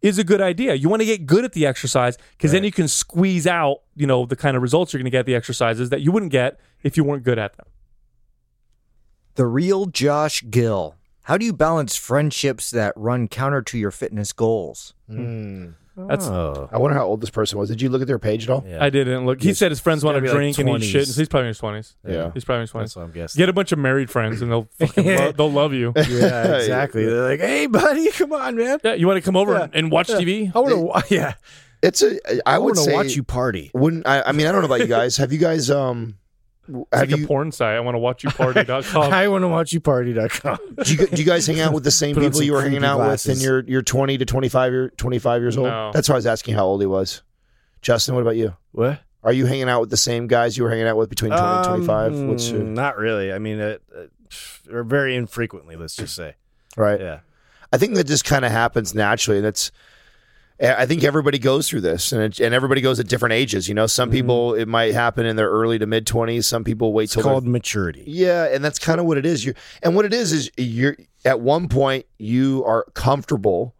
is 0.00 0.18
a 0.18 0.24
good 0.24 0.40
idea. 0.40 0.74
You 0.74 0.88
want 0.88 1.00
to 1.00 1.06
get 1.06 1.26
good 1.26 1.44
at 1.44 1.54
the 1.54 1.66
exercise 1.66 2.18
because 2.32 2.52
then 2.52 2.62
you 2.62 2.70
can 2.70 2.86
squeeze 2.86 3.46
out, 3.46 3.78
you 3.96 4.06
know, 4.06 4.26
the 4.26 4.36
kind 4.36 4.54
of 4.56 4.62
results 4.62 4.92
you're 4.92 4.98
going 4.98 5.06
to 5.06 5.10
get 5.10 5.20
at 5.20 5.26
the 5.26 5.34
exercises 5.34 5.88
that 5.90 6.02
you 6.02 6.12
wouldn't 6.12 6.30
get 6.30 6.60
if 6.82 6.96
you 6.96 7.04
weren't 7.04 7.24
good 7.24 7.38
at 7.38 7.56
them. 7.56 7.66
The 9.36 9.46
real 9.46 9.86
Josh 9.86 10.44
Gill. 10.50 10.94
How 11.24 11.36
do 11.38 11.44
you 11.44 11.52
balance 11.52 11.96
friendships 11.96 12.70
that 12.70 12.92
run 12.96 13.28
counter 13.28 13.62
to 13.62 13.78
your 13.78 13.90
fitness 13.90 14.32
goals? 14.32 14.94
That's 15.96 16.26
Oh, 16.26 16.68
I 16.72 16.78
wonder 16.78 16.96
how 16.96 17.04
old 17.06 17.20
this 17.20 17.30
person 17.30 17.56
was. 17.58 17.68
Did 17.68 17.80
you 17.80 17.88
look 17.88 18.02
at 18.02 18.08
their 18.08 18.18
page 18.18 18.44
at 18.44 18.50
all? 18.50 18.64
yeah. 18.66 18.82
I 18.82 18.90
didn't 18.90 19.26
look. 19.26 19.40
He 19.40 19.48
He's- 19.48 19.58
said 19.58 19.70
his 19.70 19.78
friends 19.80 20.00
he's 20.00 20.04
want 20.06 20.16
to 20.16 20.20
gotta 20.20 20.32
be 20.32 20.44
like 20.48 20.54
drink 20.56 20.58
and 20.58 20.68
eat 20.82 20.86
20s. 20.86 20.90
shit. 20.90 21.08
He's 21.16 21.28
probably 21.28 21.44
in 21.44 21.48
his 21.48 21.58
twenties. 21.58 21.94
Yeah. 22.06 22.30
he's 22.34 22.44
probably 22.44 22.58
in 22.58 22.60
his 22.62 22.68
That's 22.68 22.72
twenties. 22.72 22.96
what 22.96 23.02
I'm 23.04 23.10
guessing. 23.12 23.38
Get 23.38 23.48
a 23.48 23.52
bunch 23.52 23.70
of 23.70 23.78
married 23.78 24.10
friends 24.10 24.42
and 24.42 24.50
they'll 24.50 24.68
fucking 24.80 25.06
lo- 25.06 25.32
they'll 25.32 25.52
love 25.52 25.72
you. 25.72 25.92
yeah, 25.96 26.56
exactly. 26.56 27.04
They're 27.06 27.28
like, 27.28 27.40
"Hey, 27.40 27.66
buddy, 27.66 28.10
come 28.12 28.32
on, 28.32 28.56
man. 28.56 28.78
Yeah, 28.82 28.94
you 28.94 29.06
want 29.06 29.18
to 29.18 29.22
come 29.22 29.36
over 29.36 29.52
Yeah. 29.52 29.62
and, 29.64 29.74
and 29.76 29.90
watch 29.92 30.08
TV? 30.08 30.50
I 30.54 30.58
want 30.58 31.06
to. 31.08 31.14
Yeah, 31.14 31.34
It's 31.80 32.02
a. 32.02 32.18
I 32.46 32.54
I 32.56 32.58
would 32.58 32.74
want 32.74 32.76
to 32.78 32.82
say. 32.82 32.92
watch 32.94 33.14
you 33.14 33.22
party." 33.22 33.70
Wouldn't 33.72 34.04
I? 34.06 34.22
I 34.22 34.32
mean, 34.32 34.46
I 34.48 34.52
don't 34.52 34.62
know 34.62 34.66
about 34.66 34.80
you 34.80 34.86
guys. 34.88 35.16
Have 35.18 35.32
you 35.32 35.38
guys? 35.38 35.70
Um, 35.70 36.16
It's 36.66 36.88
have 36.92 37.10
like 37.10 37.18
you? 37.18 37.24
a 37.24 37.28
porn 37.28 37.52
site. 37.52 37.74
I 37.76 37.80
want 37.80 37.94
to 37.94 37.98
watch 37.98 38.24
you 38.24 38.30
party.com. 38.30 38.84
I 39.12 39.28
want 39.28 39.42
to 39.42 39.48
watch 39.48 39.72
you 39.72 39.80
party.com. 39.80 40.58
Do 40.82 40.94
you, 40.94 41.06
do 41.06 41.16
you 41.22 41.26
guys 41.26 41.46
hang 41.46 41.60
out 41.60 41.72
with 41.72 41.84
the 41.84 41.90
same 41.90 42.16
people 42.16 42.42
you 42.42 42.52
were 42.52 42.62
hanging 42.62 42.80
creepy 42.80 42.90
out 42.90 43.10
with 43.10 43.28
in 43.28 43.38
your 43.38 43.60
your 43.64 43.82
twenty 43.82 44.16
to 44.18 44.24
twenty 44.24 44.48
five 44.48 44.72
year 44.72 44.90
twenty 44.96 45.18
five 45.18 45.42
years 45.42 45.56
old? 45.58 45.68
No. 45.68 45.92
That's 45.92 46.08
why 46.08 46.14
I 46.14 46.16
was 46.16 46.26
asking 46.26 46.54
how 46.54 46.64
old 46.64 46.80
he 46.80 46.86
was. 46.86 47.22
Justin, 47.82 48.14
what 48.14 48.22
about 48.22 48.36
you? 48.36 48.56
What? 48.72 49.00
Are 49.22 49.32
you 49.32 49.46
hanging 49.46 49.68
out 49.68 49.80
with 49.80 49.90
the 49.90 49.96
same 49.96 50.26
guys 50.26 50.56
you 50.56 50.64
were 50.64 50.70
hanging 50.70 50.86
out 50.86 50.96
with 50.96 51.08
between 51.10 51.30
20 51.30 51.44
and 51.44 51.64
25? 51.64 52.12
Um, 52.12 52.28
What's 52.28 52.50
your, 52.50 52.62
not 52.62 52.98
really. 52.98 53.32
I 53.32 53.38
mean, 53.38 53.58
uh, 53.60 53.78
uh, 53.96 54.06
or 54.70 54.84
very 54.84 55.16
infrequently. 55.16 55.76
Let's 55.76 55.96
just 55.96 56.14
say. 56.14 56.34
right? 56.76 57.00
Yeah. 57.00 57.20
I 57.72 57.78
think 57.78 57.94
that 57.94 58.06
just 58.06 58.24
kind 58.24 58.44
of 58.44 58.52
happens 58.52 58.94
naturally. 58.94 59.38
And 59.38 59.46
that's 59.46 59.70
I 60.60 60.86
think 60.86 61.02
everybody 61.02 61.38
goes 61.38 61.68
through 61.68 61.80
this, 61.80 62.12
and 62.12 62.22
it, 62.22 62.38
and 62.38 62.54
everybody 62.54 62.80
goes 62.80 63.00
at 63.00 63.08
different 63.08 63.32
ages. 63.32 63.68
You 63.68 63.74
know, 63.74 63.86
some 63.86 64.08
mm-hmm. 64.08 64.16
people 64.16 64.54
it 64.54 64.68
might 64.68 64.94
happen 64.94 65.26
in 65.26 65.34
their 65.34 65.50
early 65.50 65.78
to 65.80 65.86
mid 65.86 66.06
twenties. 66.06 66.46
Some 66.46 66.62
people 66.62 66.92
wait 66.92 67.04
It's 67.04 67.14
till 67.14 67.24
called 67.24 67.46
maturity. 67.46 68.04
Yeah, 68.06 68.44
and 68.44 68.64
that's 68.64 68.78
kind 68.78 69.00
of 69.00 69.06
what 69.06 69.18
it 69.18 69.26
is. 69.26 69.44
You 69.44 69.54
and 69.82 69.96
what 69.96 70.04
it 70.04 70.14
is 70.14 70.32
is 70.32 70.50
you're 70.56 70.96
at 71.24 71.40
one 71.40 71.68
point 71.68 72.06
you 72.18 72.64
are 72.66 72.84
comfortable 72.94 73.74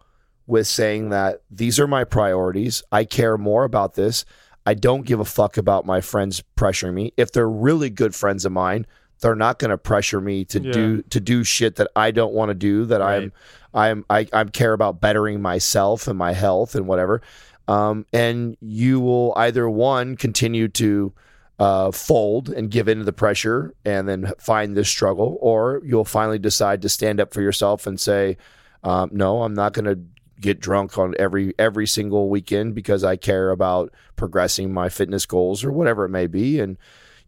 with 0.46 0.66
saying 0.66 1.10
that 1.10 1.42
these 1.50 1.78
are 1.78 1.86
my 1.86 2.02
priorities. 2.04 2.82
I 2.90 3.04
care 3.04 3.38
more 3.38 3.64
about 3.64 3.94
this. 3.94 4.24
I 4.66 4.74
don't 4.74 5.06
give 5.06 5.20
a 5.20 5.24
fuck 5.24 5.56
about 5.56 5.86
my 5.86 6.00
friends 6.00 6.42
pressuring 6.56 6.94
me. 6.94 7.12
If 7.16 7.32
they're 7.32 7.48
really 7.48 7.90
good 7.90 8.14
friends 8.14 8.44
of 8.44 8.52
mine, 8.52 8.86
they're 9.20 9.34
not 9.34 9.58
going 9.58 9.70
to 9.70 9.78
pressure 9.78 10.20
me 10.20 10.44
to 10.46 10.60
Yeah. 10.60 10.72
do 10.72 11.02
to 11.02 11.20
do 11.20 11.44
shit 11.44 11.76
that 11.76 11.88
I 11.94 12.10
don't 12.10 12.34
want 12.34 12.50
to 12.50 12.54
do. 12.54 12.84
That 12.84 13.00
I'm 13.00 13.32
I'm 13.74 14.04
I, 14.08 14.26
I 14.32 14.44
care 14.44 14.72
about 14.72 15.00
bettering 15.00 15.42
myself 15.42 16.06
and 16.08 16.16
my 16.18 16.32
health 16.32 16.74
and 16.74 16.86
whatever. 16.86 17.20
Um, 17.66 18.06
and 18.12 18.56
you 18.60 19.00
will 19.00 19.32
either 19.36 19.68
one 19.68 20.16
continue 20.16 20.68
to 20.68 21.12
uh, 21.58 21.90
fold 21.90 22.48
and 22.48 22.70
give 22.70 22.88
in 22.88 22.98
to 22.98 23.04
the 23.04 23.12
pressure 23.12 23.74
and 23.84 24.08
then 24.08 24.32
find 24.38 24.76
this 24.76 24.88
struggle, 24.88 25.38
or 25.40 25.80
you'll 25.84 26.04
finally 26.04 26.38
decide 26.38 26.82
to 26.82 26.88
stand 26.88 27.20
up 27.20 27.32
for 27.32 27.42
yourself 27.42 27.86
and 27.86 27.98
say, 27.98 28.36
um, 28.82 29.10
"No, 29.12 29.42
I'm 29.42 29.54
not 29.54 29.72
going 29.72 29.84
to 29.86 29.98
get 30.40 30.60
drunk 30.60 30.98
on 30.98 31.14
every 31.18 31.54
every 31.58 31.86
single 31.86 32.28
weekend 32.28 32.74
because 32.74 33.04
I 33.04 33.16
care 33.16 33.50
about 33.50 33.92
progressing 34.16 34.72
my 34.72 34.88
fitness 34.88 35.26
goals 35.26 35.64
or 35.64 35.72
whatever 35.72 36.04
it 36.04 36.10
may 36.10 36.26
be." 36.26 36.60
And 36.60 36.76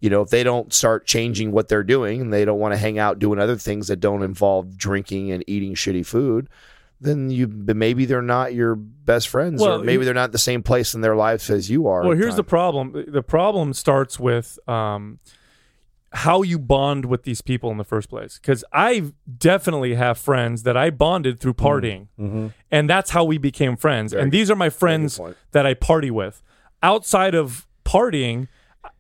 you 0.01 0.11
know, 0.11 0.21
if 0.23 0.31
they 0.31 0.43
don't 0.43 0.73
start 0.73 1.07
changing 1.07 1.53
what 1.53 1.69
they're 1.69 1.83
doing 1.83 2.21
and 2.21 2.33
they 2.33 2.45
don't 2.45 2.59
want 2.59 2.75
to 2.75 2.79
hang 2.79 2.99
out 2.99 3.19
doing 3.19 3.39
other 3.39 3.57
things 3.57 3.89
that 3.89 3.97
don't 4.01 4.23
involve 4.23 4.77
drinking 4.77 5.31
and 5.33 5.43
eating 5.47 5.75
shitty 5.75 6.05
food, 6.05 6.49
then 7.01 7.31
you 7.31 7.47
maybe 7.47 8.05
they're 8.07 8.23
not 8.23 8.55
your 8.55 8.75
best 8.75 9.29
friends, 9.29 9.61
Well, 9.61 9.81
or 9.81 9.85
maybe 9.85 10.05
they're 10.05 10.15
not 10.15 10.33
the 10.33 10.39
same 10.39 10.63
place 10.63 10.95
in 10.95 11.01
their 11.03 11.17
lives 11.17 11.51
as 11.51 11.71
you 11.71 11.87
are. 11.87 12.03
Well, 12.03 12.13
at 12.13 12.19
here's 12.19 12.37
the 12.37 12.43
time. 12.43 12.49
problem. 12.49 13.05
The 13.09 13.23
problem 13.23 13.73
starts 13.75 14.19
with 14.19 14.59
um, 14.69 15.19
how 16.13 16.41
you 16.43 16.59
bond 16.59 17.05
with 17.05 17.25
these 17.25 17.43
people 17.43 17.71
in 17.71 17.77
the 17.77 17.85
first 17.85 18.09
place. 18.09 18.39
Because 18.39 18.65
I 18.73 19.13
definitely 19.39 19.95
have 19.95 20.17
friends 20.17 20.63
that 20.63 20.77
I 20.77 20.89
bonded 20.91 21.39
through 21.41 21.55
partying, 21.55 22.53
and 22.71 22.89
that's 22.89 23.11
how 23.11 23.25
we 23.25 23.37
became 23.39 23.77
friends. 23.77 24.13
and 24.15 24.33
these 24.33 24.51
are 24.51 24.57
my 24.57 24.71
friends 24.71 25.21
that 25.53 25.67
I 25.67 25.75
party 25.75 26.11
with. 26.11 26.43
Outside 26.83 27.35
of 27.35 27.67
partying, 27.85 28.49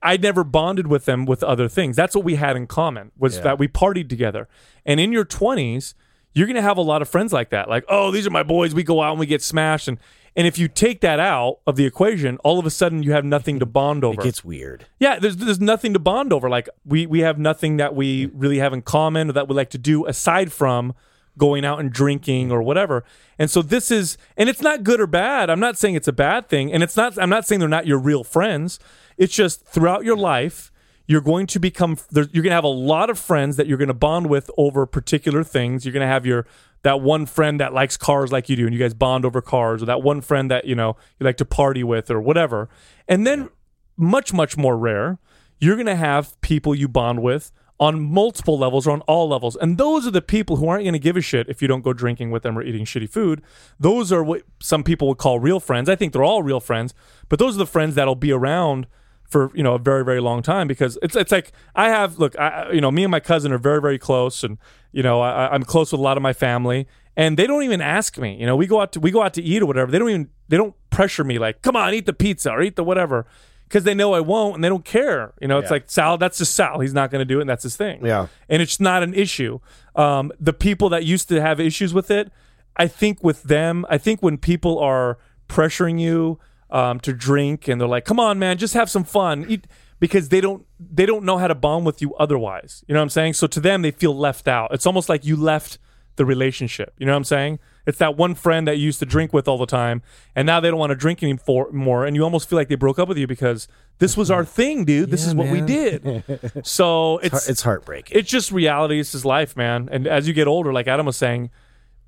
I 0.06 0.16
never 0.16 0.44
bonded 0.44 0.86
with 0.86 1.04
them 1.04 1.26
with 1.26 1.42
other 1.42 1.68
things. 1.68 1.96
That's 1.96 2.14
what 2.14 2.24
we 2.24 2.36
had 2.36 2.56
in 2.56 2.68
common 2.68 3.10
was 3.18 3.40
that 3.40 3.58
we 3.58 3.66
partied 3.66 4.08
together. 4.08 4.48
And 4.84 5.00
in 5.00 5.10
your 5.10 5.24
20s, 5.24 5.94
you're 6.32 6.46
going 6.46 6.54
to 6.54 6.62
have 6.62 6.76
a 6.76 6.82
lot 6.82 7.02
of 7.02 7.08
friends 7.08 7.32
like 7.32 7.50
that. 7.50 7.68
Like, 7.68 7.84
oh, 7.88 8.12
these 8.12 8.24
are 8.24 8.30
my 8.30 8.44
boys. 8.44 8.72
We 8.72 8.84
go 8.84 9.02
out 9.02 9.10
and 9.10 9.18
we 9.18 9.26
get 9.26 9.42
smashed. 9.42 9.88
And 9.88 9.98
and 10.36 10.46
if 10.46 10.58
you 10.58 10.68
take 10.68 11.00
that 11.00 11.18
out 11.18 11.60
of 11.66 11.76
the 11.76 11.86
equation, 11.86 12.36
all 12.44 12.58
of 12.58 12.66
a 12.66 12.70
sudden 12.70 13.02
you 13.02 13.12
have 13.12 13.24
nothing 13.24 13.58
to 13.58 13.66
bond 13.66 14.04
over. 14.04 14.20
It 14.20 14.24
gets 14.24 14.44
weird. 14.44 14.86
Yeah, 15.00 15.18
there's 15.18 15.38
there's 15.38 15.60
nothing 15.60 15.92
to 15.94 15.98
bond 15.98 16.32
over. 16.32 16.48
Like 16.48 16.68
we 16.84 17.06
we 17.06 17.20
have 17.20 17.38
nothing 17.38 17.78
that 17.78 17.96
we 17.96 18.26
really 18.26 18.58
have 18.58 18.72
in 18.72 18.82
common 18.82 19.30
or 19.30 19.32
that 19.32 19.48
we 19.48 19.56
like 19.56 19.70
to 19.70 19.78
do 19.78 20.06
aside 20.06 20.52
from 20.52 20.94
going 21.38 21.64
out 21.64 21.80
and 21.80 21.90
drinking 21.90 22.52
or 22.52 22.62
whatever. 22.62 23.02
And 23.38 23.50
so 23.50 23.62
this 23.62 23.90
is 23.90 24.18
and 24.36 24.48
it's 24.48 24.60
not 24.60 24.84
good 24.84 25.00
or 25.00 25.06
bad. 25.06 25.48
I'm 25.48 25.60
not 25.60 25.78
saying 25.78 25.94
it's 25.94 26.08
a 26.08 26.12
bad 26.12 26.48
thing 26.48 26.72
and 26.72 26.82
it's 26.82 26.96
not 26.96 27.18
I'm 27.18 27.30
not 27.30 27.46
saying 27.46 27.60
they're 27.60 27.68
not 27.68 27.86
your 27.86 27.98
real 27.98 28.22
friends. 28.22 28.78
It's 29.18 29.34
just 29.34 29.64
throughout 29.66 30.04
your 30.04 30.16
life 30.16 30.70
you're 31.08 31.20
going 31.20 31.46
to 31.46 31.60
become 31.60 31.96
you're 32.12 32.24
going 32.24 32.44
to 32.44 32.50
have 32.50 32.64
a 32.64 32.68
lot 32.68 33.10
of 33.10 33.18
friends 33.18 33.56
that 33.56 33.68
you're 33.68 33.78
going 33.78 33.88
to 33.88 33.94
bond 33.94 34.28
with 34.28 34.50
over 34.56 34.86
particular 34.86 35.44
things. 35.44 35.84
You're 35.84 35.92
going 35.92 36.00
to 36.00 36.12
have 36.12 36.26
your 36.26 36.46
that 36.82 37.00
one 37.00 37.26
friend 37.26 37.60
that 37.60 37.72
likes 37.72 37.96
cars 37.96 38.32
like 38.32 38.48
you 38.48 38.56
do 38.56 38.64
and 38.64 38.74
you 38.74 38.80
guys 38.80 38.94
bond 38.94 39.24
over 39.24 39.40
cars 39.40 39.82
or 39.82 39.86
that 39.86 40.02
one 40.02 40.20
friend 40.20 40.50
that, 40.50 40.64
you 40.64 40.74
know, 40.74 40.96
you 41.18 41.24
like 41.24 41.36
to 41.36 41.44
party 41.44 41.84
with 41.84 42.10
or 42.10 42.20
whatever. 42.20 42.68
And 43.08 43.26
then 43.26 43.50
much 43.96 44.32
much 44.32 44.56
more 44.56 44.76
rare 44.76 45.18
you're 45.58 45.76
going 45.76 45.86
to 45.86 45.96
have 45.96 46.38
people 46.42 46.74
you 46.74 46.86
bond 46.86 47.22
with 47.22 47.50
on 47.78 48.00
multiple 48.00 48.58
levels 48.58 48.86
or 48.86 48.90
on 48.90 49.00
all 49.02 49.28
levels 49.28 49.56
and 49.56 49.78
those 49.78 50.06
are 50.06 50.10
the 50.10 50.22
people 50.22 50.56
who 50.56 50.68
aren't 50.68 50.84
going 50.84 50.92
to 50.92 50.98
give 50.98 51.16
a 51.16 51.20
shit 51.20 51.48
if 51.48 51.60
you 51.60 51.68
don't 51.68 51.82
go 51.82 51.92
drinking 51.92 52.30
with 52.30 52.42
them 52.42 52.58
or 52.58 52.62
eating 52.62 52.84
shitty 52.84 53.08
food 53.08 53.42
those 53.80 54.12
are 54.12 54.22
what 54.22 54.42
some 54.60 54.82
people 54.82 55.08
would 55.08 55.18
call 55.18 55.38
real 55.38 55.60
friends 55.60 55.88
i 55.88 55.96
think 55.96 56.12
they're 56.12 56.24
all 56.24 56.42
real 56.42 56.60
friends 56.60 56.94
but 57.28 57.38
those 57.38 57.54
are 57.54 57.58
the 57.58 57.66
friends 57.66 57.94
that'll 57.94 58.14
be 58.14 58.32
around 58.32 58.86
for 59.28 59.50
you 59.54 59.62
know 59.62 59.74
a 59.74 59.78
very 59.78 60.04
very 60.04 60.20
long 60.20 60.42
time 60.42 60.68
because 60.68 60.98
it's 61.02 61.16
it's 61.16 61.32
like 61.32 61.52
I 61.74 61.88
have 61.88 62.18
look 62.18 62.38
I 62.38 62.70
you 62.72 62.80
know 62.80 62.90
me 62.90 63.04
and 63.04 63.10
my 63.10 63.20
cousin 63.20 63.52
are 63.52 63.58
very 63.58 63.80
very 63.80 63.98
close 63.98 64.44
and 64.44 64.58
you 64.92 65.02
know 65.02 65.20
I, 65.20 65.52
I'm 65.52 65.62
close 65.64 65.92
with 65.92 65.98
a 65.98 66.02
lot 66.02 66.16
of 66.16 66.22
my 66.22 66.32
family 66.32 66.86
and 67.16 67.36
they 67.36 67.46
don't 67.46 67.62
even 67.62 67.80
ask 67.80 68.18
me 68.18 68.36
you 68.38 68.46
know 68.46 68.56
we 68.56 68.66
go 68.66 68.80
out 68.80 68.92
to 68.92 69.00
we 69.00 69.10
go 69.10 69.22
out 69.22 69.34
to 69.34 69.42
eat 69.42 69.62
or 69.62 69.66
whatever. 69.66 69.90
They 69.90 69.98
don't 69.98 70.10
even 70.10 70.28
they 70.48 70.56
don't 70.56 70.74
pressure 70.90 71.24
me 71.24 71.38
like 71.38 71.62
come 71.62 71.76
on 71.76 71.92
eat 71.94 72.06
the 72.06 72.12
pizza 72.12 72.50
or 72.50 72.62
eat 72.62 72.76
the 72.76 72.84
whatever 72.84 73.26
because 73.68 73.82
they 73.82 73.94
know 73.94 74.14
I 74.14 74.20
won't 74.20 74.54
and 74.54 74.64
they 74.64 74.68
don't 74.68 74.84
care. 74.84 75.34
You 75.40 75.48
know 75.48 75.58
it's 75.58 75.70
like 75.70 75.90
Sal 75.90 76.18
that's 76.18 76.38
just 76.38 76.54
Sal. 76.54 76.80
He's 76.80 76.94
not 76.94 77.10
going 77.10 77.20
to 77.20 77.24
do 77.24 77.38
it 77.38 77.42
and 77.42 77.50
that's 77.50 77.64
his 77.64 77.76
thing. 77.76 78.04
Yeah. 78.06 78.28
and 78.48 78.62
it's 78.62 78.78
not 78.78 79.02
an 79.02 79.12
issue. 79.12 79.58
Um, 79.96 80.30
the 80.38 80.52
people 80.52 80.88
that 80.90 81.04
used 81.04 81.28
to 81.30 81.40
have 81.40 81.58
issues 81.58 81.92
with 81.92 82.10
it, 82.10 82.30
I 82.76 82.86
think 82.86 83.24
with 83.24 83.42
them, 83.42 83.84
I 83.88 83.98
think 83.98 84.22
when 84.22 84.38
people 84.38 84.78
are 84.78 85.18
pressuring 85.48 86.00
you 86.00 86.38
um, 86.70 87.00
to 87.00 87.12
drink 87.12 87.68
and 87.68 87.80
they're 87.80 87.88
like, 87.88 88.04
"Come 88.04 88.18
on, 88.20 88.38
man, 88.38 88.58
just 88.58 88.74
have 88.74 88.90
some 88.90 89.04
fun," 89.04 89.44
Eat, 89.48 89.66
because 90.00 90.28
they 90.30 90.40
don't 90.40 90.66
they 90.78 91.06
don't 91.06 91.24
know 91.24 91.38
how 91.38 91.48
to 91.48 91.54
bond 91.54 91.86
with 91.86 92.02
you 92.02 92.14
otherwise. 92.16 92.84
You 92.86 92.94
know 92.94 93.00
what 93.00 93.04
I'm 93.04 93.10
saying? 93.10 93.34
So 93.34 93.46
to 93.46 93.60
them, 93.60 93.82
they 93.82 93.90
feel 93.92 94.16
left 94.16 94.48
out. 94.48 94.72
It's 94.72 94.86
almost 94.86 95.08
like 95.08 95.24
you 95.24 95.36
left 95.36 95.78
the 96.16 96.24
relationship. 96.24 96.94
You 96.98 97.04
know 97.06 97.12
what 97.12 97.18
I'm 97.18 97.24
saying? 97.24 97.58
It's 97.86 97.98
that 97.98 98.16
one 98.16 98.34
friend 98.34 98.66
that 98.66 98.78
you 98.78 98.84
used 98.86 98.98
to 98.98 99.06
drink 99.06 99.32
with 99.32 99.46
all 99.46 99.58
the 99.58 99.66
time, 99.66 100.02
and 100.34 100.44
now 100.44 100.58
they 100.58 100.70
don't 100.70 100.78
want 100.80 100.90
to 100.90 100.96
drink 100.96 101.22
anymore, 101.22 102.04
and 102.04 102.16
you 102.16 102.24
almost 102.24 102.48
feel 102.48 102.56
like 102.58 102.68
they 102.68 102.74
broke 102.74 102.98
up 102.98 103.06
with 103.06 103.16
you 103.18 103.26
because 103.28 103.68
this 103.98 104.16
was 104.16 104.28
our 104.28 104.44
thing, 104.44 104.84
dude. 104.84 105.10
This 105.10 105.24
is 105.24 105.34
what 105.36 105.48
we 105.50 105.60
did. 105.60 106.24
So 106.64 107.18
it's 107.18 107.48
It's 107.48 107.62
heartbreaking. 107.62 108.18
it's 108.18 108.28
just 108.30 108.50
reality. 108.50 108.98
This 108.98 109.14
is 109.14 109.24
life, 109.24 109.56
man. 109.56 109.88
And 109.92 110.06
as 110.08 110.26
you 110.26 110.34
get 110.34 110.48
older, 110.48 110.72
like 110.72 110.88
Adam 110.88 111.06
was 111.06 111.16
saying, 111.16 111.50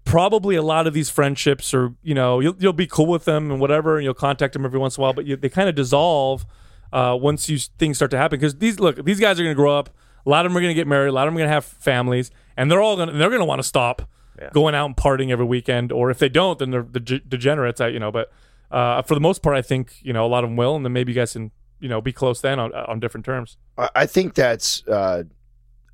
probably 0.09 0.57
a 0.57 0.63
lot 0.63 0.87
of 0.87 0.95
these 0.95 1.11
friendships 1.11 1.75
are, 1.75 1.95
you 2.03 2.15
know, 2.15 2.41
you'll, 2.41 2.57
you'll 2.59 2.73
be 2.73 2.87
cool 2.87 3.07
with 3.07 3.27
them 3.27 3.51
and 3.51 3.61
whatever, 3.61 3.99
and 3.99 4.05
you'll 4.05 4.15
contact 4.15 4.55
them 4.55 4.65
every 4.65 4.79
once 4.79 4.97
in 4.97 5.01
a 5.01 5.03
while, 5.03 5.13
but 5.13 5.27
you, 5.27 5.37
they 5.37 5.51
kind 5.51 5.69
of 5.69 5.75
dissolve 5.75 6.47
uh, 6.95 7.17
once 7.21 7.49
you 7.51 7.59
things 7.59 7.99
start 7.99 8.11
to 8.11 8.17
happen. 8.17 8.39
Because 8.39 8.57
these 8.57 8.81
look, 8.81 9.05
these 9.05 9.21
guys 9.21 9.39
are 9.39 9.43
going 9.43 9.55
to 9.55 9.61
grow 9.61 9.79
up. 9.79 9.91
A 10.25 10.31
lot 10.31 10.47
of 10.47 10.51
them 10.51 10.57
are 10.57 10.61
going 10.61 10.71
to 10.71 10.75
get 10.75 10.87
married. 10.87 11.09
A 11.09 11.13
lot 11.13 11.29
of 11.29 11.33
them 11.33 11.37
are 11.37 11.41
going 11.41 11.51
to 11.51 11.55
have 11.55 11.65
families, 11.65 12.31
and 12.57 12.71
they're 12.71 12.81
all 12.81 12.97
going 12.97 13.09
to 13.09 13.15
they're 13.15 13.29
going 13.29 13.41
to 13.41 13.47
want 13.47 13.61
to 13.61 13.69
stop 13.69 14.09
going 14.53 14.75
out 14.75 14.87
and 14.87 14.97
partying 14.97 15.31
every 15.31 15.45
weekend. 15.45 15.93
Or 15.93 16.11
if 16.11 16.19
they 16.19 16.31
don't, 16.31 16.59
then 16.59 16.71
they're 16.71 16.87
the 16.91 17.01
degenerates. 17.01 17.81
I, 17.81 17.89
you 17.89 17.99
know, 17.99 18.11
but 18.11 18.33
uh, 18.71 19.03
for 19.03 19.15
the 19.15 19.21
most 19.21 19.43
part, 19.43 19.57
I 19.57 19.63
think 19.63 19.97
you 20.01 20.15
know 20.15 20.25
a 20.25 20.29
lot 20.29 20.43
of 20.43 20.51
them 20.51 20.57
will, 20.57 20.75
and 20.75 20.85
then 20.85 20.93
maybe 20.95 21.13
you 21.13 21.17
guys 21.17 21.35
can 21.35 21.51
you 21.81 21.89
know 21.89 22.01
be 22.01 22.13
close 22.13 22.41
then 22.41 22.59
on 22.59 22.73
on 22.73 22.99
different 22.99 23.27
terms. 23.27 23.59
I 23.77 23.91
I 23.95 24.07
think 24.07 24.35
that's 24.35 24.87
uh, 24.89 25.25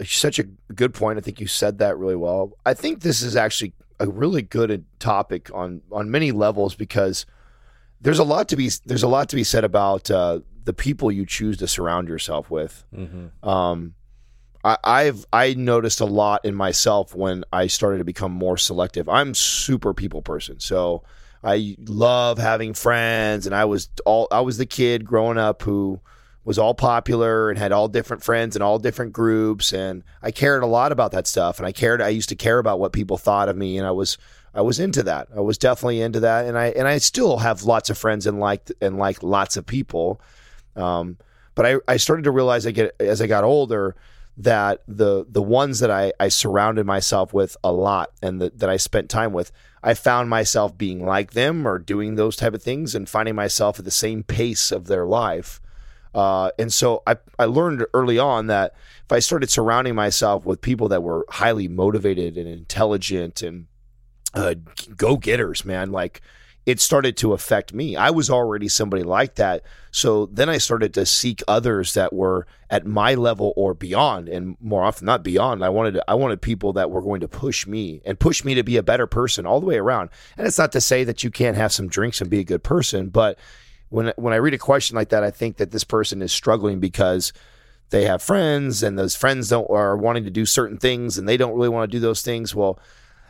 such 0.05 0.39
a 0.39 0.45
good 0.45 0.95
point. 0.95 1.19
I 1.19 1.21
think 1.21 1.41
you 1.41 1.49
said 1.49 1.79
that 1.79 1.99
really 1.99 2.17
well. 2.17 2.53
I 2.65 2.75
think 2.75 3.01
this 3.01 3.21
is 3.23 3.35
actually 3.35 3.73
a 4.01 4.07
really 4.09 4.43
good 4.43 4.85
topic 4.99 5.51
on 5.55 5.83
on 5.93 6.11
many 6.11 6.33
levels 6.33 6.75
because 6.75 7.27
there's 8.01 8.19
a 8.19 8.25
lot 8.25 8.49
to 8.49 8.57
be 8.57 8.71
there's 8.85 9.03
a 9.03 9.09
lot 9.09 9.29
to 9.31 9.37
be 9.37 9.45
said 9.45 9.65
about 9.65 10.11
uh, 10.11 10.41
the 10.65 10.73
people 10.73 11.11
you 11.13 11.27
choose 11.27 11.57
to 11.59 11.69
surround 11.69 12.09
yourself 12.09 12.51
with. 12.51 12.85
Um, 13.43 13.95
I, 14.65 14.77
I've 14.83 15.25
I 15.33 15.55
noticed 15.55 16.01
a 16.01 16.07
lot 16.07 16.45
in 16.45 16.55
myself 16.55 17.15
when 17.15 17.45
I 17.53 17.67
started 17.67 17.99
to 17.99 18.05
become 18.05 18.33
more 18.33 18.57
selective. 18.57 19.09
I'm 19.09 19.35
super 19.35 19.95
people 19.95 20.23
person, 20.23 20.61
so 20.61 21.03
I 21.43 21.77
love 21.87 22.39
having 22.39 22.73
friends, 22.75 23.47
and 23.47 23.55
I 23.55 23.67
was 23.67 23.89
all 24.07 24.29
I 24.31 24.41
was 24.41 24.57
the 24.59 24.67
kid 24.67 25.05
growing 25.05 25.39
up 25.39 25.63
who 25.63 26.01
was 26.45 26.59
all 26.59 26.75
popular 26.75 27.51
and 27.51 27.59
had 27.59 27.73
all 27.73 27.89
different 27.89 28.23
friends 28.23 28.55
and 28.55 28.63
all 28.63 28.79
different 28.79 29.13
groups, 29.13 29.73
and 29.73 30.03
I 30.23 30.31
cared 30.31 30.63
a 30.63 30.67
lot 30.67 30.93
about 30.93 31.13
that 31.13 31.27
stuff, 31.27 31.59
and 31.59 31.67
I 31.67 31.73
cared. 31.73 32.03
I 32.03 32.09
used 32.09 32.29
to 32.29 32.37
care 32.37 32.59
about 32.59 32.79
what 32.81 32.93
people 32.93 33.17
thought 33.17 33.49
of 33.49 33.57
me, 33.57 33.79
and 33.79 33.87
I 33.87 33.91
was 33.91 34.19
I 34.55 34.61
was 34.61 34.79
into 34.79 35.03
that. 35.05 35.29
I 35.35 35.41
was 35.41 35.59
definitely 35.59 36.01
into 36.01 36.21
that, 36.21 36.47
and 36.47 36.57
I 36.59 36.67
and 36.69 36.87
I 36.87 36.99
still 36.99 37.39
have 37.39 37.65
lots 37.65 37.91
of 37.91 37.99
friends 37.99 38.27
and 38.27 38.39
like 38.39 38.71
and 38.81 38.99
like 38.99 39.23
lots 39.23 39.57
of 39.57 39.67
people. 39.67 40.21
Um, 40.77 41.17
but 41.55 41.67
I, 41.67 41.77
I 41.89 41.97
started 41.97 42.25
to 42.25 42.31
realize 42.31 42.67
I 42.67 42.73
get 42.73 42.95
as 43.01 43.21
I 43.21 43.27
got 43.27 43.45
older 43.45 43.97
that 44.37 44.83
the 44.89 45.25
the 45.29 45.43
ones 45.43 45.81
that 45.81 45.91
I, 45.91 46.13
I 46.19 46.29
surrounded 46.29 46.87
myself 46.87 47.33
with 47.33 47.57
a 47.63 47.73
lot 47.73 48.11
and 48.23 48.41
that 48.41 48.59
that 48.59 48.71
I 48.71 48.77
spent 48.77 49.09
time 49.09 49.33
with, 49.33 49.51
I 49.83 49.95
found 49.95 50.31
myself 50.31 50.77
being 50.77 51.05
like 51.05 51.33
them 51.33 51.67
or 51.67 51.79
doing 51.79 52.15
those 52.15 52.37
type 52.37 52.55
of 52.55 52.63
things 52.63 52.95
and 52.95 53.09
finding 53.09 53.35
myself 53.35 53.79
at 53.79 53.85
the 53.85 53.91
same 53.91 54.23
pace 54.23 54.73
of 54.73 54.87
their 54.87 55.07
life. 55.07 55.61
Uh, 56.15 56.51
and 56.59 56.73
so 56.73 57.03
I, 57.07 57.17
I 57.39 57.47
learned 57.47 57.85
early 57.93 58.19
on 58.19 58.47
that 58.47 58.75
if 59.05 59.13
I 59.13 59.19
started 59.19 59.51
surrounding 59.51 59.95
myself 59.95 60.47
with 60.47 60.61
people 60.61 60.89
that 60.89 61.03
were 61.03 61.27
highly 61.29 61.69
motivated 61.69 62.37
and 62.37 62.49
intelligent 62.49 63.43
and 63.43 63.67
uh, 64.33 64.55
go 64.97 65.17
getters, 65.17 65.65
man, 65.65 65.91
like 65.91 66.23
it 66.67 66.81
started 66.81 67.17
to 67.19 67.35
affect 67.35 67.75
me. 67.75 67.95
I 67.95 68.11
was 68.11 68.31
already 68.31 68.69
somebody 68.69 69.03
like 69.03 69.35
that. 69.35 69.63
So 69.91 70.27
then 70.27 70.49
I 70.49 70.59
started 70.59 70.95
to 70.95 71.05
seek 71.05 71.43
others 71.47 71.93
that 71.95 72.13
were 72.13 72.47
at 72.71 72.87
my 72.87 73.15
level 73.15 73.53
or 73.57 73.75
beyond 73.75 74.29
and 74.29 74.57
more 74.61 74.83
often 74.83 75.05
not 75.05 75.23
beyond. 75.23 75.63
I 75.63 75.69
wanted 75.69 76.01
I 76.09 76.15
wanted 76.15 76.41
people 76.41 76.73
that 76.75 76.91
were 76.91 77.03
going 77.03 77.21
to 77.21 77.29
push 77.29 77.67
me 77.67 78.01
and 78.07 78.19
push 78.19 78.45
me 78.45 78.55
to 78.55 78.63
be 78.63 78.77
a 78.77 78.83
better 78.83 79.07
person 79.07 79.47
all 79.47 79.61
the 79.61 79.67
way 79.67 79.77
around. 79.77 80.11
And 80.39 80.47
it's 80.47 80.59
not 80.59 80.73
to 80.73 80.81
say 80.81 81.05
that 81.05 81.23
you 81.23 81.31
can't 81.31 81.57
have 81.57 81.73
some 81.73 81.89
drinks 81.89 82.21
and 82.21 82.31
be 82.31 82.41
a 82.41 82.45
good 82.45 82.65
person, 82.65 83.11
but 83.11 83.39
when 83.95 84.13
when 84.17 84.35
I 84.35 84.39
read 84.39 84.55
a 84.55 84.59
question 84.59 84.97
like 84.97 85.11
that, 85.11 85.23
I 85.23 85.31
think 85.31 85.59
that 85.59 85.71
this 85.71 85.85
person 85.85 86.21
is 86.21 86.33
struggling 86.33 86.81
because 86.81 87.33
they 87.91 88.07
have 88.07 88.23
friends 88.23 88.83
and 88.83 88.99
those 88.99 89.15
friends 89.15 89.49
don't 89.51 89.71
are 89.71 89.97
wanting 89.97 90.25
to 90.25 90.31
do 90.31 90.45
certain 90.45 90.79
things 90.79 91.17
and 91.17 91.29
they 91.29 91.37
don't 91.37 91.55
really 91.55 91.69
want 91.69 91.89
to 91.89 91.97
do 91.97 92.01
those 92.01 92.21
things. 92.21 92.57
Well, 92.57 92.81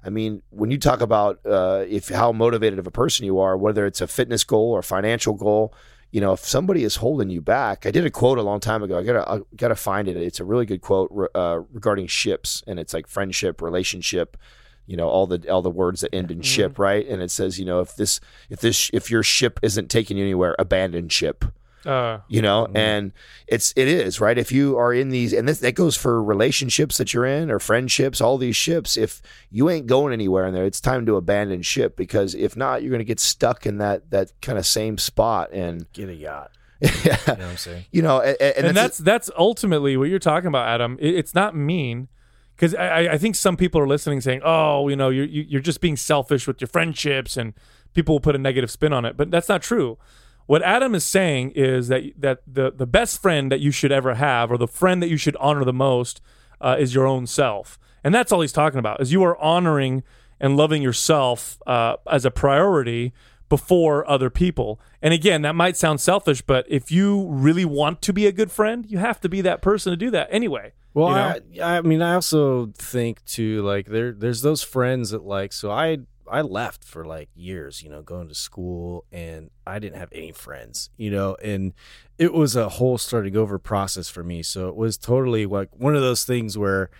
I 0.03 0.09
mean, 0.09 0.42
when 0.48 0.70
you 0.70 0.79
talk 0.79 1.03
about 1.03 1.38
uh, 1.44 1.85
if 1.87 2.09
how 2.09 2.33
motivated 2.33 2.79
of 2.79 2.87
a 2.87 2.90
person 2.90 3.27
you 3.27 3.40
are, 3.40 3.59
whether 3.59 3.85
it's 3.85 4.00
a 4.00 4.07
fitness 4.07 4.42
goal 4.42 4.72
or 4.72 4.83
financial 4.83 5.35
goal, 5.35 5.74
you 6.12 6.22
know, 6.22 6.33
if 6.33 6.40
somebody 6.40 6.83
is 6.83 6.96
holding 6.96 7.29
you 7.29 7.42
back, 7.42 7.85
I 7.85 7.90
did 7.90 8.07
a 8.07 8.11
quote 8.11 8.38
a 8.38 8.42
long 8.42 8.61
time 8.61 8.83
ago. 8.83 8.98
I 8.98 9.03
gotta 9.03 9.31
I 9.31 9.40
gotta 9.57 9.77
find 9.77 10.09
it. 10.09 10.16
It's 10.16 10.40
a 10.40 10.44
really 10.44 10.64
good 10.64 10.81
quote 10.81 11.12
uh, 11.35 11.61
regarding 11.72 12.07
ships, 12.07 12.62
and 12.66 12.79
it's 12.79 12.94
like 12.94 13.07
friendship, 13.07 13.61
relationship, 13.61 14.38
you 14.87 14.97
know, 14.97 15.09
all 15.09 15.27
the 15.27 15.49
all 15.51 15.62
the 15.62 15.70
words 15.70 16.01
that 16.03 16.14
end 16.14 16.31
in 16.31 16.42
ship, 16.42 16.79
right? 16.79 17.07
And 17.07 17.23
it 17.23 17.31
says, 17.31 17.59
you 17.59 17.64
know, 17.64 17.81
if 17.81 17.97
this 17.97 18.20
if 18.51 18.61
this 18.61 18.90
if 18.92 19.11
your 19.11 19.23
ship 19.23 19.59
isn't 19.62 19.88
taking 19.90 20.16
you 20.16 20.25
anywhere, 20.25 20.55
abandon 20.59 21.09
ship 21.09 21.44
Uh, 21.87 22.21
you 22.29 22.40
know 22.40 22.67
and 22.75 23.13
it's 23.46 23.75
it 23.77 23.87
is 23.88 24.19
right 24.19 24.38
if 24.38 24.50
you 24.50 24.79
are 24.79 24.94
in 24.94 25.11
these 25.11 25.35
and 25.35 25.46
this 25.46 25.61
that 25.61 25.75
goes 25.75 25.94
for 25.94 26.23
relationships 26.23 26.96
that 26.96 27.13
you're 27.13 27.27
in 27.27 27.50
or 27.50 27.58
friendships 27.58 28.23
all 28.23 28.38
these 28.38 28.56
ships 28.56 28.96
if 28.96 29.21
you 29.50 29.69
ain't 29.69 29.87
going 29.87 30.11
anywhere 30.11 30.46
in 30.46 30.54
there 30.54 30.65
it's 30.65 30.81
time 30.81 31.04
to 31.04 31.17
abandon 31.17 31.61
ship 31.61 31.94
because 31.94 32.35
if 32.35 32.56
not 32.56 32.81
you're 32.81 32.88
going 32.90 33.00
to 33.00 33.04
get 33.04 33.21
stuck 33.21 33.67
in 33.67 33.77
that 33.77 34.11
that 34.11 34.33
kind 34.40 34.56
of 34.56 34.65
same 34.65 34.96
spot 34.96 35.52
and 35.52 35.87
Get 35.92 36.08
a 36.08 36.15
yacht. 36.15 36.52
yeah, 36.81 36.90
You 37.04 37.04
know 37.04 37.17
what 37.27 37.40
I'm 37.40 37.56
saying? 37.58 37.85
you 37.92 38.00
know 38.00 38.21
and, 38.23 38.37
and, 38.40 38.67
and, 38.69 38.77
that's 38.77 38.96
that's 38.96 39.31
ultimately 39.37 39.96
what 39.98 40.08
you're 40.08 40.19
talking 40.19 40.48
about, 40.48 40.67
Adam. 40.67 40.96
It, 40.98 41.15
it's 41.15 41.35
not 41.35 41.54
mean 41.54 42.08
because 42.57 42.75
I, 42.75 43.09
I- 43.13 43.19
think 43.19 43.35
some 43.37 43.57
people 43.57 43.81
are 43.81 43.87
listening 43.88 44.21
saying, 44.21 44.40
"Oh, 44.44 44.88
you 44.88 44.96
know, 44.96 45.09
you're 45.11 45.25
you- 45.27 45.46
you're 45.48 45.61
just 45.61 45.81
being 45.81 45.96
selfish 45.96 46.46
with 46.46 46.61
your 46.61 46.69
friendships," 46.69 47.37
and 47.37 47.55
people 47.94 48.15
will 48.15 48.21
put 48.21 48.35
a 48.35 48.38
negative 48.38 48.71
spin 48.71 48.92
on 48.92 49.05
it, 49.05 49.17
but 49.17 49.31
that's 49.31 49.48
not 49.48 49.63
true. 49.63 49.98
what 50.46 50.63
Adam 50.63 50.94
is 50.94 51.05
saying 51.07 51.52
is 51.55 51.88
that 51.88 52.02
that 52.19 52.40
the 52.46 52.71
the 52.71 52.87
best 52.87 53.23
friend 53.23 53.50
that 53.50 53.61
you 53.61 53.71
should 53.71 53.90
ever 53.92 54.15
have, 54.15 54.52
or 54.52 54.59
the 54.59 54.69
friend 54.69 55.02
that 55.02 55.09
you 55.09 55.17
should 55.17 55.37
honor 55.37 55.65
the 55.65 55.73
most, 55.73 56.21
uh, 56.61 56.77
is 56.79 56.94
your 56.94 57.07
own 57.07 57.27
self, 57.27 57.79
and 58.05 58.15
that's 58.15 58.31
all 58.31 58.42
he's 58.42 58.52
talking 58.52 58.79
about. 58.79 59.00
Is 59.00 59.11
you 59.11 59.23
are 59.23 59.38
honoring 59.38 60.02
and 60.38 60.55
loving 60.57 60.83
yourself 60.83 61.59
uh, 61.67 61.96
as 62.11 62.27
a 62.27 62.31
priority 62.31 63.13
before 63.48 64.07
other 64.11 64.29
people. 64.31 64.79
And 65.00 65.15
again, 65.15 65.42
that 65.42 65.55
might 65.55 65.77
sound 65.79 66.00
selfish, 66.00 66.42
but 66.42 66.67
if 66.69 66.90
you 66.90 67.27
really 67.31 67.65
want 67.65 68.02
to 68.02 68.13
be 68.13 68.27
a 68.27 68.33
good 68.33 68.50
friend, 68.50 68.85
you 68.88 68.98
have 68.98 69.21
to 69.21 69.29
be 69.31 69.40
that 69.42 69.63
person 69.63 69.92
to 69.92 69.96
do 69.96 70.11
that 70.11 70.29
anyway. 70.31 70.73
Well, 70.95 71.09
you 71.09 71.59
know? 71.59 71.65
I, 71.67 71.79
I 71.79 71.81
mean, 71.83 72.01
I 72.01 72.15
also 72.15 72.73
think 72.75 73.25
too, 73.25 73.63
like 73.63 73.87
there, 73.87 74.13
there's 74.13 74.42
those 74.42 74.63
friends 74.63 75.11
that 75.11 75.25
like. 75.25 75.53
So 75.53 75.71
I, 75.71 75.99
I 76.31 76.40
left 76.40 76.85
for 76.85 77.05
like 77.05 77.29
years, 77.35 77.83
you 77.83 77.90
know, 77.90 78.01
going 78.01 78.29
to 78.29 78.35
school, 78.35 79.05
and 79.13 79.51
I 79.67 79.79
didn't 79.79 79.99
have 79.99 80.11
any 80.13 80.33
friends, 80.33 80.90
you 80.97 81.11
know, 81.11 81.37
and 81.42 81.75
it 82.17 82.33
was 82.33 82.57
a 82.57 82.69
whole 82.69 82.97
starting 82.97 83.37
over 83.37 83.59
process 83.59 84.09
for 84.09 84.25
me. 84.25 84.42
So 84.42 84.69
it 84.69 84.77
was 84.77 84.97
totally 84.97 85.45
like 85.47 85.69
one 85.73 85.95
of 85.95 86.01
those 86.01 86.25
things 86.25 86.57
where, 86.57 86.90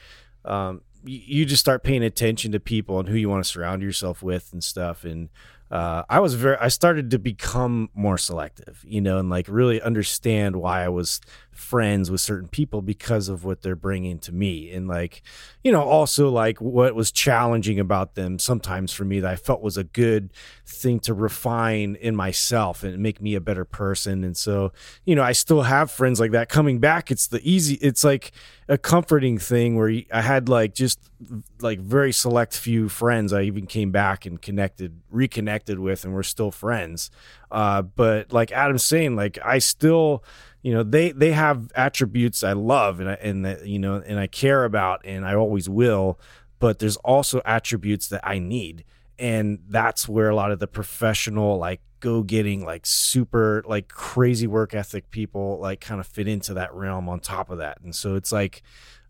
um, 0.45 0.83
you, 1.05 1.21
you 1.25 1.45
just 1.47 1.61
start 1.61 1.85
paying 1.85 2.03
attention 2.03 2.53
to 2.53 2.61
people 2.61 2.99
and 2.99 3.09
who 3.09 3.17
you 3.17 3.29
want 3.29 3.45
to 3.45 3.49
surround 3.49 3.81
yourself 3.83 4.23
with 4.23 4.53
and 4.53 4.63
stuff, 4.63 5.05
and 5.05 5.31
uh, 5.71 6.05
I 6.09 6.21
was 6.21 6.35
very, 6.35 6.57
I 6.59 6.69
started 6.69 7.11
to 7.11 7.19
become 7.19 7.89
more 7.95 8.19
selective, 8.19 8.85
you 8.87 9.01
know, 9.01 9.19
and 9.19 9.31
like 9.31 9.47
really 9.49 9.81
understand 9.81 10.57
why 10.57 10.85
I 10.85 10.89
was 10.89 11.21
friends 11.55 12.11
with 12.11 12.21
certain 12.21 12.49
people 12.49 12.83
because 12.83 13.29
of 13.29 13.45
what 13.45 13.63
they're 13.63 13.77
bringing 13.77 14.19
to 14.19 14.33
me. 14.33 14.71
And 14.73 14.89
like, 14.89 15.23
you 15.63 15.73
know, 15.73 15.83
also 15.83 16.29
like 16.29 16.61
what 16.61 16.95
was 16.95 17.13
challenging 17.13 17.79
about 17.79 18.15
them 18.15 18.39
sometimes 18.39 18.93
for 18.93 19.05
me 19.05 19.21
that 19.21 19.31
I 19.31 19.37
felt 19.37 19.63
was 19.63 19.77
a 19.77 19.85
good 19.85 20.33
thing 20.67 21.01
to 21.01 21.15
refine 21.15 21.97
in 21.97 22.17
myself 22.17 22.83
and 22.83 22.99
make 22.99 23.21
me 23.21 23.35
a 23.35 23.41
better 23.41 23.65
person. 23.65 24.25
And 24.25 24.37
so, 24.37 24.73
you 25.05 25.15
know, 25.15 25.23
I 25.23 25.33
still 25.33 25.63
have 25.63 25.91
friends 25.91 26.21
like 26.21 26.33
that 26.33 26.49
coming 26.49 26.81
back. 26.81 27.11
It's 27.11 27.29
the 27.29 27.41
easy, 27.49 27.75
it's 27.75 28.05
like 28.05 28.33
a 28.69 28.79
comforting 28.79 29.39
thing 29.39 29.77
where 29.77 30.03
I 30.13 30.23
had 30.23 30.49
like 30.49 30.75
just 30.75 30.99
like 31.61 31.81
very 31.81 32.13
select 32.13 32.57
few 32.57 32.89
friends 32.89 33.33
I 33.33 33.43
even 33.43 33.67
came 33.67 33.91
back 33.91 34.27
and 34.27 34.41
connected, 34.41 35.01
reconnected 35.11 35.79
with, 35.79 36.05
and 36.05 36.15
we're 36.15 36.23
still 36.23 36.51
friends. 36.51 37.11
Uh, 37.51 37.83
but 37.83 38.33
like 38.33 38.53
Adam's 38.53 38.85
saying, 38.85 39.17
like 39.17 39.39
I 39.45 39.59
still, 39.59 40.25
you 40.65 40.73
know, 40.73 40.83
they 40.83 41.13
they 41.13 41.33
have 41.33 41.71
attributes 41.75 42.43
I 42.43 42.55
love 42.55 42.99
and 42.99 43.11
I, 43.11 43.15
and 43.15 43.45
that 43.45 43.67
you 43.67 43.79
know 43.79 43.97
and 43.97 44.19
I 44.19 44.27
care 44.27 44.65
about 44.65 45.03
and 45.05 45.27
I 45.27 45.35
always 45.35 45.69
will. 45.69 46.19
But 46.59 46.79
there's 46.79 46.97
also 46.97 47.43
attributes 47.45 48.09
that 48.09 48.27
I 48.27 48.39
need, 48.39 48.85
and 49.19 49.59
that's 49.69 50.09
where 50.09 50.31
a 50.31 50.35
lot 50.35 50.51
of 50.51 50.61
the 50.61 50.67
professional 50.67 51.59
like 51.59 51.83
go 52.01 52.23
getting 52.23 52.65
like 52.65 52.87
super 52.87 53.63
like 53.67 53.89
crazy 53.89 54.47
work 54.47 54.75
ethic 54.75 55.11
people 55.11 55.59
like 55.61 55.83
kind 55.83 56.01
of 56.01 56.07
fit 56.07 56.27
into 56.27 56.55
that 56.55 56.73
realm 56.75 57.11
on 57.11 57.21
top 57.21 57.49
of 57.49 57.59
that 57.59 57.81
and 57.83 57.95
so 57.95 58.15
it's 58.15 58.31
like 58.31 58.63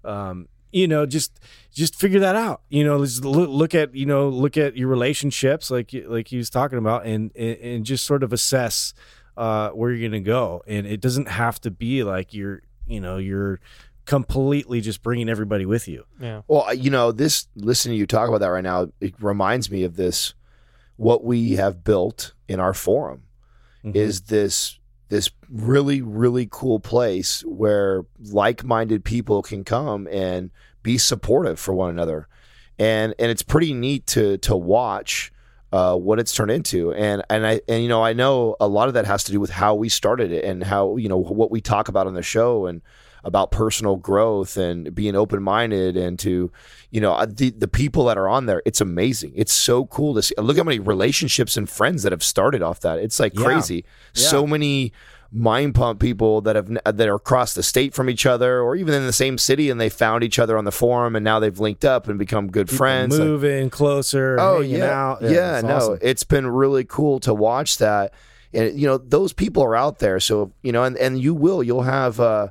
um 0.05 0.46
you 0.70 0.86
know 0.86 1.05
just 1.05 1.40
just 1.72 1.96
figure 1.96 2.20
that 2.20 2.36
out 2.36 2.62
you 2.68 2.84
know 2.84 3.05
just 3.05 3.24
look, 3.24 3.74
at 3.74 3.96
you 3.96 4.07
know 4.07 4.28
look 4.28 4.57
at 4.57 4.76
your 4.76 4.86
relationships 4.86 5.72
like 5.72 5.92
like 6.07 6.28
he 6.28 6.36
was 6.36 6.48
talking 6.48 6.78
about 6.78 7.05
and 7.05 7.32
and, 7.34 7.59
and 7.59 7.84
just 7.84 8.05
sort 8.05 8.22
of 8.22 8.32
assess 8.32 8.94
uh 9.37 9.70
where 9.70 9.91
you're 9.93 10.09
gonna 10.09 10.20
go 10.20 10.62
and 10.66 10.87
it 10.87 11.01
doesn't 11.01 11.28
have 11.28 11.61
to 11.61 11.70
be 11.70 12.03
like 12.05 12.32
you're 12.35 12.62
you 12.87 13.01
know 13.01 13.16
you're 13.18 13.59
completely 14.07 14.80
just 14.80 15.03
bringing 15.03 15.28
everybody 15.28 15.64
with 15.66 15.89
you 15.89 16.05
yeah. 16.20 16.43
Well, 16.47 16.72
you 16.74 16.91
know, 16.91 17.11
this 17.11 17.49
listening 17.57 17.95
to 17.95 17.99
you 17.99 18.07
talk 18.07 18.28
about 18.28 18.41
that 18.41 18.49
right 18.49 18.62
now, 18.62 18.89
it 19.01 19.14
reminds 19.20 19.70
me 19.70 19.82
of 19.85 19.97
this. 19.97 20.35
What 20.97 21.24
we 21.24 21.53
have 21.53 21.82
built 21.82 22.35
in 22.47 22.61
our 22.61 22.74
forum 22.74 23.22
Mhm. 23.85 23.97
is 23.97 24.22
this 24.22 24.78
this 25.09 25.30
really 25.51 26.01
really 26.03 26.47
cool 26.51 26.80
place 26.80 27.43
where 27.47 28.05
like-minded 28.30 29.05
people 29.05 29.43
can 29.43 29.64
come 29.64 30.07
and 30.11 30.51
be 30.82 30.99
supportive 30.99 31.59
for 31.59 31.72
one 31.74 31.91
another, 31.91 32.28
and 32.78 33.14
and 33.18 33.30
it's 33.30 33.43
pretty 33.43 33.72
neat 33.74 34.07
to 34.09 34.37
to 34.39 34.55
watch. 34.57 35.32
Uh, 35.74 35.96
what 35.96 36.20
it's 36.20 36.32
turned 36.32 36.52
into, 36.52 36.92
and 36.92 37.24
and 37.28 37.44
I 37.44 37.60
and 37.66 37.82
you 37.82 37.88
know 37.88 38.02
I 38.04 38.12
know 38.12 38.54
a 38.60 38.68
lot 38.68 38.86
of 38.88 38.94
that 38.94 39.06
has 39.06 39.24
to 39.24 39.32
do 39.32 39.40
with 39.40 39.50
how 39.50 39.74
we 39.74 39.88
started 39.88 40.30
it 40.30 40.44
and 40.44 40.62
how 40.62 40.96
you 40.96 41.08
know 41.08 41.18
what 41.40 41.50
we 41.50 41.60
talk 41.60 41.88
about 41.88 42.06
on 42.06 42.14
the 42.14 42.22
show 42.22 42.66
and 42.66 42.80
about 43.24 43.50
personal 43.50 43.96
growth 43.96 44.56
and 44.56 44.94
being 44.94 45.16
open 45.16 45.42
minded 45.42 45.96
and 45.96 46.18
to, 46.18 46.52
you 46.90 47.00
know, 47.00 47.14
uh, 47.14 47.26
the 47.26 47.50
the 47.50 47.66
people 47.66 48.04
that 48.04 48.18
are 48.18 48.28
on 48.28 48.44
there. 48.46 48.60
It's 48.66 48.82
amazing. 48.82 49.32
It's 49.34 49.52
so 49.52 49.86
cool 49.86 50.14
to 50.14 50.22
see. 50.22 50.34
Look 50.38 50.58
how 50.58 50.62
many 50.62 50.78
relationships 50.78 51.56
and 51.56 51.68
friends 51.68 52.02
that 52.04 52.12
have 52.12 52.22
started 52.22 52.62
off 52.62 52.80
that. 52.80 52.98
It's 52.98 53.18
like 53.18 53.32
Yeah. 53.34 53.44
crazy. 53.44 53.84
So 54.12 54.46
many 54.46 54.92
mind 55.37 55.74
pump 55.74 55.99
people 55.99 56.41
that 56.43 56.55
have 56.55 56.68
that 56.85 57.09
are 57.09 57.16
across 57.16 57.55
the 57.55 57.62
state 57.62 57.93
from 57.93 58.09
each 58.09 58.24
other 58.24 58.61
or 58.61 58.76
even 58.76 58.95
in 58.95 59.05
the 59.05 59.12
same 59.12 59.37
city 59.37 59.68
and 59.68 59.80
they 59.80 59.89
found 59.89 60.22
each 60.22 60.39
other 60.39 60.57
on 60.57 60.64
the 60.64 60.70
forum 60.70 61.16
and 61.16 61.24
now 61.24 61.41
they've 61.41 61.59
linked 61.59 61.85
up 61.85 62.07
and 62.09 62.20
become 62.20 62.49
good 62.53 62.70
friends. 62.70 63.18
Like- 63.18 63.26
moving 63.26 63.68
closer 63.68 64.37
Oh 64.39 64.61
yeah, 64.61 65.16
yeah. 65.20 65.57
it's 65.59 65.64
no, 65.66 65.74
awesome. 65.76 65.99
it's 66.03 66.22
been 66.22 66.47
really 66.47 66.85
cool 66.85 67.18
to 67.20 67.35
watch 67.35 67.78
that, 67.78 68.14
and 68.53 68.78
you 68.78 68.87
know 68.87 68.97
those 68.97 69.32
people 69.32 69.64
are 69.64 69.74
out 69.74 69.99
there. 69.99 70.20
So 70.20 70.53
you 70.62 70.70
know, 70.70 70.85
and 70.85 70.97
and 70.97 71.20
you 71.20 71.35
will, 71.35 71.62
you'll 71.64 71.82
have. 71.82 72.20
uh 72.20 72.49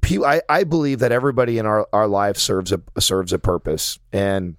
pe- 0.00 0.22
I 0.24 0.42
I 0.48 0.62
believe 0.64 1.00
that 1.00 1.10
everybody 1.10 1.58
in 1.58 1.66
our 1.66 1.88
our 1.92 2.06
life 2.06 2.36
serves 2.36 2.70
a 2.72 2.80
serves 3.00 3.32
a 3.32 3.38
purpose, 3.40 3.98
and 4.12 4.54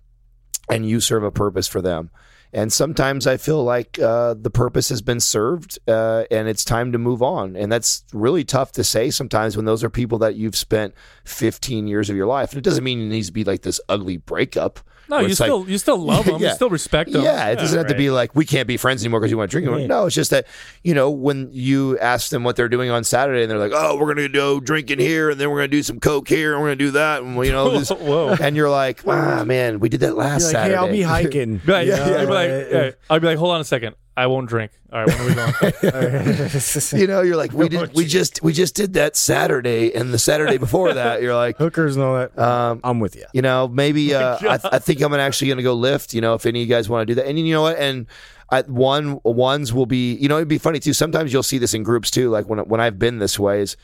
and 0.69 0.87
you 0.87 0.99
serve 0.99 1.23
a 1.23 1.31
purpose 1.31 1.67
for 1.69 1.81
them. 1.81 2.09
And 2.57 2.73
sometimes 2.73 3.27
I 3.27 3.37
feel 3.37 3.63
like 3.63 3.99
uh, 3.99 4.33
the 4.33 4.49
purpose 4.49 4.89
has 4.89 5.03
been 5.03 5.19
served, 5.19 5.77
uh, 5.87 6.23
and 6.31 6.47
it's 6.47 6.65
time 6.65 6.91
to 6.91 6.97
move 6.97 7.21
on. 7.21 7.55
And 7.55 7.71
that's 7.71 8.03
really 8.13 8.43
tough 8.43 8.71
to 8.71 8.83
say 8.83 9.11
sometimes 9.11 9.55
when 9.55 9.65
those 9.65 9.83
are 9.83 9.91
people 9.91 10.17
that 10.17 10.37
you've 10.37 10.55
spent 10.55 10.95
15 11.25 11.85
years 11.85 12.09
of 12.09 12.15
your 12.15 12.25
life. 12.25 12.49
And 12.49 12.57
it 12.57 12.63
doesn't 12.63 12.83
mean 12.83 12.99
it 12.99 13.09
needs 13.09 13.27
to 13.27 13.31
be 13.31 13.43
like 13.43 13.61
this 13.61 13.79
ugly 13.87 14.17
breakup. 14.17 14.79
No, 15.09 15.19
you 15.19 15.27
it's 15.27 15.39
like- 15.39 15.47
still 15.47 15.69
you 15.69 15.77
still 15.77 15.97
love 15.97 16.25
them. 16.27 16.41
Yeah. 16.41 16.49
You 16.49 16.55
still 16.55 16.69
respect 16.69 17.11
them. 17.11 17.23
yeah, 17.23 17.49
it 17.49 17.55
doesn't 17.57 17.77
have 17.77 17.87
to 17.87 17.95
be 17.95 18.09
like 18.09 18.35
we 18.35 18.45
can't 18.45 18.67
be 18.67 18.77
friends 18.77 19.03
anymore 19.03 19.19
because 19.19 19.31
you 19.31 19.37
want 19.37 19.49
to 19.51 19.55
drink 19.55 19.67
anymore. 19.67 19.87
No, 19.87 20.05
it's 20.07 20.15
just 20.15 20.31
that 20.31 20.47
you 20.83 20.93
know 20.93 21.09
when 21.09 21.49
you 21.51 21.97
ask 21.99 22.29
them 22.29 22.43
what 22.43 22.55
they're 22.55 22.69
doing 22.69 22.89
on 22.89 23.03
Saturday 23.03 23.41
and 23.41 23.49
they're 23.51 23.57
like, 23.57 23.71
"Oh, 23.73 23.97
we're 23.97 24.13
gonna 24.13 24.29
go 24.29 24.59
drinking 24.59 24.99
here, 24.99 25.29
and 25.29 25.39
then 25.39 25.49
we're 25.49 25.57
gonna 25.59 25.67
do 25.69 25.83
some 25.83 25.99
coke 25.99 26.27
here, 26.27 26.53
and 26.53 26.61
we're 26.61 26.67
gonna 26.67 26.75
do 26.77 26.91
that," 26.91 27.21
and 27.23 27.35
you 27.45 27.51
know, 27.51 27.69
this, 27.79 27.89
and 27.91 28.55
you're 28.55 28.69
like, 28.69 29.01
"Ah, 29.07 29.43
man, 29.45 29.79
we 29.79 29.89
did 29.89 30.01
that 30.01 30.15
last 30.17 30.41
You're 30.41 30.47
like, 30.49 30.71
Saturday." 30.71 30.73
hey 30.75 30.77
i'll 30.77 30.91
be 30.91 31.01
hiking 31.01 31.61
Right, 31.65 31.87
You 31.87 31.93
yeah, 31.95 32.03
I'd 32.03 32.19
be 32.21 32.25
like, 32.25 32.49
like, 32.49 32.49
hey, 32.49 32.93
I'd 33.09 33.21
be 33.21 33.27
like, 33.27 33.37
hold 33.37 33.51
on 33.55 33.61
a 33.61 33.65
second. 33.65 33.95
I 34.17 34.25
won't 34.25 34.49
drink. 34.49 34.71
All 34.91 35.05
right, 35.05 35.07
when 35.07 35.21
are 35.21 35.27
we 35.27 35.91
going? 35.91 36.49
you 37.01 37.05
know, 37.05 37.21
you're 37.21 37.35
like, 37.35 37.53
"We 37.53 37.69
did, 37.69 37.93
we 37.93 38.03
just, 38.05 38.41
we 38.41 38.51
just 38.51 38.73
did 38.73 38.93
that 38.93 39.15
Saturday, 39.15 39.93
and 39.93 40.11
the 40.11 40.17
Saturday 40.17 40.57
before 40.57 40.91
that, 40.91 41.21
you're 41.21 41.35
like." 41.35 41.57
hookers 41.57 41.95
and 41.95 42.03
all 42.03 42.15
that 42.15 42.37
Um, 42.37 42.81
i'm 42.83 42.99
with 42.99 43.15
you 43.15 43.25
You 43.31 43.43
know, 43.43 43.67
maybe 43.67 44.15
uh, 44.15 44.37
I, 44.41 44.59
I 44.63 44.79
think 44.79 45.01
I'm 45.01 45.13
actually 45.13 45.49
going 45.49 45.57
to 45.57 45.63
go 45.63 45.75
lift. 45.75 46.15
You 46.15 46.21
know, 46.21 46.33
if 46.33 46.47
any 46.47 46.63
of 46.63 46.67
you 46.67 46.73
guys 46.73 46.89
want 46.89 47.03
to 47.03 47.05
do 47.05 47.15
that, 47.15 47.27
and 47.27 47.37
you 47.37 47.53
know 47.53 47.61
what, 47.61 47.77
and 47.77 48.07
I, 48.49 48.63
one 48.63 49.19
ones 49.23 49.71
will 49.71 49.85
be. 49.85 50.15
You 50.15 50.29
know, 50.29 50.37
it'd 50.37 50.47
be 50.47 50.57
funny 50.57 50.79
too. 50.79 50.93
Sometimes 50.93 51.31
you'll 51.31 51.43
see 51.43 51.59
this 51.59 51.75
in 51.75 51.83
groups 51.83 52.09
too. 52.09 52.31
Like 52.31 52.49
when 52.49 52.57
when 52.59 52.81
I've 52.81 52.97
been 52.97 53.19
this 53.19 53.37
way 53.37 53.61
is. 53.61 53.77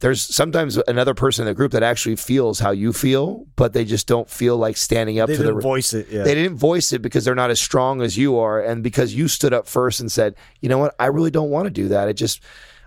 There's 0.00 0.22
sometimes 0.22 0.76
another 0.86 1.12
person 1.12 1.42
in 1.42 1.46
the 1.50 1.54
group 1.54 1.72
that 1.72 1.82
actually 1.82 2.14
feels 2.16 2.60
how 2.60 2.70
you 2.70 2.92
feel, 2.92 3.46
but 3.56 3.72
they 3.72 3.84
just 3.84 4.06
don't 4.06 4.30
feel 4.30 4.56
like 4.56 4.76
standing 4.76 5.18
up 5.18 5.26
they 5.28 5.34
to 5.36 5.42
didn't 5.42 5.56
the 5.56 5.60
voice 5.60 5.92
it 5.92 6.06
yeah 6.08 6.22
they 6.22 6.34
didn't 6.34 6.56
voice 6.56 6.92
it 6.92 7.02
because 7.02 7.24
they're 7.24 7.34
not 7.34 7.50
as 7.50 7.60
strong 7.60 8.00
as 8.00 8.16
you 8.16 8.38
are, 8.38 8.60
and 8.62 8.82
because 8.84 9.12
you 9.14 9.26
stood 9.26 9.52
up 9.52 9.66
first 9.66 9.98
and 9.98 10.10
said, 10.12 10.36
"You 10.60 10.68
know 10.68 10.78
what? 10.78 10.94
I 11.00 11.06
really 11.06 11.32
don't 11.32 11.50
want 11.50 11.66
to 11.66 11.70
do 11.70 11.88
that. 11.88 12.08
It 12.08 12.14
just, 12.14 12.40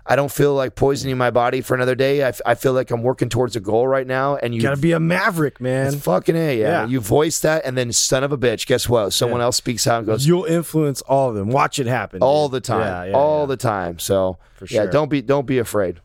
I 0.06 0.16
don't 0.16 0.32
feel 0.32 0.54
like 0.54 0.74
poisoning 0.74 1.18
my 1.18 1.30
body 1.30 1.60
for 1.60 1.74
another 1.74 1.94
day. 1.94 2.22
I, 2.22 2.28
f- 2.28 2.40
I 2.46 2.54
feel 2.54 2.72
like 2.72 2.90
I'm 2.90 3.02
working 3.02 3.28
towards 3.28 3.56
a 3.56 3.60
goal 3.60 3.86
right 3.86 4.06
now." 4.06 4.36
And 4.36 4.54
you 4.54 4.62
gotta 4.62 4.80
be 4.80 4.92
a 4.92 4.98
maverick 5.00 5.60
man 5.60 5.88
it's 5.88 6.02
fucking 6.02 6.34
a 6.34 6.58
yeah. 6.58 6.66
Yeah. 6.66 6.86
You 6.86 7.00
voice 7.00 7.40
that, 7.40 7.66
and 7.66 7.76
then 7.76 7.92
son 7.92 8.24
of 8.24 8.32
a 8.32 8.38
bitch. 8.38 8.66
Guess 8.66 8.88
what? 8.88 9.12
Someone 9.12 9.42
else 9.42 9.58
speaks 9.58 9.86
out 9.86 9.98
and 9.98 10.06
goes 10.06 10.26
you'll 10.26 10.46
influence 10.46 11.02
all 11.02 11.28
of 11.28 11.34
them 11.34 11.50
watch 11.50 11.78
it 11.78 11.86
happen 11.86 12.22
all 12.22 12.48
dude. 12.48 12.62
the 12.62 12.66
time, 12.66 12.80
yeah, 12.80 13.10
yeah, 13.10 13.16
all 13.18 13.40
yeah. 13.40 13.46
the 13.48 13.56
time. 13.58 13.98
So 13.98 14.38
For 14.54 14.64
yeah, 14.64 14.84
sure. 14.84 14.90
don't 14.90 15.10
be 15.10 15.20
don't 15.20 15.46
be 15.46 15.58
afraid. 15.58 16.00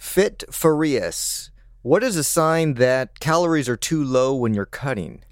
Fit 0.00 0.44
Farias. 0.50 1.50
What 1.82 2.02
is 2.02 2.16
a 2.16 2.24
sign 2.24 2.74
that 2.74 3.20
calories 3.20 3.68
are 3.68 3.76
too 3.76 4.02
low 4.02 4.34
when 4.34 4.54
you're 4.54 4.64
cutting? 4.64 5.22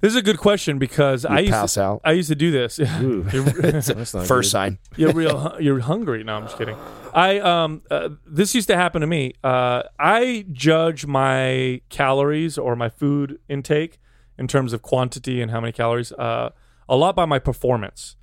This 0.00 0.10
is 0.12 0.16
a 0.16 0.22
good 0.22 0.36
question 0.38 0.78
because 0.78 1.24
I 1.24 1.38
used 1.40 1.74
to, 1.74 1.82
out. 1.82 2.00
I 2.04 2.12
used 2.12 2.28
to 2.28 2.34
do 2.34 2.50
this. 2.50 2.78
Ooh. 3.00 3.26
You're- 3.32 3.50
That's 3.70 3.88
not 4.14 4.26
First 4.26 4.48
good. 4.48 4.50
sign. 4.50 4.78
you're 4.96 5.12
real 5.14 5.56
you're 5.58 5.80
hungry 5.80 6.22
no 6.22 6.34
i'm 6.36 6.42
just 6.42 6.58
kidding 6.58 6.76
i 7.14 7.38
um 7.38 7.80
uh, 7.90 8.10
this 8.26 8.54
used 8.54 8.66
to 8.68 8.76
happen 8.76 9.00
to 9.00 9.06
me 9.06 9.32
uh 9.42 9.82
i 9.98 10.44
judge 10.52 11.06
my 11.06 11.80
calories 11.88 12.58
or 12.58 12.76
my 12.76 12.90
food 12.90 13.38
intake 13.48 13.98
in 14.38 14.46
terms 14.48 14.72
of 14.74 14.82
quantity 14.82 15.40
and 15.40 15.50
how 15.50 15.60
many 15.60 15.72
calories 15.72 16.12
uh 16.12 16.50
a 16.90 16.96
lot 16.96 17.16
by 17.16 17.24
my 17.24 17.38
performance 17.38 18.16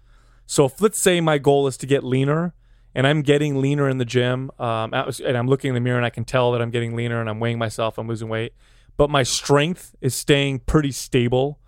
so 0.45 0.65
if 0.65 0.79
let's 0.81 0.99
say 0.99 1.19
my 1.21 1.37
goal 1.39 1.65
is 1.65 1.75
to 1.77 1.87
get 1.87 2.03
leaner 2.03 2.53
and 2.95 3.07
i'm 3.07 3.21
getting 3.21 3.61
leaner 3.61 3.89
in 3.89 3.97
the 3.97 4.05
gym 4.05 4.51
um 4.59 4.93
and 4.93 5.37
i'm 5.37 5.47
looking 5.47 5.69
in 5.69 5.75
the 5.75 5.81
mirror 5.81 5.97
and 5.97 6.05
i 6.05 6.09
can 6.09 6.25
tell 6.25 6.51
that 6.51 6.61
i'm 6.61 6.71
getting 6.71 6.95
leaner 6.95 7.19
and 7.19 7.29
i'm 7.29 7.39
weighing 7.39 7.57
myself 7.57 7.97
i'm 7.97 8.07
losing 8.07 8.29
weight 8.29 8.53
but 8.97 9.09
my 9.09 9.23
strength 9.23 9.95
is 10.01 10.13
staying 10.13 10.59
pretty 10.59 10.91
stable 10.91 11.59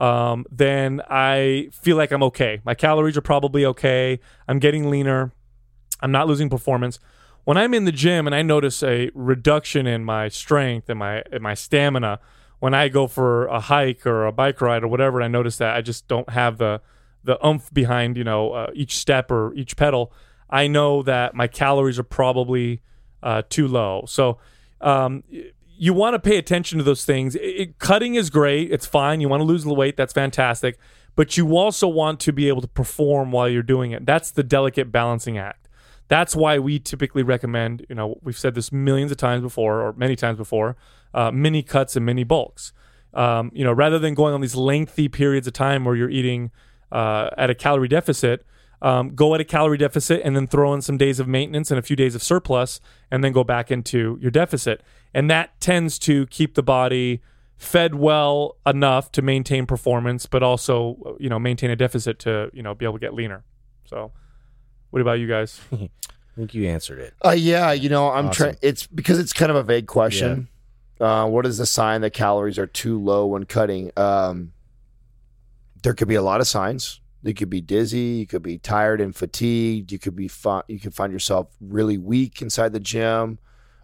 um, 0.00 0.46
then 0.50 1.02
I 1.08 1.68
feel 1.72 1.98
like 1.98 2.10
I'm 2.10 2.22
okay. 2.24 2.62
My 2.64 2.74
calories 2.74 3.18
are 3.18 3.22
probably 3.22 3.66
okay. 3.66 4.18
I'm 4.48 4.58
getting 4.58 4.88
leaner. 4.88 5.32
I'm 6.00 6.10
not 6.10 6.26
losing 6.26 6.48
performance. 6.48 6.98
When 7.44 7.58
I'm 7.58 7.74
in 7.74 7.84
the 7.84 7.92
gym 7.92 8.26
and 8.26 8.34
I 8.34 8.40
notice 8.40 8.82
a 8.82 9.10
reduction 9.14 9.86
in 9.86 10.04
my 10.04 10.28
strength 10.28 10.88
and 10.88 10.98
my 10.98 11.22
my 11.40 11.54
stamina, 11.54 12.18
when 12.60 12.74
I 12.74 12.88
go 12.88 13.06
for 13.06 13.46
a 13.46 13.60
hike 13.60 14.06
or 14.06 14.26
a 14.26 14.32
bike 14.32 14.60
ride 14.62 14.82
or 14.82 14.88
whatever, 14.88 15.18
and 15.18 15.24
I 15.24 15.28
notice 15.28 15.58
that 15.58 15.76
I 15.76 15.82
just 15.82 16.08
don't 16.08 16.30
have 16.30 16.56
the 16.56 16.80
the 17.22 17.44
oomph 17.46 17.72
behind 17.72 18.16
you 18.16 18.24
know 18.24 18.52
uh, 18.52 18.70
each 18.74 18.96
step 18.96 19.30
or 19.30 19.52
each 19.54 19.76
pedal. 19.76 20.12
I 20.50 20.66
know 20.66 21.02
that 21.04 21.34
my 21.34 21.46
calories 21.46 21.98
are 21.98 22.02
probably 22.04 22.82
uh, 23.22 23.42
too 23.48 23.68
low. 23.68 24.04
So 24.06 24.38
um, 24.80 25.22
you 25.78 25.94
want 25.94 26.14
to 26.14 26.18
pay 26.18 26.36
attention 26.36 26.78
to 26.78 26.84
those 26.84 27.04
things. 27.04 27.34
It, 27.36 27.40
it- 27.40 27.78
cutting 27.78 28.14
is 28.16 28.28
great; 28.30 28.70
it's 28.72 28.86
fine. 28.86 29.20
You 29.20 29.28
want 29.28 29.40
to 29.40 29.44
lose 29.44 29.64
the 29.64 29.74
weight, 29.74 29.96
that's 29.96 30.12
fantastic. 30.12 30.78
But 31.16 31.36
you 31.36 31.56
also 31.56 31.88
want 31.88 32.20
to 32.20 32.32
be 32.32 32.48
able 32.48 32.60
to 32.62 32.68
perform 32.68 33.32
while 33.32 33.48
you're 33.48 33.62
doing 33.62 33.90
it. 33.92 34.06
That's 34.06 34.30
the 34.30 34.42
delicate 34.42 34.90
balancing 34.92 35.38
act. 35.38 35.68
That's 36.08 36.34
why 36.34 36.58
we 36.58 36.78
typically 36.78 37.22
recommend, 37.22 37.86
you 37.88 37.94
know, 37.94 38.18
we've 38.22 38.38
said 38.38 38.54
this 38.54 38.72
millions 38.72 39.10
of 39.10 39.16
times 39.16 39.42
before 39.42 39.80
or 39.80 39.92
many 39.92 40.16
times 40.16 40.38
before, 40.38 40.76
uh, 41.14 41.30
mini 41.30 41.62
cuts 41.62 41.94
and 41.96 42.04
mini 42.06 42.24
bulks. 42.24 42.72
Um, 43.12 43.50
you 43.54 43.64
know, 43.64 43.72
rather 43.72 43.98
than 43.98 44.14
going 44.14 44.34
on 44.34 44.40
these 44.40 44.54
lengthy 44.56 45.08
periods 45.08 45.46
of 45.46 45.52
time 45.52 45.84
where 45.84 45.94
you're 45.96 46.10
eating 46.10 46.50
uh, 46.92 47.30
at 47.36 47.50
a 47.50 47.54
calorie 47.54 47.88
deficit, 47.88 48.44
um, 48.82 49.14
go 49.14 49.34
at 49.34 49.40
a 49.40 49.44
calorie 49.44 49.76
deficit 49.78 50.22
and 50.24 50.34
then 50.34 50.46
throw 50.46 50.72
in 50.74 50.80
some 50.82 50.96
days 50.96 51.20
of 51.20 51.28
maintenance 51.28 51.70
and 51.70 51.78
a 51.78 51.82
few 51.82 51.96
days 51.96 52.14
of 52.14 52.22
surplus 52.22 52.80
and 53.10 53.22
then 53.22 53.32
go 53.32 53.44
back 53.44 53.70
into 53.70 54.18
your 54.20 54.30
deficit. 54.30 54.82
And 55.12 55.30
that 55.30 55.60
tends 55.60 55.98
to 56.00 56.26
keep 56.26 56.54
the 56.54 56.62
body 56.62 57.20
fed 57.58 57.94
well 57.94 58.56
enough 58.64 59.12
to 59.12 59.22
maintain 59.22 59.66
performance, 59.66 60.24
but 60.26 60.42
also, 60.42 61.16
you 61.20 61.28
know, 61.28 61.38
maintain 61.38 61.70
a 61.70 61.76
deficit 61.76 62.18
to, 62.20 62.50
you 62.54 62.62
know, 62.62 62.74
be 62.74 62.86
able 62.86 62.94
to 62.94 63.00
get 63.00 63.12
leaner. 63.12 63.44
So, 63.84 64.12
what 64.90 65.02
about 65.02 65.18
you 65.18 65.26
guys? 65.28 65.60
I 65.72 65.88
think 66.36 66.54
you 66.54 66.66
answered 66.68 67.00
it. 67.00 67.12
Uh, 67.24 67.30
yeah, 67.36 67.72
you 67.72 67.88
know, 67.90 68.08
I'm 68.10 68.28
Awesome. 68.28 68.44
trying. 68.44 68.56
It's 68.62 68.86
because 68.86 69.18
it's 69.18 69.32
kind 69.34 69.50
of 69.50 69.56
a 69.56 69.62
vague 69.62 69.86
question. 69.88 70.48
Uh, 71.00 71.26
what 71.26 71.44
is 71.44 71.58
the 71.58 71.66
sign 71.66 72.00
that 72.02 72.10
calories 72.12 72.58
are 72.58 72.66
too 72.66 72.98
low 72.98 73.26
when 73.26 73.44
cutting? 73.44 73.90
Um, 73.96 74.52
there 75.82 75.92
could 75.94 76.08
be 76.08 76.14
a 76.14 76.22
lot 76.22 76.40
of 76.40 76.46
signs. 76.46 76.99
You 77.22 77.34
could 77.34 77.50
be 77.50 77.60
dizzy. 77.60 77.98
You 77.98 78.26
could 78.26 78.42
be 78.42 78.56
tired 78.58 79.00
and 79.00 79.14
fatigued. 79.14 79.92
You 79.92 79.98
could 79.98 80.16
be 80.16 80.26
fi- 80.28 80.62
you 80.68 80.78
could 80.78 80.94
find 80.94 81.12
yourself 81.12 81.48
really 81.60 81.98
weak 81.98 82.40
inside 82.40 82.72
the 82.72 82.80
gym. 82.80 83.38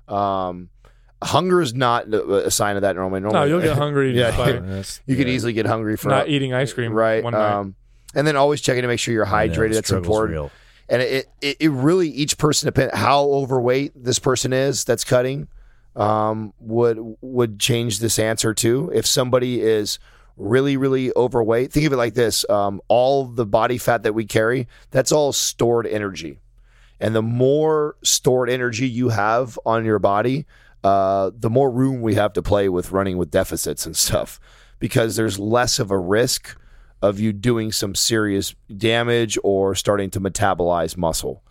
Um, 0.09 0.71
hunger 1.23 1.61
is 1.61 1.75
not 1.75 2.09
a 2.13 2.47
a 2.47 2.51
sign 2.51 2.77
of 2.77 2.83
that 2.83 2.97
normally. 2.97 3.21
No, 3.21 3.45
you'll 3.45 3.61
get 3.61 3.77
hungry. 3.77 4.13
Yeah. 4.17 4.29
just 4.31 4.39
by 4.39 4.53
That's- 4.53 5.01
you 5.07 5.17
could 5.17 5.29
easily 5.29 5.53
get 5.53 5.67
hungry 5.67 5.97
for 5.97 6.09
not 6.09 6.29
eating 6.29 6.55
ice 6.55 6.73
cream 6.73 6.93
right. 6.93 7.23
one 7.23 7.33
night. 7.33 7.53
Um, 7.53 7.75
and 8.15 8.27
then 8.27 8.37
always 8.37 8.61
checking 8.61 8.83
to 8.83 8.89
make 8.89 9.01
sure 9.01 9.13
you're 9.13 9.27
hydrated. 9.27 9.69
the 9.71 9.75
That's 9.75 9.91
important 9.91 10.33
real. 10.33 10.51
and 10.89 11.03
it, 11.03 11.27
it 11.43 11.57
it 11.61 11.71
really 11.71 12.09
each 12.09 12.39
person 12.39 12.67
depend 12.69 12.93
how 12.95 13.25
overweight 13.25 13.93
this 14.03 14.19
person 14.19 14.53
is 14.55 14.85
that's 14.85 15.05
cutting 15.05 15.49
um, 15.97 16.53
would 16.61 16.99
would 17.21 17.59
change 17.61 17.99
this 17.99 18.19
answer 18.19 18.55
too. 18.55 18.91
If 18.95 19.05
somebody 19.07 19.61
is 19.61 19.99
really 20.37 20.77
really 20.77 21.13
overweight, 21.17 21.73
think 21.73 21.87
of 21.87 21.93
it 21.93 21.97
like 21.97 22.15
this: 22.15 22.49
um, 22.49 22.81
all 22.89 23.27
the 23.27 23.47
body 23.47 23.79
fat 23.79 24.03
that 24.03 24.15
we 24.15 24.25
carry, 24.25 24.69
that's 24.91 25.13
all 25.13 25.33
stored 25.33 25.87
energy, 25.87 26.39
and 27.01 27.15
the 27.15 27.23
more 27.23 27.97
stored 28.03 28.51
energy 28.51 28.89
you 28.89 29.11
have 29.11 29.59
on 29.67 29.85
your 29.85 29.99
body, 29.99 30.47
uh, 30.85 31.31
the 31.37 31.51
more 31.51 31.71
room 31.71 32.03
we 32.03 32.15
have 32.15 32.33
to 32.35 32.43
play 32.43 32.69
with 32.69 32.93
running 32.93 33.17
with 33.17 33.31
deficits 33.31 33.87
and 33.87 33.97
stuff, 33.97 34.41
because 34.79 35.17
there's 35.17 35.39
less 35.39 35.79
of 35.79 35.91
a 35.91 35.99
risk 35.99 36.57
of 37.03 37.21
you 37.21 37.33
doing 37.33 37.73
some 37.73 37.95
serious 37.95 38.55
damage 38.75 39.39
or 39.45 39.75
starting 39.75 40.11
to 40.11 40.21
metabolize 40.21 40.97
muscle. 40.97 41.43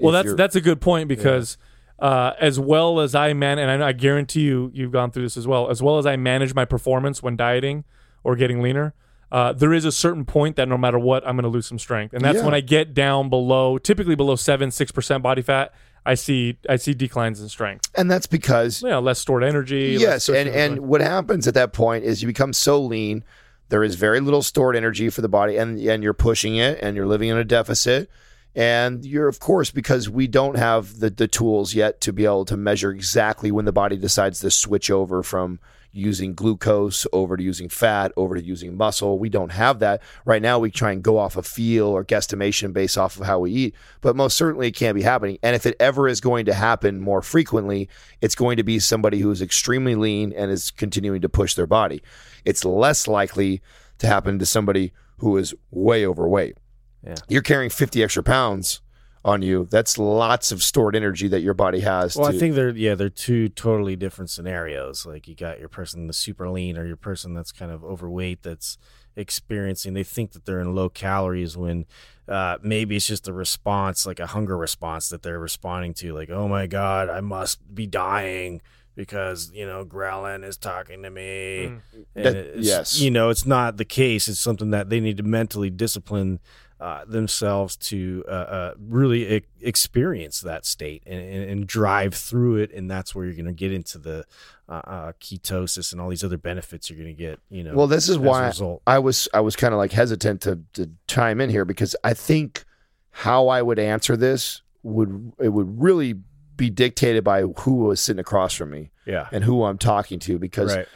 Well, 0.00 0.12
that's 0.12 0.34
that's 0.34 0.56
a 0.56 0.60
good 0.60 0.80
point 0.80 1.08
because 1.08 1.58
uh, 1.98 2.32
as 2.38 2.60
well 2.60 3.00
as 3.00 3.14
I 3.14 3.32
man, 3.32 3.58
and 3.58 3.82
I, 3.82 3.88
I 3.88 3.92
guarantee 3.92 4.42
you, 4.42 4.70
you've 4.72 4.92
gone 4.92 5.10
through 5.10 5.24
this 5.24 5.36
as 5.36 5.46
well. 5.46 5.70
As 5.70 5.82
well 5.82 5.98
as 5.98 6.06
I 6.06 6.16
manage 6.16 6.54
my 6.54 6.64
performance 6.64 7.22
when 7.22 7.36
dieting 7.36 7.84
or 8.28 8.36
getting 8.36 8.60
leaner, 8.62 8.92
uh, 9.32 9.52
there 9.52 9.72
is 9.72 9.84
a 9.84 9.92
certain 9.92 10.24
point 10.24 10.56
that 10.56 10.68
no 10.68 10.76
matter 10.78 10.98
what, 10.98 11.26
I'm 11.26 11.34
going 11.36 11.44
to 11.44 11.48
lose 11.48 11.66
some 11.66 11.78
strength, 11.78 12.12
and 12.14 12.22
that's 12.24 12.38
Yeah. 12.38 12.44
when 12.44 12.54
I 12.54 12.60
get 12.60 12.92
down 12.94 13.28
below, 13.30 13.78
typically 13.78 14.14
below 14.14 14.36
seven, 14.36 14.70
six 14.70 14.92
percent 14.92 15.22
body 15.22 15.42
fat. 15.42 15.72
I 16.06 16.14
see 16.14 16.56
I 16.68 16.76
see 16.76 16.94
declines 16.94 17.40
in 17.40 17.48
strength. 17.48 17.90
and 17.94 18.10
that's 18.10 18.26
because 18.26 18.82
know, 18.82 19.00
less 19.00 19.18
stored 19.18 19.44
energy. 19.44 19.98
less 19.98 20.28
yes, 20.28 20.28
and 20.28 20.48
and 20.48 20.80
what 20.80 21.00
happens 21.00 21.46
at 21.48 21.54
that 21.54 21.72
point 21.72 22.04
is 22.04 22.22
you 22.22 22.28
become 22.28 22.52
so 22.52 22.80
lean. 22.80 23.24
There 23.70 23.82
is 23.84 23.96
very 23.96 24.20
little 24.20 24.40
stored 24.42 24.76
energy 24.76 25.10
for 25.10 25.20
the 25.22 25.28
body, 25.28 25.56
and 25.58 25.78
and 25.78 26.02
you're 26.02 26.14
pushing 26.14 26.56
it, 26.56 26.78
and 26.82 26.96
you're 26.96 27.06
living 27.06 27.28
in 27.28 27.36
a 27.36 27.44
deficit, 27.44 28.08
and 28.54 29.04
you're 29.04 29.28
of 29.28 29.38
course 29.40 29.70
because 29.70 30.08
we 30.08 30.26
don't 30.26 30.56
have 30.56 31.00
the 31.00 31.10
the 31.10 31.28
tools 31.28 31.74
yet 31.74 32.00
to 32.02 32.12
be 32.12 32.24
able 32.24 32.46
to 32.46 32.56
measure 32.56 32.90
exactly 32.90 33.50
when 33.50 33.66
the 33.66 33.72
body 33.72 33.96
decides 33.98 34.40
to 34.40 34.50
switch 34.50 34.90
over 34.90 35.22
from 35.22 35.58
using 35.92 36.34
glucose 36.34 37.06
over 37.12 37.36
to 37.36 37.42
using 37.42 37.68
fat 37.68 38.12
over 38.16 38.34
to 38.34 38.42
using 38.42 38.76
muscle. 38.76 39.18
We 39.18 39.28
don't 39.28 39.52
have 39.52 39.78
that 39.80 40.02
right 40.24 40.42
now. 40.42 40.58
We 40.58 40.70
try 40.70 40.92
and 40.92 41.02
go 41.02 41.18
off 41.18 41.36
a 41.36 41.42
feel 41.42 41.86
or 41.86 42.04
guesstimation 42.04 42.72
based 42.72 42.98
off 42.98 43.18
of 43.18 43.26
how 43.26 43.40
we 43.40 43.52
eat, 43.52 43.74
but 44.00 44.16
most 44.16 44.36
certainly 44.36 44.68
it 44.68 44.76
can't 44.76 44.94
be 44.94 45.02
happening. 45.02 45.38
And 45.42 45.56
if 45.56 45.66
it 45.66 45.76
ever 45.80 46.08
is 46.08 46.20
going 46.20 46.46
to 46.46 46.54
happen 46.54 47.00
more 47.00 47.22
frequently, 47.22 47.88
it's 48.20 48.34
going 48.34 48.56
to 48.58 48.62
be 48.62 48.78
somebody 48.78 49.18
who 49.18 49.30
is 49.30 49.42
extremely 49.42 49.94
lean 49.94 50.32
and 50.32 50.50
is 50.50 50.70
continuing 50.70 51.20
to 51.22 51.28
push 51.28 51.54
their 51.54 51.66
body. 51.66 52.02
It's 52.44 52.64
less 52.64 53.08
likely 53.08 53.62
to 53.98 54.06
happen 54.06 54.38
to 54.38 54.46
somebody 54.46 54.92
who 55.18 55.36
is 55.36 55.54
way 55.70 56.06
overweight. 56.06 56.56
Yeah. 57.04 57.16
You're 57.28 57.42
carrying 57.42 57.70
50 57.70 58.02
extra 58.02 58.22
pounds 58.22 58.80
on 59.24 59.42
you. 59.42 59.66
That's 59.70 59.98
lots 59.98 60.52
of 60.52 60.62
stored 60.62 60.94
energy 60.96 61.28
that 61.28 61.40
your 61.40 61.54
body 61.54 61.80
has. 61.80 62.16
Well, 62.16 62.30
to, 62.30 62.36
I 62.36 62.38
think 62.38 62.54
they're 62.54 62.70
yeah 62.70 62.94
they're 62.94 63.08
two 63.08 63.48
totally 63.48 63.96
different 63.96 64.30
scenarios. 64.30 65.04
Like 65.06 65.28
you 65.28 65.34
got 65.34 65.58
your 65.58 65.68
person 65.68 66.06
that's 66.06 66.18
super 66.18 66.48
lean 66.48 66.78
or 66.78 66.86
your 66.86 66.96
person 66.96 67.34
that's 67.34 67.52
kind 67.52 67.70
of 67.70 67.84
overweight 67.84 68.42
that's 68.42 68.78
experiencing. 69.16 69.94
They 69.94 70.04
think 70.04 70.32
that 70.32 70.44
they're 70.44 70.60
in 70.60 70.74
low 70.74 70.88
calories 70.88 71.56
when 71.56 71.86
uh, 72.28 72.58
maybe 72.62 72.96
it's 72.96 73.06
just 73.06 73.26
a 73.28 73.32
response, 73.32 74.06
like 74.06 74.20
a 74.20 74.26
hunger 74.28 74.56
response 74.56 75.08
that 75.08 75.22
they're 75.22 75.38
responding 75.38 75.94
to. 75.94 76.12
Like, 76.12 76.30
oh 76.30 76.48
my 76.48 76.66
god, 76.66 77.08
I 77.08 77.20
must 77.20 77.74
be 77.74 77.86
dying 77.86 78.60
because 78.94 79.52
you 79.54 79.64
know 79.64 79.84
ghrelin 79.84 80.44
is 80.44 80.56
talking 80.56 81.02
to 81.02 81.10
me. 81.10 81.70
Mm. 81.70 81.80
And 82.16 82.24
That- 82.36 82.58
yes. 82.58 83.00
you 83.00 83.10
know 83.10 83.30
it's 83.30 83.46
not 83.46 83.76
the 83.76 83.84
case. 83.84 84.28
It's 84.28 84.40
something 84.40 84.70
that 84.70 84.90
they 84.90 85.00
need 85.00 85.16
to 85.18 85.22
mentally 85.22 85.70
discipline 85.70 86.40
uh, 86.80 87.04
themselves 87.06 87.76
to 87.76 88.24
uh, 88.28 88.30
uh, 88.30 88.74
really 88.78 89.36
e- 89.36 89.44
experience 89.60 90.40
that 90.42 90.64
state 90.64 91.02
and, 91.06 91.20
and, 91.20 91.50
and 91.50 91.66
drive 91.66 92.14
through 92.14 92.56
it, 92.56 92.72
and 92.72 92.90
that's 92.90 93.14
where 93.14 93.24
you're 93.24 93.34
going 93.34 93.46
to 93.46 93.52
get 93.52 93.72
into 93.72 93.98
the 93.98 94.24
uh, 94.68 94.72
uh, 94.72 95.12
ketosis 95.20 95.92
and 95.92 96.00
all 96.00 96.08
these 96.08 96.22
other 96.22 96.38
benefits 96.38 96.88
you're 96.88 96.98
going 96.98 97.14
to 97.14 97.20
get. 97.20 97.40
You 97.50 97.64
know, 97.64 97.74
Well, 97.74 97.88
this 97.88 98.08
is 98.08 98.18
why. 98.18 98.52
I 98.86 98.98
was 98.98 99.28
I 99.34 99.40
was 99.40 99.56
kind 99.56 99.74
of 99.74 99.78
like 99.78 99.92
hesitant 99.92 100.40
to 100.42 100.60
to 100.74 100.90
chime 101.08 101.40
in 101.40 101.50
here 101.50 101.64
because 101.64 101.96
I 102.04 102.14
think 102.14 102.64
how 103.10 103.48
I 103.48 103.62
would 103.62 103.78
answer 103.78 104.16
this 104.16 104.62
would 104.82 105.32
it 105.40 105.48
would 105.48 105.80
really 105.80 106.14
be 106.56 106.70
dictated 106.70 107.24
by 107.24 107.42
who 107.42 107.74
was 107.74 108.00
sitting 108.00 108.20
across 108.20 108.54
from 108.54 108.70
me 108.70 108.90
yeah, 109.06 109.28
and 109.32 109.42
who 109.42 109.64
I'm 109.64 109.78
talking 109.78 110.18
to 110.20 110.38
because 110.38 110.76
right. 110.76 110.88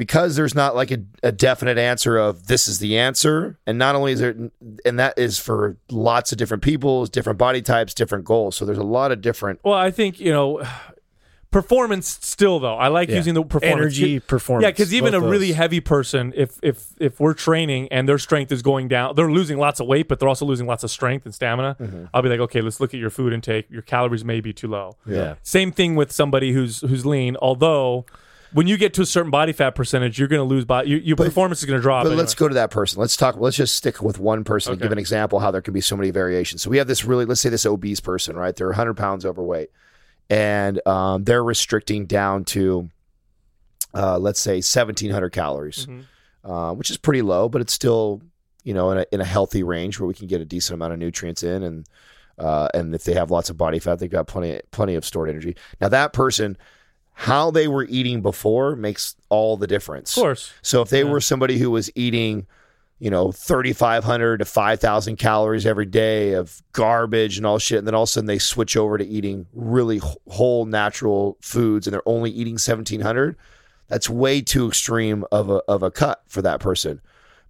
Because 0.00 0.34
there's 0.34 0.54
not 0.54 0.74
like 0.74 0.90
a, 0.90 0.98
a 1.22 1.30
definite 1.30 1.76
answer 1.76 2.16
of 2.16 2.46
this 2.46 2.66
is 2.66 2.78
the 2.78 2.96
answer 2.98 3.58
and 3.66 3.76
not 3.78 3.94
only 3.94 4.12
is 4.12 4.20
there 4.20 4.34
and 4.86 4.98
that 4.98 5.18
is 5.18 5.38
for 5.38 5.76
lots 5.90 6.32
of 6.32 6.38
different 6.38 6.62
people 6.62 7.04
different 7.04 7.38
body 7.38 7.60
types 7.60 7.92
different 7.92 8.24
goals 8.24 8.56
so 8.56 8.64
there's 8.64 8.78
a 8.78 8.82
lot 8.82 9.12
of 9.12 9.20
different 9.20 9.60
Well, 9.62 9.74
I 9.74 9.90
think 9.90 10.18
you 10.18 10.32
know, 10.32 10.62
performance 11.50 12.18
still 12.22 12.60
though. 12.60 12.76
I 12.76 12.86
like 12.88 13.08
Yeah. 13.08 13.16
using 13.16 13.34
the 13.34 13.42
performance 13.42 13.96
Energy, 13.98 14.20
performance. 14.20 14.62
Yeah, 14.64 14.70
because 14.70 14.94
even 14.94 15.14
a 15.14 15.20
both 15.20 15.30
really 15.30 15.48
those. 15.48 15.56
heavy 15.56 15.80
person, 15.80 16.32
if 16.36 16.58
if 16.62 16.90
if 17.00 17.18
we're 17.18 17.34
training 17.34 17.88
and 17.90 18.08
their 18.08 18.18
strength 18.18 18.52
is 18.52 18.62
going 18.62 18.86
down, 18.86 19.16
they're 19.16 19.30
losing 19.30 19.58
lots 19.58 19.80
of 19.80 19.86
weight, 19.88 20.06
but 20.06 20.20
they're 20.20 20.28
also 20.28 20.46
losing 20.46 20.66
lots 20.68 20.84
of 20.84 20.90
strength 20.92 21.24
and 21.26 21.34
stamina. 21.34 21.76
Mm-hmm. 21.80 22.04
I'll 22.14 22.22
be 22.22 22.28
like, 22.28 22.40
okay, 22.40 22.60
let's 22.60 22.78
look 22.80 22.94
at 22.94 23.00
your 23.00 23.10
food 23.10 23.32
intake. 23.32 23.66
Your 23.68 23.82
calories 23.82 24.24
may 24.24 24.40
be 24.40 24.52
too 24.52 24.68
low. 24.68 24.92
yeah. 25.04 25.34
Same 25.42 25.72
thing 25.72 25.96
with 25.96 26.12
somebody 26.12 26.52
who's 26.52 26.82
who's 26.82 27.04
lean. 27.04 27.36
Although, 27.42 28.06
when 28.52 28.66
you 28.66 28.76
get 28.76 28.94
to 28.94 29.02
a 29.02 29.06
certain 29.06 29.30
body 29.30 29.52
fat 29.52 29.70
percentage, 29.74 30.18
you're 30.18 30.28
going 30.28 30.40
to 30.40 30.44
lose 30.44 30.64
body. 30.64 30.90
Your, 30.90 30.98
your 31.00 31.16
performance 31.16 31.60
is 31.60 31.66
going 31.66 31.78
to 31.78 31.82
drop. 31.82 32.04
But 32.04 32.08
anyway. 32.08 32.22
let's 32.22 32.34
go 32.34 32.48
to 32.48 32.54
that 32.54 32.70
person. 32.70 33.00
Let's 33.00 33.16
talk. 33.16 33.36
Let's 33.38 33.56
just 33.56 33.74
stick 33.74 34.02
with 34.02 34.18
one 34.18 34.44
person 34.44 34.72
and 34.72 34.82
give 34.82 34.92
an 34.92 34.98
example 34.98 35.38
how 35.38 35.50
there 35.50 35.62
can 35.62 35.74
be 35.74 35.80
so 35.80 35.96
many 35.96 36.10
variations. 36.10 36.62
So 36.62 36.70
we 36.70 36.78
have 36.78 36.86
this 36.86 37.04
really, 37.04 37.24
let's 37.24 37.40
say 37.40 37.48
this 37.48 37.66
obese 37.66 38.00
person, 38.00 38.36
right? 38.36 38.54
They're 38.54 38.68
100 38.68 38.94
pounds 38.96 39.24
overweight, 39.24 39.70
and 40.28 40.84
um, 40.86 41.24
they're 41.24 41.44
restricting 41.44 42.06
down 42.06 42.44
to, 42.46 42.90
uh, 43.94 44.18
let's 44.18 44.40
say 44.40 44.56
1,700 44.56 45.30
calories, 45.30 45.86
Mhm. 45.86 46.04
uh, 46.44 46.74
which 46.74 46.90
is 46.90 46.96
pretty 46.96 47.22
low, 47.22 47.48
but 47.48 47.60
it's 47.60 47.72
still, 47.72 48.20
you 48.64 48.74
know, 48.74 48.90
in 48.90 48.98
a, 48.98 49.06
in 49.12 49.20
a 49.20 49.24
healthy 49.24 49.62
range 49.62 49.98
where 50.00 50.06
we 50.06 50.14
can 50.14 50.26
get 50.26 50.40
a 50.40 50.44
decent 50.44 50.74
amount 50.74 50.92
of 50.92 50.98
nutrients 50.98 51.42
in, 51.42 51.62
and 51.62 51.86
uh, 52.38 52.68
and 52.72 52.94
if 52.94 53.04
they 53.04 53.12
have 53.12 53.30
lots 53.30 53.50
of 53.50 53.58
body 53.58 53.78
fat, 53.78 53.98
they've 53.98 54.10
got 54.10 54.26
plenty 54.26 54.60
plenty 54.70 54.94
of 54.94 55.04
stored 55.04 55.28
energy. 55.28 55.56
Now 55.80 55.88
that 55.88 56.12
person. 56.12 56.56
How 57.14 57.50
they 57.50 57.68
were 57.68 57.84
eating 57.84 58.22
before 58.22 58.76
makes 58.76 59.14
all 59.28 59.56
the 59.56 59.66
difference. 59.66 60.16
of 60.16 60.22
course. 60.22 60.52
So 60.62 60.80
if 60.82 60.88
they 60.90 61.02
Yeah. 61.04 61.10
were 61.10 61.20
somebody 61.20 61.58
who 61.58 61.70
was 61.70 61.90
eating 61.94 62.46
you 63.02 63.08
know, 63.08 63.32
3,500 63.32 64.36
to 64.40 64.44
5,000 64.44 65.16
calories 65.16 65.64
every 65.64 65.86
day 65.86 66.32
of 66.34 66.60
garbage 66.72 67.38
and 67.38 67.46
all 67.46 67.58
shit. 67.58 67.78
And 67.78 67.86
then 67.86 67.94
all 67.94 68.02
of 68.02 68.08
a 68.08 68.12
sudden 68.12 68.26
they 68.26 68.38
switch 68.38 68.76
over 68.76 68.98
to 68.98 69.06
eating 69.06 69.46
really 69.54 70.02
whole 70.28 70.66
natural 70.66 71.38
foods 71.40 71.86
and 71.86 71.94
they're 71.94 72.02
only 72.06 72.30
eating 72.30 72.58
1,700. 72.58 73.36
That's 73.88 74.10
way 74.10 74.42
too 74.42 74.68
extreme 74.68 75.24
of 75.32 75.48
a, 75.48 75.62
of 75.66 75.82
a 75.82 75.90
cut 75.90 76.22
for 76.28 76.42
that 76.42 76.60
person. 76.60 77.00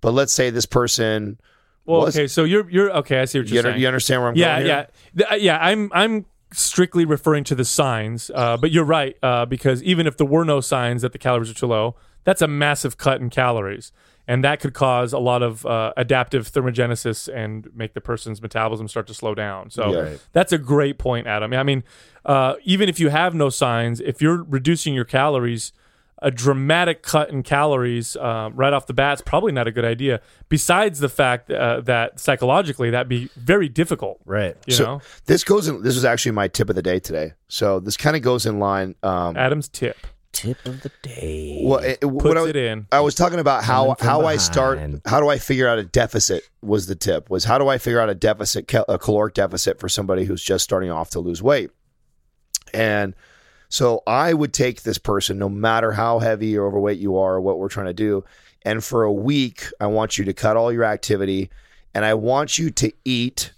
But 0.00 0.12
let's 0.12 0.32
say 0.32 0.50
this 0.50 0.66
person, 0.66 1.40
Well, 1.84 2.02
was- 2.02 2.16
okay, 2.16 2.28
so 2.28 2.44
you're 2.44 2.70
you're 2.70 2.92
okay. 2.98 3.18
I 3.20 3.24
see 3.24 3.40
what 3.40 3.48
you, 3.48 3.54
you're 3.54 3.61
under- 3.62 3.70
saying. 3.72 3.80
you 3.82 3.86
understand 3.88 4.22
where 4.22 4.30
I'm 4.30 4.36
yeah, 4.36 4.56
going? 4.58 4.66
yeah, 4.68 4.86
Th- 5.18 5.30
uh, 5.32 5.34
yeah. 5.34 5.58
I'm 5.61 5.90
I'm 5.92 6.26
strictly 6.53 7.05
referring 7.05 7.44
to 7.44 7.55
the 7.55 7.64
signs, 7.64 8.30
uh, 8.34 8.57
but 8.57 8.70
you're 8.70 8.84
right 8.84 9.16
uh, 9.22 9.46
because 9.46 9.82
even 9.82 10.07
if 10.07 10.16
there 10.16 10.26
were 10.26 10.44
no 10.44 10.61
signs 10.61 11.03
that 11.03 11.12
the 11.12 11.18
calories 11.18 11.51
are 11.51 11.55
too 11.55 11.66
low, 11.66 11.96
that's 12.24 12.42
a 12.42 12.48
massive 12.48 12.96
cut 12.96 13.20
in 13.20 13.30
calories, 13.30 13.92
and 14.26 14.44
that 14.44 14.61
could 14.61 14.74
cause 14.74 15.12
a 15.12 15.18
lot 15.18 15.42
of 15.42 15.64
uh, 15.64 15.92
adaptive 15.96 16.51
thermogenesis 16.51 17.32
and 17.32 17.68
make 17.74 17.94
the 17.94 18.01
person's 18.01 18.42
metabolism 18.42 18.88
start 18.88 19.07
to 19.07 19.14
slow 19.14 19.34
down. 19.34 19.70
So 19.70 19.92
Yeah. 19.92 20.16
That's 20.32 20.53
a 20.53 20.59
great 20.59 20.98
point, 20.98 21.26
Adam. 21.26 21.53
I 21.53 21.62
mean, 21.62 21.84
uh, 22.24 22.55
even 22.64 22.88
if 22.88 23.01
you 23.01 23.09
have 23.09 23.34
no 23.34 23.48
signs, 23.48 24.01
if 24.01 24.20
you're 24.20 24.42
reducing 24.42 24.94
your 24.94 25.05
calories. 25.05 25.72
A 26.23 26.31
dramatic 26.31 27.03
cut 27.03 27.31
in 27.31 27.43
calories 27.43 28.14
um, 28.16 28.55
right 28.55 28.73
off 28.73 28.87
the 28.87 28.93
bat 28.93 29.14
is 29.18 29.23
probably 29.23 29.53
not 29.53 29.66
a 29.66 29.73
good 29.73 29.87
idea. 29.87 30.21
Besides 30.51 30.99
the 31.01 31.09
fact 31.09 31.51
uh, 31.51 31.81
that 31.83 32.21
psychologically 32.21 32.91
that'd 32.91 33.09
be 33.09 33.31
very 33.37 33.68
difficult. 33.71 34.21
Right. 34.27 34.57
You 34.66 34.75
So 34.75 34.85
know, 34.85 35.01
this 35.27 35.45
goes 35.45 35.66
in, 35.66 35.83
this 35.83 35.95
was 35.95 36.05
actually 36.05 36.33
my 36.33 36.49
tip 36.49 36.68
of 36.68 36.77
the 36.77 36.83
day 36.83 36.99
today. 37.01 37.33
So 37.49 37.81
this 37.81 37.97
kind 37.97 38.16
of 38.16 38.23
goes 38.23 38.45
in 38.45 38.59
line. 38.59 38.97
Um, 39.03 39.37
Adam's 39.37 39.68
tip 39.68 39.97
Tip 40.33 40.64
of 40.64 40.83
the 40.83 40.93
day. 41.03 41.62
well, 41.64 41.81
it, 41.81 42.05
what 42.05 42.23
puts 42.23 42.37
I, 42.37 42.41
was- 42.43 42.51
it 42.51 42.57
in. 42.57 42.87
I 42.93 43.01
was 43.01 43.14
talking 43.16 43.41
about 43.41 43.64
how 43.64 43.83
Coming 43.83 43.97
from 43.97 44.07
how 44.07 44.27
I 44.27 44.37
start 44.37 44.79
how 45.07 45.21
do 45.21 45.29
I 45.29 45.39
figure 45.39 45.66
out 45.66 45.79
a 45.79 45.85
deficit 45.85 46.49
was 46.62 46.87
the 46.87 46.95
tip 46.95 47.29
was 47.31 47.45
how 47.45 47.59
do 47.59 47.66
I 47.68 47.79
figure 47.79 47.99
out 48.01 48.09
a 48.11 48.14
deficit 48.14 48.73
a 48.89 48.99
caloric 48.99 49.35
deficit 49.35 49.81
for 49.81 49.89
somebody 49.89 50.25
who's 50.25 50.43
just 50.43 50.62
starting 50.64 50.91
off 50.91 51.11
to 51.11 51.21
lose 51.21 51.43
weight 51.43 51.71
and 52.73 53.14
so 53.71 54.03
I 54.07 54.35
would 54.35 54.53
take 54.53 54.83
this 54.83 54.99
person 54.99 55.39
no 55.39 55.49
matter 55.49 55.93
how 55.93 56.18
heavy 56.18 56.59
or 56.59 56.66
overweight 56.66 56.99
you 56.99 57.16
are 57.16 57.37
or 57.37 57.41
what 57.41 57.59
we're 57.59 57.68
trying 57.68 57.87
to 57.87 57.95
do 57.95 58.25
and 58.62 58.85
for 58.85 59.05
a 59.05 59.12
week 59.12 59.66
I 59.81 59.87
want 59.87 60.18
you 60.18 60.27
to 60.27 60.35
cut 60.35 60.59
all 60.59 60.71
your 60.71 60.85
activity 60.85 61.49
and 61.95 62.05
I 62.05 62.12
want 62.14 62.59
you 62.59 62.71
to 62.71 62.93
eat 63.05 63.53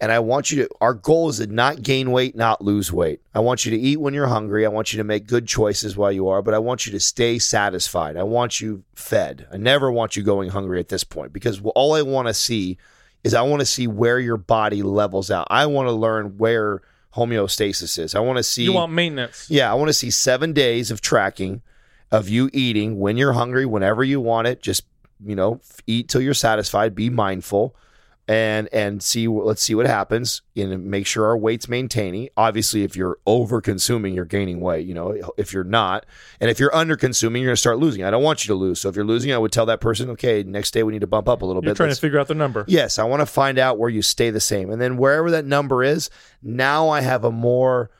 and 0.00 0.12
I 0.12 0.20
want 0.20 0.50
you 0.50 0.62
to 0.62 0.70
our 0.80 0.94
goal 0.94 1.28
is 1.28 1.38
to 1.38 1.46
not 1.46 1.82
gain 1.82 2.12
weight, 2.12 2.36
not 2.36 2.62
lose 2.62 2.92
weight. 2.92 3.20
I 3.34 3.40
want 3.40 3.64
you 3.64 3.72
to 3.72 3.76
eat 3.76 4.00
when 4.00 4.14
you're 4.14 4.28
hungry. 4.28 4.64
I 4.64 4.68
want 4.68 4.92
you 4.92 4.98
to 4.98 5.04
make 5.04 5.26
good 5.26 5.46
choices 5.46 5.96
while 5.96 6.12
you 6.12 6.28
are, 6.28 6.42
but 6.42 6.54
I 6.54 6.58
want 6.58 6.86
you 6.86 6.92
to 6.92 7.00
stay 7.00 7.38
satisfied. 7.38 8.16
I 8.16 8.22
want 8.22 8.60
you 8.60 8.84
fed. 8.94 9.48
I 9.52 9.56
never 9.56 9.90
want 9.90 10.16
you 10.16 10.22
going 10.22 10.50
hungry 10.50 10.78
at 10.78 10.88
this 10.88 11.04
point 11.04 11.32
because 11.32 11.60
all 11.74 11.94
I 11.94 12.02
want 12.02 12.28
to 12.28 12.34
see 12.34 12.78
is 13.24 13.34
I 13.34 13.42
want 13.42 13.60
to 13.60 13.66
see 13.66 13.86
where 13.86 14.20
your 14.20 14.36
body 14.36 14.82
levels 14.82 15.30
out. 15.30 15.48
I 15.50 15.66
want 15.66 15.88
to 15.88 15.92
learn 15.92 16.38
where 16.38 16.82
homeostasis 17.16 17.98
is. 17.98 18.14
I 18.14 18.20
want 18.20 18.36
to 18.38 18.42
see 18.42 18.64
You 18.64 18.72
want 18.72 18.92
maintenance. 18.92 19.46
yeah, 19.50 19.70
I 19.70 19.74
want 19.74 19.88
to 19.88 19.92
see 19.94 20.10
seven 20.10 20.52
days 20.52 20.90
of 20.90 21.00
tracking 21.00 21.62
of 22.10 22.28
you 22.28 22.48
eating 22.52 22.98
when 22.98 23.16
you're 23.16 23.32
hungry, 23.34 23.66
whenever 23.66 24.02
you 24.04 24.20
want 24.20 24.46
it. 24.46 24.62
Just 24.62 24.84
you 25.24 25.34
know, 25.34 25.60
eat 25.86 26.08
till 26.08 26.20
you're 26.20 26.34
satisfied. 26.34 26.94
Be 26.94 27.10
mindful, 27.10 27.74
and 28.28 28.68
and 28.72 29.02
see. 29.02 29.26
Let's 29.26 29.62
see 29.62 29.74
what 29.74 29.86
happens, 29.86 30.42
and 30.54 30.84
make 30.86 31.06
sure 31.06 31.24
our 31.26 31.36
weight's 31.36 31.68
maintaining. 31.68 32.28
Obviously, 32.36 32.82
if 32.84 32.94
you're 32.94 33.18
over 33.26 33.60
consuming, 33.60 34.14
you're 34.14 34.24
gaining 34.26 34.60
weight. 34.60 34.86
You 34.86 34.94
know, 34.94 35.32
if 35.38 35.52
you're 35.52 35.64
not, 35.64 36.04
and 36.40 36.50
if 36.50 36.60
you're 36.60 36.74
under 36.76 36.96
consuming, 36.96 37.42
you're 37.42 37.48
going 37.48 37.56
to 37.56 37.60
start 37.60 37.78
losing. 37.78 38.04
I 38.04 38.10
don't 38.10 38.22
want 38.22 38.44
you 38.44 38.48
to 38.48 38.54
lose. 38.54 38.80
So 38.80 38.88
if 38.90 38.96
you're 38.96 39.04
losing, 39.06 39.32
I 39.32 39.38
would 39.38 39.50
tell 39.50 39.66
that 39.66 39.80
person, 39.80 40.10
okay, 40.10 40.42
next 40.42 40.72
day 40.72 40.82
we 40.82 40.92
need 40.92 41.00
to 41.00 41.06
bump 41.06 41.28
up 41.28 41.40
a 41.42 41.46
little 41.46 41.64
You're 41.64 41.70
bit. 41.72 41.76
trying 41.78 41.88
Let's- 41.88 41.98
to 42.00 42.06
figure 42.06 42.20
out 42.20 42.28
the 42.28 42.34
number. 42.34 42.64
Yes, 42.68 42.98
I 42.98 43.04
want 43.04 43.20
to 43.20 43.26
find 43.26 43.58
out 43.58 43.78
where 43.78 43.88
you 43.90 44.02
stay 44.02 44.28
the 44.30 44.40
same. 44.40 44.70
And 44.70 44.80
then 44.80 44.98
wherever 44.98 45.30
that 45.30 45.46
number 45.46 45.82
is, 45.82 46.10
now 46.42 46.90
I 46.90 47.00
have 47.00 47.24
a 47.24 47.32
more 47.32 47.90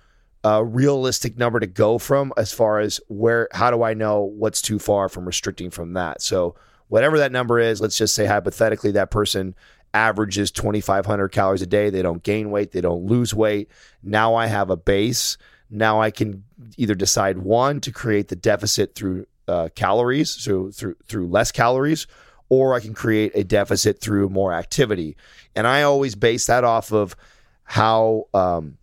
uh, 0.44 0.62
realistic 0.62 1.36
number 1.38 1.58
to 1.58 1.66
go 1.66 1.98
from 1.98 2.32
as 2.36 2.52
far 2.52 2.78
as 2.80 3.00
where, 3.08 3.48
how 3.52 3.70
do 3.70 3.82
I 3.82 3.94
know 3.94 4.20
what's 4.22 4.60
too 4.62 4.78
far 4.78 5.08
from 5.08 5.24
restricting 5.26 5.70
from 5.70 5.94
that? 5.94 6.20
So, 6.22 6.54
whatever 6.86 7.18
that 7.18 7.32
number 7.32 7.58
is, 7.58 7.80
let's 7.82 7.98
just 7.98 8.14
say 8.14 8.24
hypothetically 8.24 8.92
that 8.92 9.10
person 9.10 9.54
averages 9.98 10.50
2,500 10.52 11.28
calories 11.28 11.62
a 11.62 11.66
day. 11.66 11.90
They 11.90 12.02
don't 12.02 12.22
gain 12.22 12.50
weight, 12.50 12.72
they 12.72 12.80
don't 12.80 13.06
lose 13.06 13.34
weight. 13.34 13.68
Now 14.02 14.34
I 14.34 14.46
have 14.46 14.70
a 14.70 14.76
base. 14.76 15.36
Now 15.70 16.00
I 16.00 16.10
can 16.10 16.44
either 16.76 16.94
decide 16.94 17.38
one 17.38 17.80
to 17.80 17.90
create 17.90 18.28
the 18.28 18.36
deficit 18.36 18.94
through 18.94 19.26
uh, 19.48 19.68
calories, 19.74 20.30
so 20.30 20.70
through 20.70 20.96
through 21.06 21.26
less 21.28 21.52
calories, 21.52 22.06
or 22.48 22.74
I 22.74 22.80
can 22.80 22.94
create 22.94 23.32
a 23.34 23.44
deficit 23.44 24.00
through 24.00 24.28
more 24.28 24.52
activity. 24.52 25.16
And 25.54 25.66
I 25.66 25.82
always 25.82 26.14
base 26.14 26.46
that 26.46 26.64
off 26.64 26.92
of 26.92 27.16
how 27.64 28.28
um, 28.32 28.78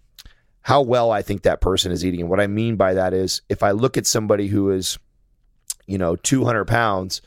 how 0.61 0.81
well 0.81 1.11
I 1.11 1.21
think 1.21 1.43
that 1.43 1.61
person 1.61 1.91
is 1.91 2.03
eating. 2.05 2.21
And 2.21 2.29
what 2.29 2.39
I 2.39 2.47
mean 2.47 2.75
by 2.75 2.93
that 2.93 3.13
is 3.13 3.41
if 3.49 3.63
I 3.63 3.71
look 3.71 3.97
at 3.97 4.05
somebody 4.05 4.47
who 4.47 4.71
is, 4.71 4.99
you 5.87 5.97
know, 5.97 6.15
200 6.15 6.65
pounds, 6.65 7.21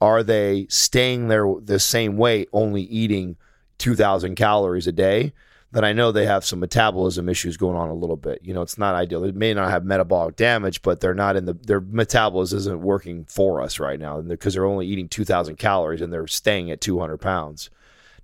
are 0.00 0.22
they 0.22 0.66
staying 0.68 1.28
there 1.28 1.46
the 1.62 1.78
same 1.78 2.16
weight, 2.16 2.48
only 2.52 2.82
eating 2.82 3.36
2,000 3.78 4.34
calories 4.34 4.86
a 4.86 4.92
day? 4.92 5.32
Then 5.72 5.84
I 5.84 5.92
know 5.92 6.10
they 6.10 6.26
have 6.26 6.44
some 6.44 6.58
metabolism 6.58 7.28
issues 7.28 7.56
going 7.56 7.76
on 7.76 7.90
a 7.90 7.94
little 7.94 8.16
bit. 8.16 8.40
You 8.42 8.52
know, 8.54 8.62
it's 8.62 8.78
not 8.78 8.96
ideal. 8.96 9.20
They 9.20 9.30
may 9.30 9.54
not 9.54 9.70
have 9.70 9.84
metabolic 9.84 10.34
damage, 10.34 10.82
but 10.82 11.00
they're 11.00 11.14
not 11.14 11.36
in 11.36 11.44
the 11.44 11.52
their 11.52 11.80
metabolism 11.80 12.56
isn't 12.58 12.82
working 12.82 13.24
for 13.26 13.60
us 13.60 13.78
right 13.78 14.00
now 14.00 14.20
because 14.20 14.54
they're 14.54 14.66
only 14.66 14.88
eating 14.88 15.08
2,000 15.08 15.56
calories 15.56 16.00
and 16.00 16.12
they're 16.12 16.26
staying 16.26 16.70
at 16.72 16.80
200 16.80 17.18
pounds. 17.18 17.70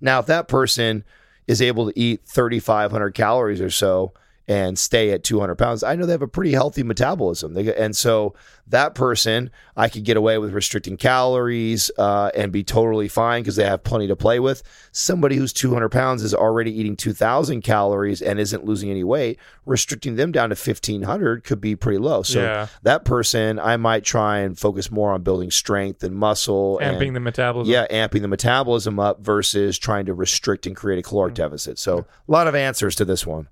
Now, 0.01 0.19
if 0.19 0.25
that 0.25 0.49
person 0.49 1.05
is 1.47 1.61
able 1.61 1.89
to 1.89 1.97
eat 1.97 2.21
3,500 2.25 3.13
calories 3.13 3.61
or 3.61 3.69
so 3.69 4.11
and 4.49 4.79
stay 4.79 5.11
at 5.11 5.23
200 5.25 5.55
pounds, 5.55 5.83
I 5.83 5.95
know 5.95 6.05
they 6.05 6.13
have 6.13 6.21
a 6.21 6.27
pretty 6.27 6.53
healthy 6.53 6.81
metabolism. 6.83 7.53
They, 7.53 7.75
and 7.75 7.95
so 7.95 8.33
that 8.67 8.95
person, 8.95 9.49
I 9.75 9.89
could 9.89 10.05
get 10.05 10.15
away 10.15 10.37
with 10.37 10.53
restricting 10.53 10.95
calories 10.95 11.91
uh, 11.97 12.31
and 12.33 12.51
be 12.51 12.63
totally 12.63 13.09
fine 13.09 13.41
because 13.43 13.57
they 13.57 13.65
have 13.65 13.83
plenty 13.83 14.07
to 14.07 14.15
play 14.15 14.39
with. 14.39 14.63
Somebody 14.93 15.35
who's 15.35 15.51
200 15.51 15.89
pounds 15.89 16.23
is 16.23 16.33
already 16.33 16.71
eating 16.77 16.95
2,000 16.95 17.61
calories 17.61 18.21
and 18.21 18.39
isn't 18.39 18.63
losing 18.63 18.89
any 18.89 19.03
weight. 19.03 19.37
Restricting 19.65 20.15
them 20.15 20.31
down 20.31 20.49
to 20.49 20.55
1,500 20.55 21.43
could 21.43 21.59
be 21.59 21.75
pretty 21.75 21.99
low. 21.99 22.23
So 22.23 22.41
Yeah. 22.41 22.67
that 22.83 23.03
person, 23.03 23.59
I 23.59 23.75
might 23.75 24.05
try 24.05 24.39
and 24.39 24.57
focus 24.57 24.89
more 24.89 25.11
on 25.11 25.23
building 25.23 25.51
strength 25.51 26.03
and 26.03 26.15
muscle 26.15 26.79
and 26.79 27.01
and 27.01 27.15
the 27.15 27.19
metabolism. 27.19 27.71
yeah, 27.71 27.85
amping 27.91 28.21
the 28.21 28.27
metabolism 28.29 28.97
up 28.99 29.19
versus 29.21 29.77
trying 29.77 30.05
to 30.05 30.13
restrict 30.13 30.65
and 30.65 30.75
create 30.75 30.99
a 30.99 31.03
caloric 31.03 31.33
Mm. 31.33 31.37
deficit. 31.37 31.79
So 31.79 31.99
a 31.99 32.31
lot 32.31 32.47
of 32.47 32.55
answers 32.55 32.95
to 32.95 33.05
this 33.05 33.25
one. 33.27 33.47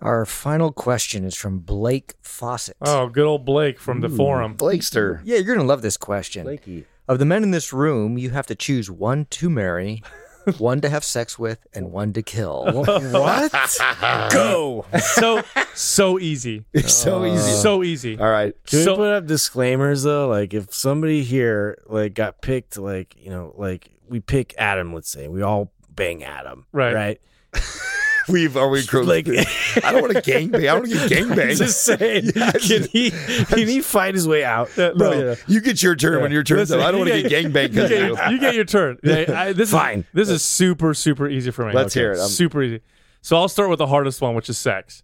Our 0.00 0.26
final 0.26 0.70
question 0.72 1.24
is 1.24 1.34
from 1.34 1.60
Blake 1.60 2.14
Fawcett. 2.22 2.76
Oh, 2.82 3.08
good 3.08 3.24
old 3.24 3.44
Blake 3.44 3.78
from 3.78 4.00
the 4.00 4.08
forum. 4.08 4.54
Blakester. 4.56 5.20
Yeah, 5.24 5.36
you're 5.36 5.54
going 5.54 5.58
to 5.58 5.64
love 5.64 5.82
this 5.82 5.96
question. 5.96 6.58
Of 7.08 7.18
the 7.18 7.24
men 7.24 7.42
in 7.42 7.50
this 7.50 7.72
room, 7.72 8.18
you 8.18 8.30
have 8.30 8.46
to 8.48 8.54
choose 8.54 8.90
one 8.90 9.26
to 9.30 9.48
marry, 9.50 10.02
one 10.58 10.80
to 10.82 10.88
have 10.90 11.04
sex 11.04 11.38
with, 11.38 11.66
and 11.72 11.90
one 11.92 12.12
to 12.14 12.22
kill. 12.22 12.64
What? 13.12 13.52
Go. 14.32 14.84
so 15.00 15.42
so 15.74 16.18
easy. 16.18 16.64
So 16.86 17.22
uh, 17.24 17.26
easy. 17.34 17.52
So 17.52 17.82
easy. 17.82 18.18
All 18.18 18.30
right. 18.30 18.54
Can 18.66 18.84
So- 18.84 18.92
we 18.92 18.96
put 18.98 19.12
up 19.12 19.26
disclaimers 19.26 20.02
though? 20.02 20.28
Like 20.28 20.52
if 20.54 20.72
somebody 20.74 21.22
here 21.22 21.78
like 21.86 22.14
got 22.14 22.42
picked, 22.42 22.76
like 22.78 23.14
you 23.18 23.30
know, 23.30 23.54
like 23.56 23.90
we 24.08 24.20
pick 24.20 24.54
Adam, 24.58 24.92
let's 24.92 25.10
say 25.10 25.28
we 25.28 25.40
all 25.42 25.72
bang 25.90 26.24
Adam, 26.24 26.66
Right. 26.72 26.94
Right. 26.94 27.20
We've 28.28 28.56
are 28.56 28.68
we 28.68 28.82
Like, 28.92 29.28
I 29.28 29.92
don't 29.92 30.02
want 30.02 30.14
to 30.14 30.22
gangbang. 30.22 30.56
I 30.56 30.78
don't 30.78 30.88
want 30.88 30.92
to 30.92 31.08
get 31.08 31.10
gangbanged. 31.28 31.58
just 31.58 31.82
saying, 31.84 32.32
can 32.32 32.88
he 32.90 33.10
can 33.10 33.68
he 33.68 33.80
fight 33.80 34.14
his 34.14 34.26
way 34.26 34.44
out? 34.44 34.76
Uh, 34.78 34.92
Bro, 34.94 35.12
yeah. 35.12 35.34
you 35.46 35.60
get 35.60 35.82
your 35.82 35.94
turn 35.96 36.22
when 36.22 36.32
your 36.32 36.42
turn's 36.42 36.70
Listen, 36.70 36.80
up. 36.80 36.86
I 36.86 36.90
don't 36.90 37.00
want 37.00 37.10
to 37.12 37.20
you 37.20 37.28
get 37.28 37.44
gangbanged 37.46 37.62
You 37.62 37.68
because 37.68 37.90
get, 37.90 38.00
you. 38.28 38.34
you 38.34 38.40
get 38.40 38.54
your 38.54 38.64
turn. 38.64 38.98
I- 39.04 39.52
this 39.52 39.70
Fine. 39.70 40.00
Is, 40.00 40.04
this 40.14 40.28
is 40.28 40.42
super 40.42 40.94
super 40.94 41.28
easy 41.28 41.50
for 41.50 41.66
me. 41.66 41.72
Let's 41.72 41.94
hear 41.94 42.12
it. 42.12 42.18
I'm- 42.18 42.28
super 42.28 42.62
easy. 42.62 42.80
So 43.20 43.36
I'll 43.36 43.48
start 43.48 43.70
with 43.70 43.78
the 43.78 43.86
hardest 43.86 44.20
one, 44.20 44.34
which 44.34 44.48
is 44.48 44.58
sex. 44.58 45.02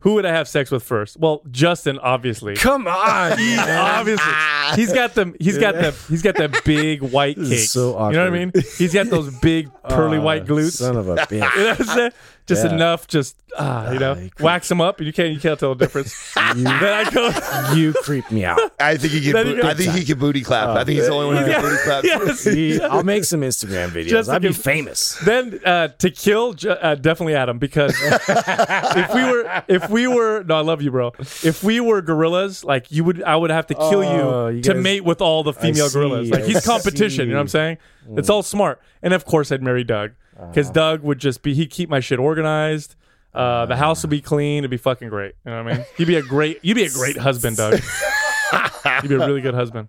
Who 0.00 0.14
would 0.14 0.26
I 0.26 0.32
have 0.32 0.48
sex 0.48 0.72
with 0.72 0.82
first? 0.82 1.16
Well, 1.16 1.42
Justin, 1.52 1.98
obviously. 2.00 2.56
Come 2.56 2.88
on, 2.88 3.32
obviously, 3.68 4.32
he's 4.74 4.92
got 4.92 5.14
the 5.14 5.32
he's 5.38 5.58
got 5.58 5.74
the 5.74 5.92
he's 6.08 6.22
got 6.22 6.34
the 6.34 6.48
big 6.64 7.02
white 7.02 7.36
cakes. 7.36 7.70
so 7.70 7.90
You 8.08 8.16
know 8.16 8.24
what 8.24 8.34
I 8.34 8.44
mean? 8.46 8.52
He's 8.78 8.92
got 8.92 9.06
those 9.06 9.32
big 9.38 9.70
pearly 9.88 10.18
white 10.18 10.44
glutes. 10.44 10.72
Son 10.78 10.96
of 10.96 11.08
a 11.08 11.14
bitch. 11.16 11.30
You 11.30 11.38
know 11.38 11.70
what 11.70 11.80
I'm 11.80 11.86
saying? 11.86 12.12
Just 12.46 12.64
Yeah. 12.64 12.74
enough, 12.74 13.06
just 13.06 13.36
ah, 13.56 13.92
you 13.92 14.00
know, 14.00 14.14
creep. 14.16 14.40
wax 14.40 14.68
them 14.68 14.80
up. 14.80 14.98
and 14.98 15.06
You 15.06 15.12
can't, 15.12 15.32
you 15.32 15.38
can't 15.38 15.58
tell 15.60 15.74
the 15.76 15.84
difference. 15.84 16.34
then 16.54 16.66
I 16.66 17.08
go, 17.08 17.74
you 17.76 17.92
creep 17.92 18.28
me 18.32 18.44
out. 18.44 18.58
I 18.80 18.96
think 18.96 19.12
he 19.12 19.20
can. 19.20 19.32
Bo- 19.60 19.68
I 19.68 19.74
think 19.74 19.92
he 19.92 20.04
can 20.04 20.18
booty 20.18 20.42
clap. 20.42 20.70
I 20.70 20.82
think 20.84 20.98
he's 20.98 21.06
the 21.06 21.12
only 21.12 21.34
one 21.34 21.36
who 21.44 21.50
can 21.52 21.62
booty 21.62 21.76
clap. 21.84 22.02
yes. 22.04 22.40
See, 22.40 22.80
I'll 22.80 23.04
make 23.04 23.22
some 23.24 23.42
Instagram 23.42 23.90
videos. 23.90 24.08
Just 24.08 24.28
I'd 24.28 24.42
be 24.42 24.48
give- 24.48 24.56
famous. 24.56 25.14
Then 25.24 25.60
uh, 25.64 25.88
to 25.98 26.10
kill, 26.10 26.56
uh, 26.68 26.96
definitely 26.96 27.36
Adam, 27.36 27.58
because 27.58 27.94
if 28.02 29.14
we 29.14 29.22
were 29.24 29.62
if 29.68 29.88
we 29.90 30.06
were 30.08 30.42
no, 30.42 30.56
I 30.56 30.60
love 30.62 30.82
you, 30.82 30.90
bro. 30.90 31.12
If 31.20 31.62
we 31.62 31.78
were 31.80 32.02
gorillas, 32.02 32.64
like 32.64 32.90
you 32.90 33.04
would, 33.04 33.22
I 33.22 33.36
would 33.36 33.50
have 33.50 33.66
to 33.68 33.74
kill 33.74 34.02
Oh, 34.02 34.48
you, 34.48 34.56
you 34.56 34.62
to 34.62 34.74
guys- 34.74 34.82
mate 34.82 35.04
with 35.04 35.20
all 35.20 35.42
the 35.42 35.52
female 35.52 35.88
see, 35.88 35.94
gorillas. 35.98 36.30
Like 36.30 36.42
I 36.42 36.46
he's 36.46 36.64
competition. 36.66 37.26
You 37.28 37.34
know 37.34 37.38
what 37.38 37.42
I'm 37.42 37.48
see. 37.48 37.52
saying? 37.52 37.78
It's 38.16 38.28
all 38.28 38.42
smart. 38.42 38.80
And 39.00 39.14
of 39.14 39.24
course, 39.24 39.52
I'd 39.52 39.62
marry 39.62 39.84
Doug 39.84 40.12
because 40.48 40.66
Uh-huh. 40.68 40.72
Doug 40.74 41.02
would 41.02 41.18
just 41.18 41.42
be. 41.42 41.54
He'd 41.54 41.70
keep 41.70 41.88
my 41.88 42.00
shit 42.00 42.18
organized. 42.18 42.94
Uh, 43.34 43.64
the 43.66 43.76
house 43.76 44.02
would 44.02 44.10
be 44.10 44.20
clean. 44.20 44.58
It'd 44.58 44.70
be 44.70 44.76
fucking 44.76 45.08
great. 45.08 45.34
You 45.44 45.52
know 45.52 45.62
what 45.64 45.72
I 45.72 45.76
mean? 45.78 45.86
He'd 45.96 46.06
be 46.06 46.16
a 46.16 46.22
great. 46.22 46.58
You'd 46.62 46.74
be 46.74 46.84
a 46.84 46.90
great 46.90 47.16
husband, 47.16 47.56
Doug. 47.56 47.80
You'd 49.02 49.08
be 49.08 49.14
a 49.14 49.26
really 49.26 49.40
good 49.40 49.54
husband. 49.54 49.88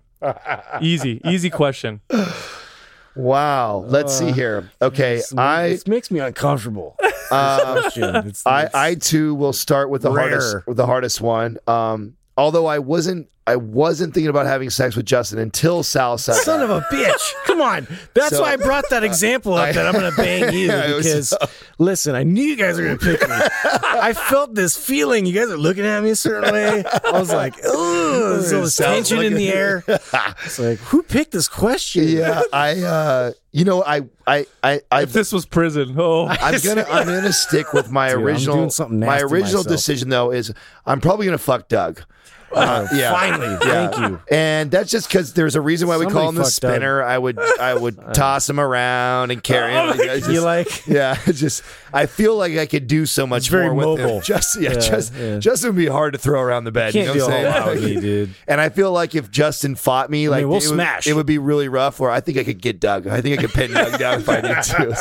Easy, 0.81 1.19
easy 1.25 1.49
question. 1.49 1.99
Wow. 3.15 3.83
Let's 3.87 4.17
see 4.17 4.31
here. 4.31 4.71
Okay, 4.81 5.21
I 5.37 5.69
this 5.69 5.87
makes 5.87 6.09
me 6.09 6.19
uncomfortable. 6.19 6.97
Uh, 7.31 7.89
it's, 8.25 8.45
I, 8.45 8.59
it's- 8.63 8.75
I 8.75 8.95
too 8.95 9.35
will 9.35 9.53
start 9.53 9.89
with 9.89 10.01
the 10.03 10.11
Rare. 10.11 10.29
hardest 10.29 10.67
with 10.67 10.77
the 10.77 10.85
hardest 10.85 11.19
one. 11.21 11.57
Um, 11.67 12.15
although 12.37 12.65
I 12.65 12.79
wasn't 12.79 13.27
I 13.45 13.57
wasn't 13.57 14.13
thinking 14.13 14.29
about 14.29 14.45
having 14.45 14.69
sex 14.69 14.95
with 14.95 15.05
Justin 15.05 15.37
until 15.37 15.83
Sal 15.83 16.17
said 16.17 16.35
Son 16.35 16.59
that. 16.61 16.69
of 16.69 16.69
a 16.71 16.81
bitch! 16.93 17.33
Come 17.45 17.61
on, 17.61 17.87
that's 18.13 18.29
So- 18.37 18.41
why 18.41 18.53
I 18.53 18.55
brought 18.55 18.85
that 18.89 19.03
example 19.03 19.55
up. 19.55 19.73
that 19.75 19.85
I'm 19.85 19.93
gonna 19.93 20.11
bang 20.15 20.53
you 20.53 20.67
Yeah, 20.67 20.89
it 20.91 20.95
was- 20.95 21.05
because 21.05 21.33
listen, 21.77 22.15
I 22.15 22.23
knew 22.23 22.41
you 22.43 22.55
guys 22.55 22.77
were 22.79 22.85
gonna 22.85 22.97
pick 22.97 23.21
me. 23.27 23.35
I 23.35 24.13
felt 24.13 24.55
this 24.55 24.77
feeling. 24.77 25.25
You 25.25 25.33
guys 25.33 25.49
are 25.49 25.57
looking 25.57 25.85
at 25.85 26.01
me 26.01 26.11
a 26.11 26.15
certain 26.15 26.53
way. 26.53 26.83
I 27.05 27.11
was 27.19 27.31
like, 27.33 27.57
ooh, 27.65 28.29
there's 28.39 28.53
all 28.53 28.61
this 28.61 28.75
Sounds 28.75 29.09
tension 29.09 29.25
in 29.25 29.33
the 29.33 29.49
air. 29.49 29.83
It's 30.45 30.59
like, 30.59 30.77
who 30.79 31.03
picked 31.03 31.31
this 31.31 31.47
question? 31.47 32.07
yeah, 32.07 32.41
I 32.53 32.81
uh, 32.81 33.31
you 33.51 33.65
know 33.65 33.83
I 33.83 34.03
I 34.25 34.45
I 34.63 34.81
I 34.91 35.01
If 35.03 35.11
this 35.13 35.31
was 35.33 35.45
prison, 35.45 35.95
oh, 35.97 36.27
I'm 36.27 36.59
gonna 36.61 36.85
I'm 36.89 37.05
gonna 37.07 37.33
stick 37.33 37.73
with 37.73 37.91
my 37.91 38.09
Dude, 38.09 38.21
original 38.21 38.71
my 38.89 39.19
original 39.19 39.63
decision 39.63 40.09
though 40.09 40.31
is 40.31 40.53
I'm 40.85 41.01
probably 41.01 41.25
gonna 41.25 41.37
fuck 41.37 41.67
Doug. 41.67 42.01
Uh, 42.53 42.87
yeah. 42.93 43.11
Finally, 43.11 43.57
thank 43.61 43.97
you. 43.97 44.19
And 44.31 44.69
that's 44.71 44.91
just 44.91 45.07
because 45.07 45.33
there's 45.33 45.55
a 45.55 45.61
reason 45.61 45.87
why 45.87 45.97
we 45.97 46.03
Somebody 46.05 46.19
call 46.21 46.29
him 46.29 46.35
the 46.35 46.43
fucked 46.43 46.61
Doug. 46.61 46.71
spinner. 46.71 47.01
I 47.03 47.17
would 47.17 47.39
I 47.39 47.73
would 47.73 47.97
toss 48.13 48.49
him 48.49 48.59
around 48.59 49.31
and 49.31 49.43
carry 49.43 49.73
him. 49.73 49.89
I 49.99 50.17
just- 50.19 50.29
You 50.29 50.41
like? 50.41 50.87
yeah, 50.87 51.17
it's 51.25 51.39
just 51.39 51.63
I 51.93 52.05
feel 52.05 52.35
like 52.35 52.57
I 52.57 52.65
could 52.65 52.87
do 52.87 53.05
so 53.05 53.25
much 53.27 53.49
very 53.49 53.65
more 53.67 53.75
with 53.75 53.85
mobile. 53.99 54.15
him. 54.17 54.21
Just 54.33 54.59
yeah, 54.59 54.71
Yeah, 54.73 54.79
just 54.79 55.13
yeah. 55.15 55.37
Justin 55.39 55.69
would 55.69 55.75
be 55.77 55.85
hard 55.87 56.13
to 56.13 56.19
throw 56.19 56.41
around 56.41 56.63
the 56.63 56.71
bed. 56.71 56.93
Can't 56.93 57.07
you 57.07 57.13
do 57.13 57.19
know 57.19 57.25
a 57.25 57.29
what 57.29 57.37
whole 57.37 57.45
I'm 57.45 57.53
lot 57.53 57.65
saying? 57.77 57.83
with 57.83 57.95
me, 57.95 58.01
dude. 58.01 58.29
And 58.47 58.59
I 58.61 58.69
feel 58.69 58.91
like 58.91 59.13
if 59.15 59.29
Justin 59.29 59.75
fought 59.75 60.09
me, 60.09 60.27
like 60.29 60.39
mean, 60.41 60.49
we'll 60.49 60.57
it 60.57 60.67
would- 60.67 60.73
smash. 60.73 61.05
it 61.07 61.13
would 61.13 61.25
be 61.27 61.37
really 61.37 61.67
rough. 61.67 61.99
Or 61.99 62.09
I 62.09 62.19
think 62.19 62.37
I 62.37 62.43
could 62.43 62.61
get 62.61 62.79
Doug. 62.79 63.05
I 63.07 63.21
think 63.21 63.37
I 63.37 63.41
could 63.43 63.51
pin 63.53 63.71
Doug 63.73 63.99
down 63.99 64.21
if 64.21 64.29
I 64.29 64.41
need 64.41 64.63
to. 64.63 64.95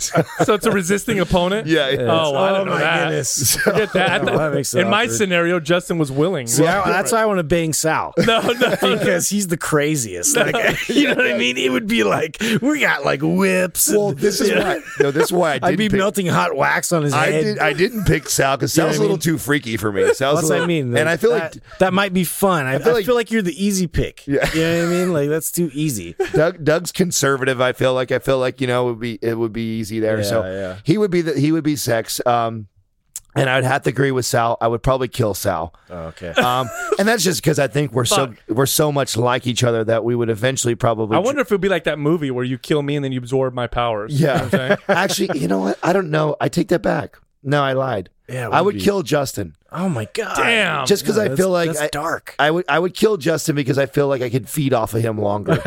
So, 0.00 0.22
so 0.44 0.54
it's 0.54 0.66
a 0.66 0.70
resisting 0.72 1.20
opponent. 1.20 1.66
yeah, 1.66 1.90
yeah. 1.90 1.98
Oh, 2.02 2.34
I 2.34 2.50
Oh 2.50 2.54
don't 2.56 2.66
know 2.66 2.72
my 2.74 2.80
that. 2.80 3.04
goodness. 3.08 3.56
Forget 3.56 3.92
that. 3.92 4.22
Oh, 4.28 4.36
that 4.38 4.52
makes 4.54 4.74
it 4.74 4.80
In 4.80 4.88
my 4.90 5.04
awkward. 5.04 5.16
scenario, 5.16 5.60
Justin 5.60 5.98
was 5.98 6.10
willing. 6.28 6.46
See, 6.46 6.66
I- 6.66 6.88
that's 6.90 7.12
why 7.12 7.22
I 7.22 7.26
want 7.26 7.38
to 7.38 7.44
bang 7.44 7.72
Sal. 7.72 8.12
no, 8.18 8.40
no, 8.40 8.76
because 8.98 9.28
he's 9.28 9.46
the 9.48 9.56
craziest. 9.56 10.36
Like, 10.36 10.54
you 10.88 11.08
know 11.08 11.14
what 11.14 11.26
I 11.26 11.36
mean? 11.38 11.56
It 11.56 11.70
would 11.72 11.86
be 11.86 12.04
like 12.04 12.36
we 12.62 12.80
got 12.80 13.04
like 13.04 13.20
whips. 13.22 13.88
Well, 13.90 14.10
and- 14.10 14.18
this 14.18 14.40
is 14.40 14.48
you 14.50 14.54
know? 14.56 14.62
why. 14.64 14.80
No, 15.00 15.10
this 15.10 15.24
is 15.24 15.32
why 15.32 15.52
I 15.52 15.54
I'd 15.54 15.60
didn't 15.60 15.78
be 15.78 15.88
pick, 15.88 15.98
melting 15.98 16.26
hot 16.26 16.54
wax 16.56 16.92
on 16.92 17.02
his 17.02 17.12
I 17.12 17.30
head. 17.30 17.42
did. 17.44 17.58
I 17.58 17.72
didn't 17.72 18.04
pick 18.04 18.28
Sal 18.28 18.56
because 18.56 18.76
You 18.76 18.82
know 18.84 18.88
Sal's 18.90 18.98
what 18.98 19.04
a 19.04 19.06
I 19.06 19.10
little 19.12 19.16
mean? 19.16 19.20
too 19.20 19.38
freaky 19.38 19.76
for 19.76 19.90
me. 19.92 20.12
Sal's 20.14 20.18
a 20.18 20.42
That's 20.42 20.42
what 20.42 20.42
little, 20.50 20.64
I 20.64 20.66
mean. 20.66 20.96
and 20.96 21.08
I 21.08 21.16
feel 21.16 21.30
that, 21.30 21.54
like 21.56 21.78
that 21.78 21.92
might 21.92 22.12
be 22.12 22.24
fun. 22.24 22.66
I, 22.66 22.74
I, 22.74 22.78
feel 22.78 22.84
feel, 22.84 22.94
like- 22.94 23.06
like, 23.08 23.30
you're 23.30 23.42
the 23.42 23.64
easy 23.64 23.86
pick. 23.86 24.26
Yeah. 24.26 24.48
You 24.54 24.60
know 24.62 24.78
what 24.78 24.86
I 24.94 24.98
mean? 24.98 25.12
Like 25.12 25.28
that's 25.28 25.50
too 25.50 25.70
easy. 25.72 26.14
Doug 26.32 26.62
Doug's 26.64 26.92
conservative. 26.92 27.60
I 27.60 27.72
feel 27.72 27.94
like 27.94 28.12
I 28.12 28.18
feel 28.18 28.38
like 28.38 28.60
you 28.60 28.66
know 28.66 28.88
it 28.88 28.90
would 28.92 29.00
be 29.00 29.18
it 29.22 29.34
would 29.38 29.52
be 29.52 29.78
easy 29.78 29.98
there. 30.00 30.18
Yeah, 30.18 30.22
so 30.24 30.44
yeah. 30.44 30.78
he 30.84 30.98
would 30.98 31.10
be 31.10 31.20
the, 31.22 31.38
he 31.38 31.52
would 31.52 31.64
be 31.64 31.76
sex. 31.76 32.20
Um, 32.26 32.68
and 33.38 33.48
I'd 33.50 33.64
have 33.64 33.82
to 33.82 33.90
agree 33.90 34.10
with 34.10 34.26
Sal. 34.26 34.56
I 34.60 34.68
would 34.68 34.82
probably 34.82 35.08
kill 35.08 35.34
Sal. 35.34 35.74
Oh, 35.90 35.96
okay. 36.08 36.30
Um, 36.30 36.68
and 36.98 37.06
that's 37.08 37.22
just 37.24 37.42
because 37.42 37.58
I 37.58 37.68
think 37.68 37.92
we're 37.92 38.04
so 38.04 38.34
we're 38.48 38.66
so 38.66 38.90
much 38.92 39.16
like 39.16 39.46
each 39.46 39.64
other 39.64 39.84
that 39.84 40.04
we 40.04 40.14
would 40.14 40.30
eventually 40.30 40.74
probably. 40.74 41.16
I 41.16 41.20
wonder 41.20 41.40
if 41.40 41.48
it 41.50 41.54
would 41.54 41.60
be 41.60 41.68
like 41.68 41.84
that 41.84 41.98
movie 41.98 42.30
where 42.30 42.44
you 42.44 42.58
kill 42.58 42.82
me 42.82 42.96
and 42.96 43.04
then 43.04 43.12
you 43.12 43.18
absorb 43.18 43.54
my 43.54 43.66
powers. 43.66 44.20
You 44.20 44.26
know 44.26 44.34
Yeah. 44.34 44.42
I'm 44.42 44.50
saying? 44.50 44.76
Actually, 44.88 45.38
you 45.40 45.48
know 45.48 45.58
what? 45.60 45.78
I 45.82 45.92
don't 45.92 46.10
know. 46.10 46.36
I 46.40 46.48
take 46.48 46.68
that 46.68 46.82
back. 46.82 47.16
No, 47.42 47.62
I 47.62 47.72
lied. 47.72 48.10
Yeah, 48.28 48.48
it 48.48 48.52
I 48.52 48.60
would 48.60 48.66
would 48.66 48.74
be. 48.76 48.80
kill 48.80 49.02
Justin. 49.02 49.54
Oh 49.70 49.88
my 49.88 50.08
god. 50.14 50.34
Damn. 50.36 50.86
Just 50.86 51.02
because 51.02 51.18
Yeah, 51.18 51.24
I 51.24 51.36
feel 51.36 51.50
like 51.50 51.68
that's 51.68 51.80
I, 51.80 51.88
dark. 51.88 52.34
I 52.38 52.50
would 52.50 52.64
I 52.70 52.78
would 52.78 52.94
kill 52.94 53.18
Justin 53.18 53.54
because 53.54 53.76
I 53.76 53.84
feel 53.84 54.08
like 54.08 54.22
I 54.22 54.30
could 54.30 54.48
feed 54.48 54.72
off 54.72 54.94
of 54.94 55.02
him 55.02 55.18
longer. 55.20 55.60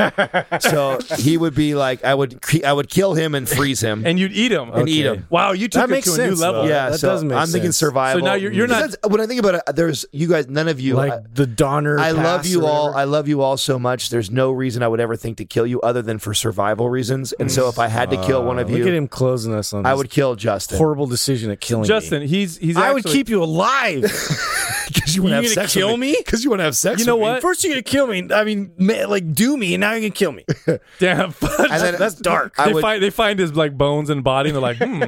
so 0.60 0.98
he 1.18 1.38
would 1.38 1.54
be 1.54 1.76
like 1.76 2.04
I 2.04 2.16
would 2.16 2.40
I 2.66 2.74
would 2.74 2.90
kill 2.90 3.14
him 3.14 3.36
and 3.36 3.48
freeze 3.48 3.80
him. 3.80 4.04
and 4.06 4.18
you'd 4.20 4.32
eat 4.34 4.52
him. 4.52 4.72
And 4.72 4.90
eat 4.90 5.06
him. 5.06 5.28
Wow, 5.30 5.52
you 5.52 5.68
took 5.68 5.82
That 5.82 5.90
it 5.90 5.92
makes 5.92 6.12
to 6.14 6.20
a 6.22 6.28
new 6.30 6.36
level. 6.36 6.64
though. 6.64 6.68
yeah, 6.70 6.90
that 6.90 7.00
so 7.00 7.10
does 7.10 7.24
make 7.24 7.34
sense. 7.38 7.50
I'm 7.50 7.52
thinking 7.54 7.72
survival. 7.72 8.22
So 8.22 8.26
now 8.26 8.34
you're- 8.34 8.56
you're 8.56 8.66
not- 8.68 8.96
when 9.08 9.22
I 9.22 9.28
think 9.28 9.40
about 9.40 9.56
it, 9.56 9.76
there's 9.76 10.06
you 10.12 10.28
guys, 10.28 10.48
none 10.48 10.68
of 10.68 10.80
you. 10.80 10.96
like 10.96 11.12
I, 11.14 11.20
the 11.34 11.46
Donner. 11.46 12.00
I 12.00 12.10
love 12.12 12.48
you 12.48 12.66
all. 12.66 12.96
I 12.96 13.04
love 13.04 13.28
you 13.28 13.42
all 13.42 13.56
so 13.58 13.78
much. 13.78 14.10
There's 14.10 14.32
no 14.32 14.50
reason 14.52 14.82
I 14.82 14.88
would 14.88 15.00
ever 15.00 15.16
think 15.16 15.38
to 15.38 15.46
kill 15.46 15.68
you 15.68 15.80
other 15.82 16.02
than 16.02 16.18
for 16.18 16.34
survival 16.34 16.90
reasons. 16.90 17.34
And 17.34 17.52
so 17.52 17.68
if 17.70 17.78
I 17.78 17.88
had 17.88 18.10
to 18.10 18.18
kill 18.26 18.44
one 18.44 18.58
of 18.58 18.70
you, 18.72 18.78
Look 18.78 18.88
at 18.88 18.92
you, 18.94 18.98
him 18.98 19.08
closing 19.08 19.54
us 19.54 19.74
on. 19.74 19.86
I 19.86 19.92
this 19.92 19.98
would 20.00 20.10
kill 20.10 20.36
Justin. 20.36 20.80
horrible 20.80 21.06
decision 21.06 21.52
at 21.52 21.62
killing 21.62 21.84
me. 21.84 21.88
Justin, 21.88 22.24
he's 22.28 22.58
he's. 22.58 22.78
I 22.78 22.92
would 22.92 23.04
keep 23.06 23.30
you 23.30 23.44
alive 23.44 23.91
alive 23.98 24.38
Because 25.02 25.16
you 25.16 25.24
You 25.24 25.30
want 25.30 25.32
to 25.32 25.36
have 25.36 25.44
gonna 25.56 25.68
sex 25.68 25.74
kill 25.74 25.92
with 25.92 26.00
me? 26.00 26.16
Because 26.18 26.44
you 26.44 26.50
want 26.50 26.60
to 26.60 26.64
have 26.66 26.76
sex. 26.76 27.00
You 27.00 27.06
know 27.06 27.16
with 27.16 27.22
me. 27.28 27.32
what? 27.34 27.42
First, 27.42 27.64
you're 27.64 27.74
gonna 27.74 27.82
kill 27.84 28.08
me. 28.08 28.28
I 28.34 28.44
mean, 28.44 28.72
ma- 28.78 29.06
like 29.08 29.34
do 29.34 29.56
me, 29.58 29.74
and 29.74 29.82
now 29.82 29.92
you're 29.92 30.02
gonna 30.02 30.10
kill 30.12 30.32
me. 30.32 30.46
Damn. 31.00 31.34
And 31.72 31.82
then- 31.82 31.96
That's 31.98 32.16
dark. 32.16 32.54
I 32.58 32.68
they 32.68 32.74
would- 32.74 32.82
find 32.82 33.04
they 33.04 33.10
find 33.10 33.40
his 33.40 33.54
like 33.56 33.78
bones 33.78 34.10
and 34.10 34.24
body, 34.24 34.50
and 34.50 34.56
they're 34.56 34.62
like, 34.62 34.78
hmm. 34.78 35.04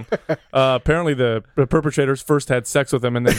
Uh, 0.54 0.78
apparently, 0.82 1.14
the, 1.14 1.44
the 1.56 1.66
perpetrators 1.68 2.22
first 2.22 2.50
had 2.50 2.68
sex 2.68 2.94
with 2.94 3.04
him 3.04 3.16
and 3.16 3.28
then 3.28 3.36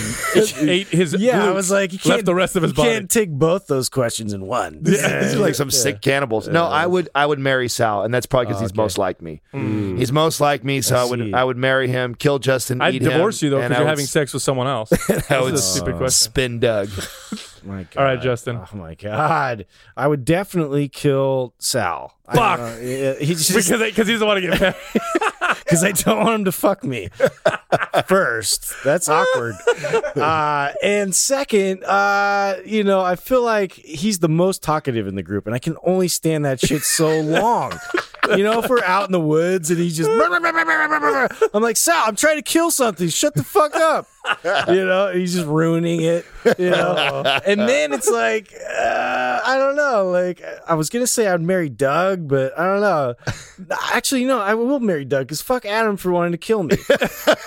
ate 0.68 0.88
his. 0.88 1.14
Yeah, 1.14 1.44
I 1.46 1.50
was 1.52 1.70
like, 1.70 1.92
you 1.92 1.98
can't, 1.98 2.16
left 2.16 2.24
the 2.26 2.34
rest 2.34 2.56
of 2.56 2.62
his 2.62 2.72
you 2.72 2.76
body. 2.76 2.90
can't 2.90 3.10
take 3.10 3.30
both 3.30 3.66
those 3.66 3.88
questions 3.88 4.32
in 4.32 4.46
one. 4.46 4.80
Yeah, 4.84 5.20
these 5.22 5.34
are 5.34 5.38
like 5.38 5.54
some 5.54 5.70
sick 5.70 6.00
cannibals. 6.00 6.48
No, 6.48 6.64
I 6.64 6.86
would 6.86 7.08
I 7.14 7.24
would 7.26 7.38
marry 7.38 7.68
Sal, 7.68 8.02
and 8.02 8.12
that's 8.12 8.26
probably 8.26 8.46
because 8.46 8.60
he's 8.60 8.74
most 8.74 8.98
like 8.98 9.22
me. 9.22 9.40
He's 9.52 10.12
most 10.12 10.40
like 10.40 10.64
me, 10.64 10.80
so 10.82 10.96
I, 10.96 11.04
would. 11.04 11.34
I 11.34 11.44
would 11.44 11.56
marry 11.56 11.88
him, 11.88 12.14
kill 12.14 12.38
Justin, 12.38 12.80
I'd 12.80 12.94
eat 12.94 13.02
him, 13.02 13.10
divorce 13.12 13.42
you 13.42 13.50
though 13.50 13.60
because 13.60 13.78
you're 13.78 13.86
having 13.86 14.06
sex 14.06 14.32
with 14.34 14.42
someone 14.42 14.66
else. 14.66 14.92
I 14.92 14.96
this 15.16 15.30
would 15.30 15.54
is 15.54 15.60
a 15.60 15.62
stupid 15.62 15.96
question. 15.96 16.24
Spin 16.34 16.58
Doug. 16.58 16.88
My 17.62 17.84
God. 17.84 17.96
All 17.96 18.04
right, 18.04 18.20
Justin. 18.20 18.56
Oh 18.56 18.76
my 18.76 18.94
God. 18.94 19.64
I 19.96 20.06
would 20.06 20.24
definitely 20.24 20.88
kill 20.88 21.54
Sal. 21.58 22.12
Fuck. 22.26 22.58
don't 22.58 22.82
know. 22.82 23.14
He 23.20 23.34
just 23.34 23.54
because 23.54 23.80
because 23.80 24.06
he 24.06 24.12
doesn't 24.14 24.26
want 24.26 24.42
to 24.42 24.50
get 24.50 24.58
paid. 24.58 24.74
because 25.64 25.82
I 25.84 25.92
don't 25.92 26.18
want 26.18 26.34
him 26.34 26.44
to 26.44 26.52
fuck 26.52 26.84
me 26.84 27.08
first. 28.06 28.74
That's 28.84 29.08
awkward. 29.08 29.54
Uh, 30.14 30.72
and 30.82 31.14
second, 31.14 31.84
uh, 31.84 32.56
you 32.66 32.84
know, 32.84 33.00
I 33.00 33.16
feel 33.16 33.42
like 33.42 33.72
he's 33.72 34.18
the 34.18 34.28
most 34.28 34.62
talkative 34.62 35.06
in 35.06 35.14
the 35.14 35.22
group, 35.22 35.46
and 35.46 35.54
I 35.54 35.58
can 35.58 35.76
only 35.84 36.08
stand 36.08 36.44
that 36.44 36.60
shit 36.60 36.82
so 36.82 37.18
long. 37.20 37.72
You 38.30 38.44
know, 38.44 38.62
if 38.62 38.70
we're 38.70 38.82
out 38.84 39.06
in 39.06 39.12
the 39.12 39.20
woods 39.20 39.70
and 39.70 39.78
he's 39.78 39.96
just, 39.96 40.10
I'm 41.54 41.62
like, 41.62 41.76
Sal, 41.76 42.04
I'm 42.06 42.16
trying 42.16 42.36
to 42.36 42.42
kill 42.42 42.70
something. 42.70 43.08
Shut 43.08 43.34
the 43.34 43.44
fuck 43.44 43.74
up. 43.76 44.06
You 44.68 44.86
know, 44.86 45.12
he's 45.12 45.34
just 45.34 45.46
ruining 45.46 46.00
it. 46.00 46.24
You 46.58 46.70
know, 46.70 47.22
and 47.44 47.60
then 47.60 47.92
it's 47.92 48.08
like, 48.08 48.52
uh, 48.54 49.40
I 49.44 49.56
don't 49.58 49.76
know. 49.76 50.08
Like, 50.10 50.42
I 50.66 50.74
was 50.74 50.88
gonna 50.88 51.06
say 51.06 51.26
I'd 51.26 51.42
marry 51.42 51.68
Doug, 51.68 52.26
but 52.28 52.58
I 52.58 52.64
don't 52.64 52.80
know. 52.80 53.14
Actually, 53.92 54.22
you 54.22 54.26
know, 54.28 54.40
I 54.40 54.54
will 54.54 54.80
marry 54.80 55.04
Doug 55.04 55.26
because 55.26 55.42
fuck 55.42 55.64
Adam 55.66 55.96
for 55.96 56.10
wanting 56.10 56.32
to 56.32 56.38
kill 56.38 56.62
me. 56.62 56.76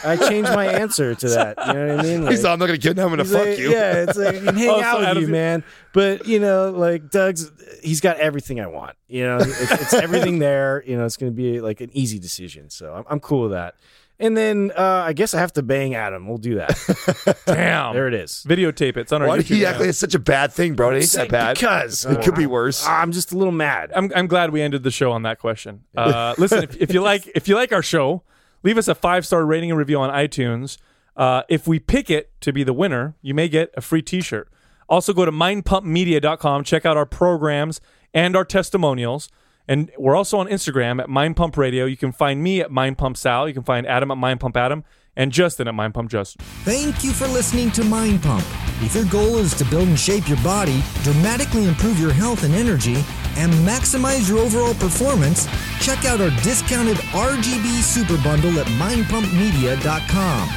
I 0.04 0.18
changed 0.30 0.52
my 0.52 0.66
answer 0.68 1.16
to 1.16 1.30
that. 1.30 1.58
You 1.68 1.74
know 1.74 1.88
what 1.96 2.00
I 2.00 2.04
mean? 2.04 2.22
Like, 2.24 2.32
He's 2.32 2.44
like, 2.44 2.54
I'm 2.54 2.60
not 2.60 2.68
going 2.68 2.80
to 2.80 2.84
kill 2.84 2.94
him. 2.94 3.00
I'm 3.12 3.16
going 3.18 3.28
to 3.28 3.34
fuck 3.34 3.48
like, 3.48 3.58
you. 3.60 3.72
Yeah, 3.72 4.04
it's 4.04 4.18
like 4.18 4.36
I 4.36 4.40
can 4.40 4.56
hang 4.56 4.70
Oh, 4.70 4.80
so 4.80 4.84
out 4.86 5.00
with 5.00 5.08
Adam's- 5.08 5.28
you, 5.28 5.32
man. 5.32 5.64
But 5.94 6.28
you 6.28 6.40
know, 6.40 6.70
like 6.72 7.10
Doug's, 7.10 7.52
he's 7.82 8.02
got 8.02 8.18
everything 8.20 8.60
I 8.60 8.68
want. 8.68 8.97
You 9.08 9.24
know, 9.24 9.38
it's, 9.38 9.72
it's 9.72 9.93
everything 9.93 10.39
there. 10.39 10.84
You 10.86 10.97
know, 10.97 11.05
it's 11.05 11.18
going 11.18 11.32
to 11.32 11.36
be 11.36 11.62
like 11.62 11.82
an 11.82 11.89
easy 11.93 12.20
decision. 12.20 12.70
So 12.70 12.93
I'm, 12.93 13.05
I'm 13.10 13.20
cool 13.20 13.43
with 13.43 13.51
that. 13.51 13.76
And 14.20 14.36
then 14.36 14.72
uh, 14.76 15.03
I 15.05 15.14
guess 15.14 15.36
I 15.36 15.39
have 15.39 15.53
to 15.53 15.64
bang 15.64 15.93
Adam. 15.93 16.28
We'll 16.28 16.39
do 16.39 16.55
that. 16.55 17.39
Damn. 17.45 17.93
there 17.93 18.08
it 18.08 18.16
is. 18.16 18.43
Videotape 18.47 18.82
it. 18.82 18.97
It's 18.97 19.12
on 19.12 19.22
our 19.22 19.28
Why 19.28 19.38
do 19.38 19.43
YouTube. 19.43 19.58
you 19.58 19.66
act 19.66 19.80
like 19.80 19.89
it's 19.89 19.99
such 19.99 20.16
a 20.16 20.20
bad 20.20 20.51
thing, 20.51 20.74
bro? 20.74 20.89
It 20.89 21.03
ain't 21.03 21.12
that 21.12 21.30
bad. 21.30 21.55
Because 21.55 22.03
it 22.03 22.24
could 22.24 22.34
be 22.34 22.47
worse. 22.47 22.86
I'm 22.86 23.12
just 23.12 23.32
a 23.32 23.38
little 23.38 23.51
mad. 23.51 23.91
I'm, 23.95 24.12
I'm 24.16 24.26
glad 24.26 24.49
we 24.49 24.62
ended 24.64 24.82
the 24.82 24.91
show 24.91 25.12
on 25.12 25.24
that 25.24 25.39
question. 25.39 25.84
Uh, 25.97 26.36
listen, 26.38 26.64
if, 26.64 26.78
if 26.78 26.93
you 26.93 27.01
like 27.01 27.30
if 27.36 27.47
you 27.47 27.55
like 27.55 27.74
our 27.74 27.82
show, 27.82 28.22
leave 28.64 28.78
us 28.78 28.88
a 28.88 28.93
five 28.95 29.26
star 29.26 29.45
rating 29.45 29.72
and 29.72 29.78
review 29.80 29.99
on 29.99 30.10
iTunes. 30.12 30.78
Uh, 31.16 31.41
if 31.49 31.68
we 31.68 31.80
pick 31.80 32.10
it 32.10 32.32
to 32.41 32.53
be 32.53 32.64
the 32.64 32.72
winner, 32.74 33.16
you 33.22 33.34
may 33.34 33.49
get 33.49 33.72
a 33.76 33.82
free 33.82 34.01
T-shirt. 34.03 34.47
Also, 34.88 35.12
go 35.14 35.26
to 35.26 35.32
mindpumpmedia.com. 35.32 36.64
Check 36.64 36.86
out 36.86 36.95
our 36.97 37.05
programs 37.05 37.82
and 38.14 38.36
our 38.36 38.45
testimonials. 38.45 39.30
And 39.68 39.91
we're 39.97 40.16
also 40.16 40.38
on 40.38 40.47
Instagram 40.47 41.01
at 41.01 41.10
Mind 41.10 41.36
Pump 41.36 41.58
Radio. 41.58 41.86
You 41.86 41.97
can 41.97 42.12
find 42.12 42.41
me 42.41 42.62
at 42.62 42.72
Mind 42.72 42.97
Pump 42.97 43.18
Sal. 43.18 43.47
You 43.47 43.53
can 43.53 43.64
find 43.64 43.86
Adam 43.86 44.12
at 44.12 44.18
Mind 44.18 44.39
Pump 44.39 44.55
Adam 44.55 44.86
and 45.18 45.32
Justin 45.32 45.68
at 45.68 45.76
Mind 45.76 45.93
Pump 45.93 46.10
Justin. 46.10 46.45
Thank 46.64 47.03
you 47.03 47.12
for 47.12 47.28
listening 47.28 47.72
to 47.72 47.84
Mind 47.84 48.22
Pump. 48.22 48.45
If 48.82 48.95
your 48.95 49.05
goal 49.05 49.38
is 49.38 49.53
to 49.55 49.66
build 49.66 49.88
and 49.88 49.99
shape 49.99 50.30
your 50.30 50.41
body, 50.43 50.82
dramatically 51.01 51.66
improve 51.66 51.99
your 51.99 52.14
health 52.14 52.43
and 52.43 52.53
energy, 52.53 53.03
and 53.36 53.51
maximize 53.68 54.30
your 54.30 54.39
overall 54.39 54.74
performance, 54.76 55.47
check 55.82 56.05
out 56.05 56.22
our 56.22 56.30
discounted 56.41 56.97
RGB 56.97 57.82
Super 57.82 58.22
Bundle 58.24 58.60
at 58.60 58.68
mindpumpmedia.com. 58.68 60.49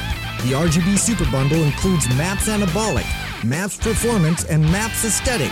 The 0.47 0.53
RGB 0.55 0.97
Super 0.97 1.29
Bundle 1.31 1.63
includes 1.63 2.07
MAPS 2.15 2.47
Anabolic, 2.47 3.05
MAPS 3.43 3.77
Performance, 3.77 4.45
and 4.45 4.63
MAPS 4.71 5.05
Aesthetic. 5.05 5.51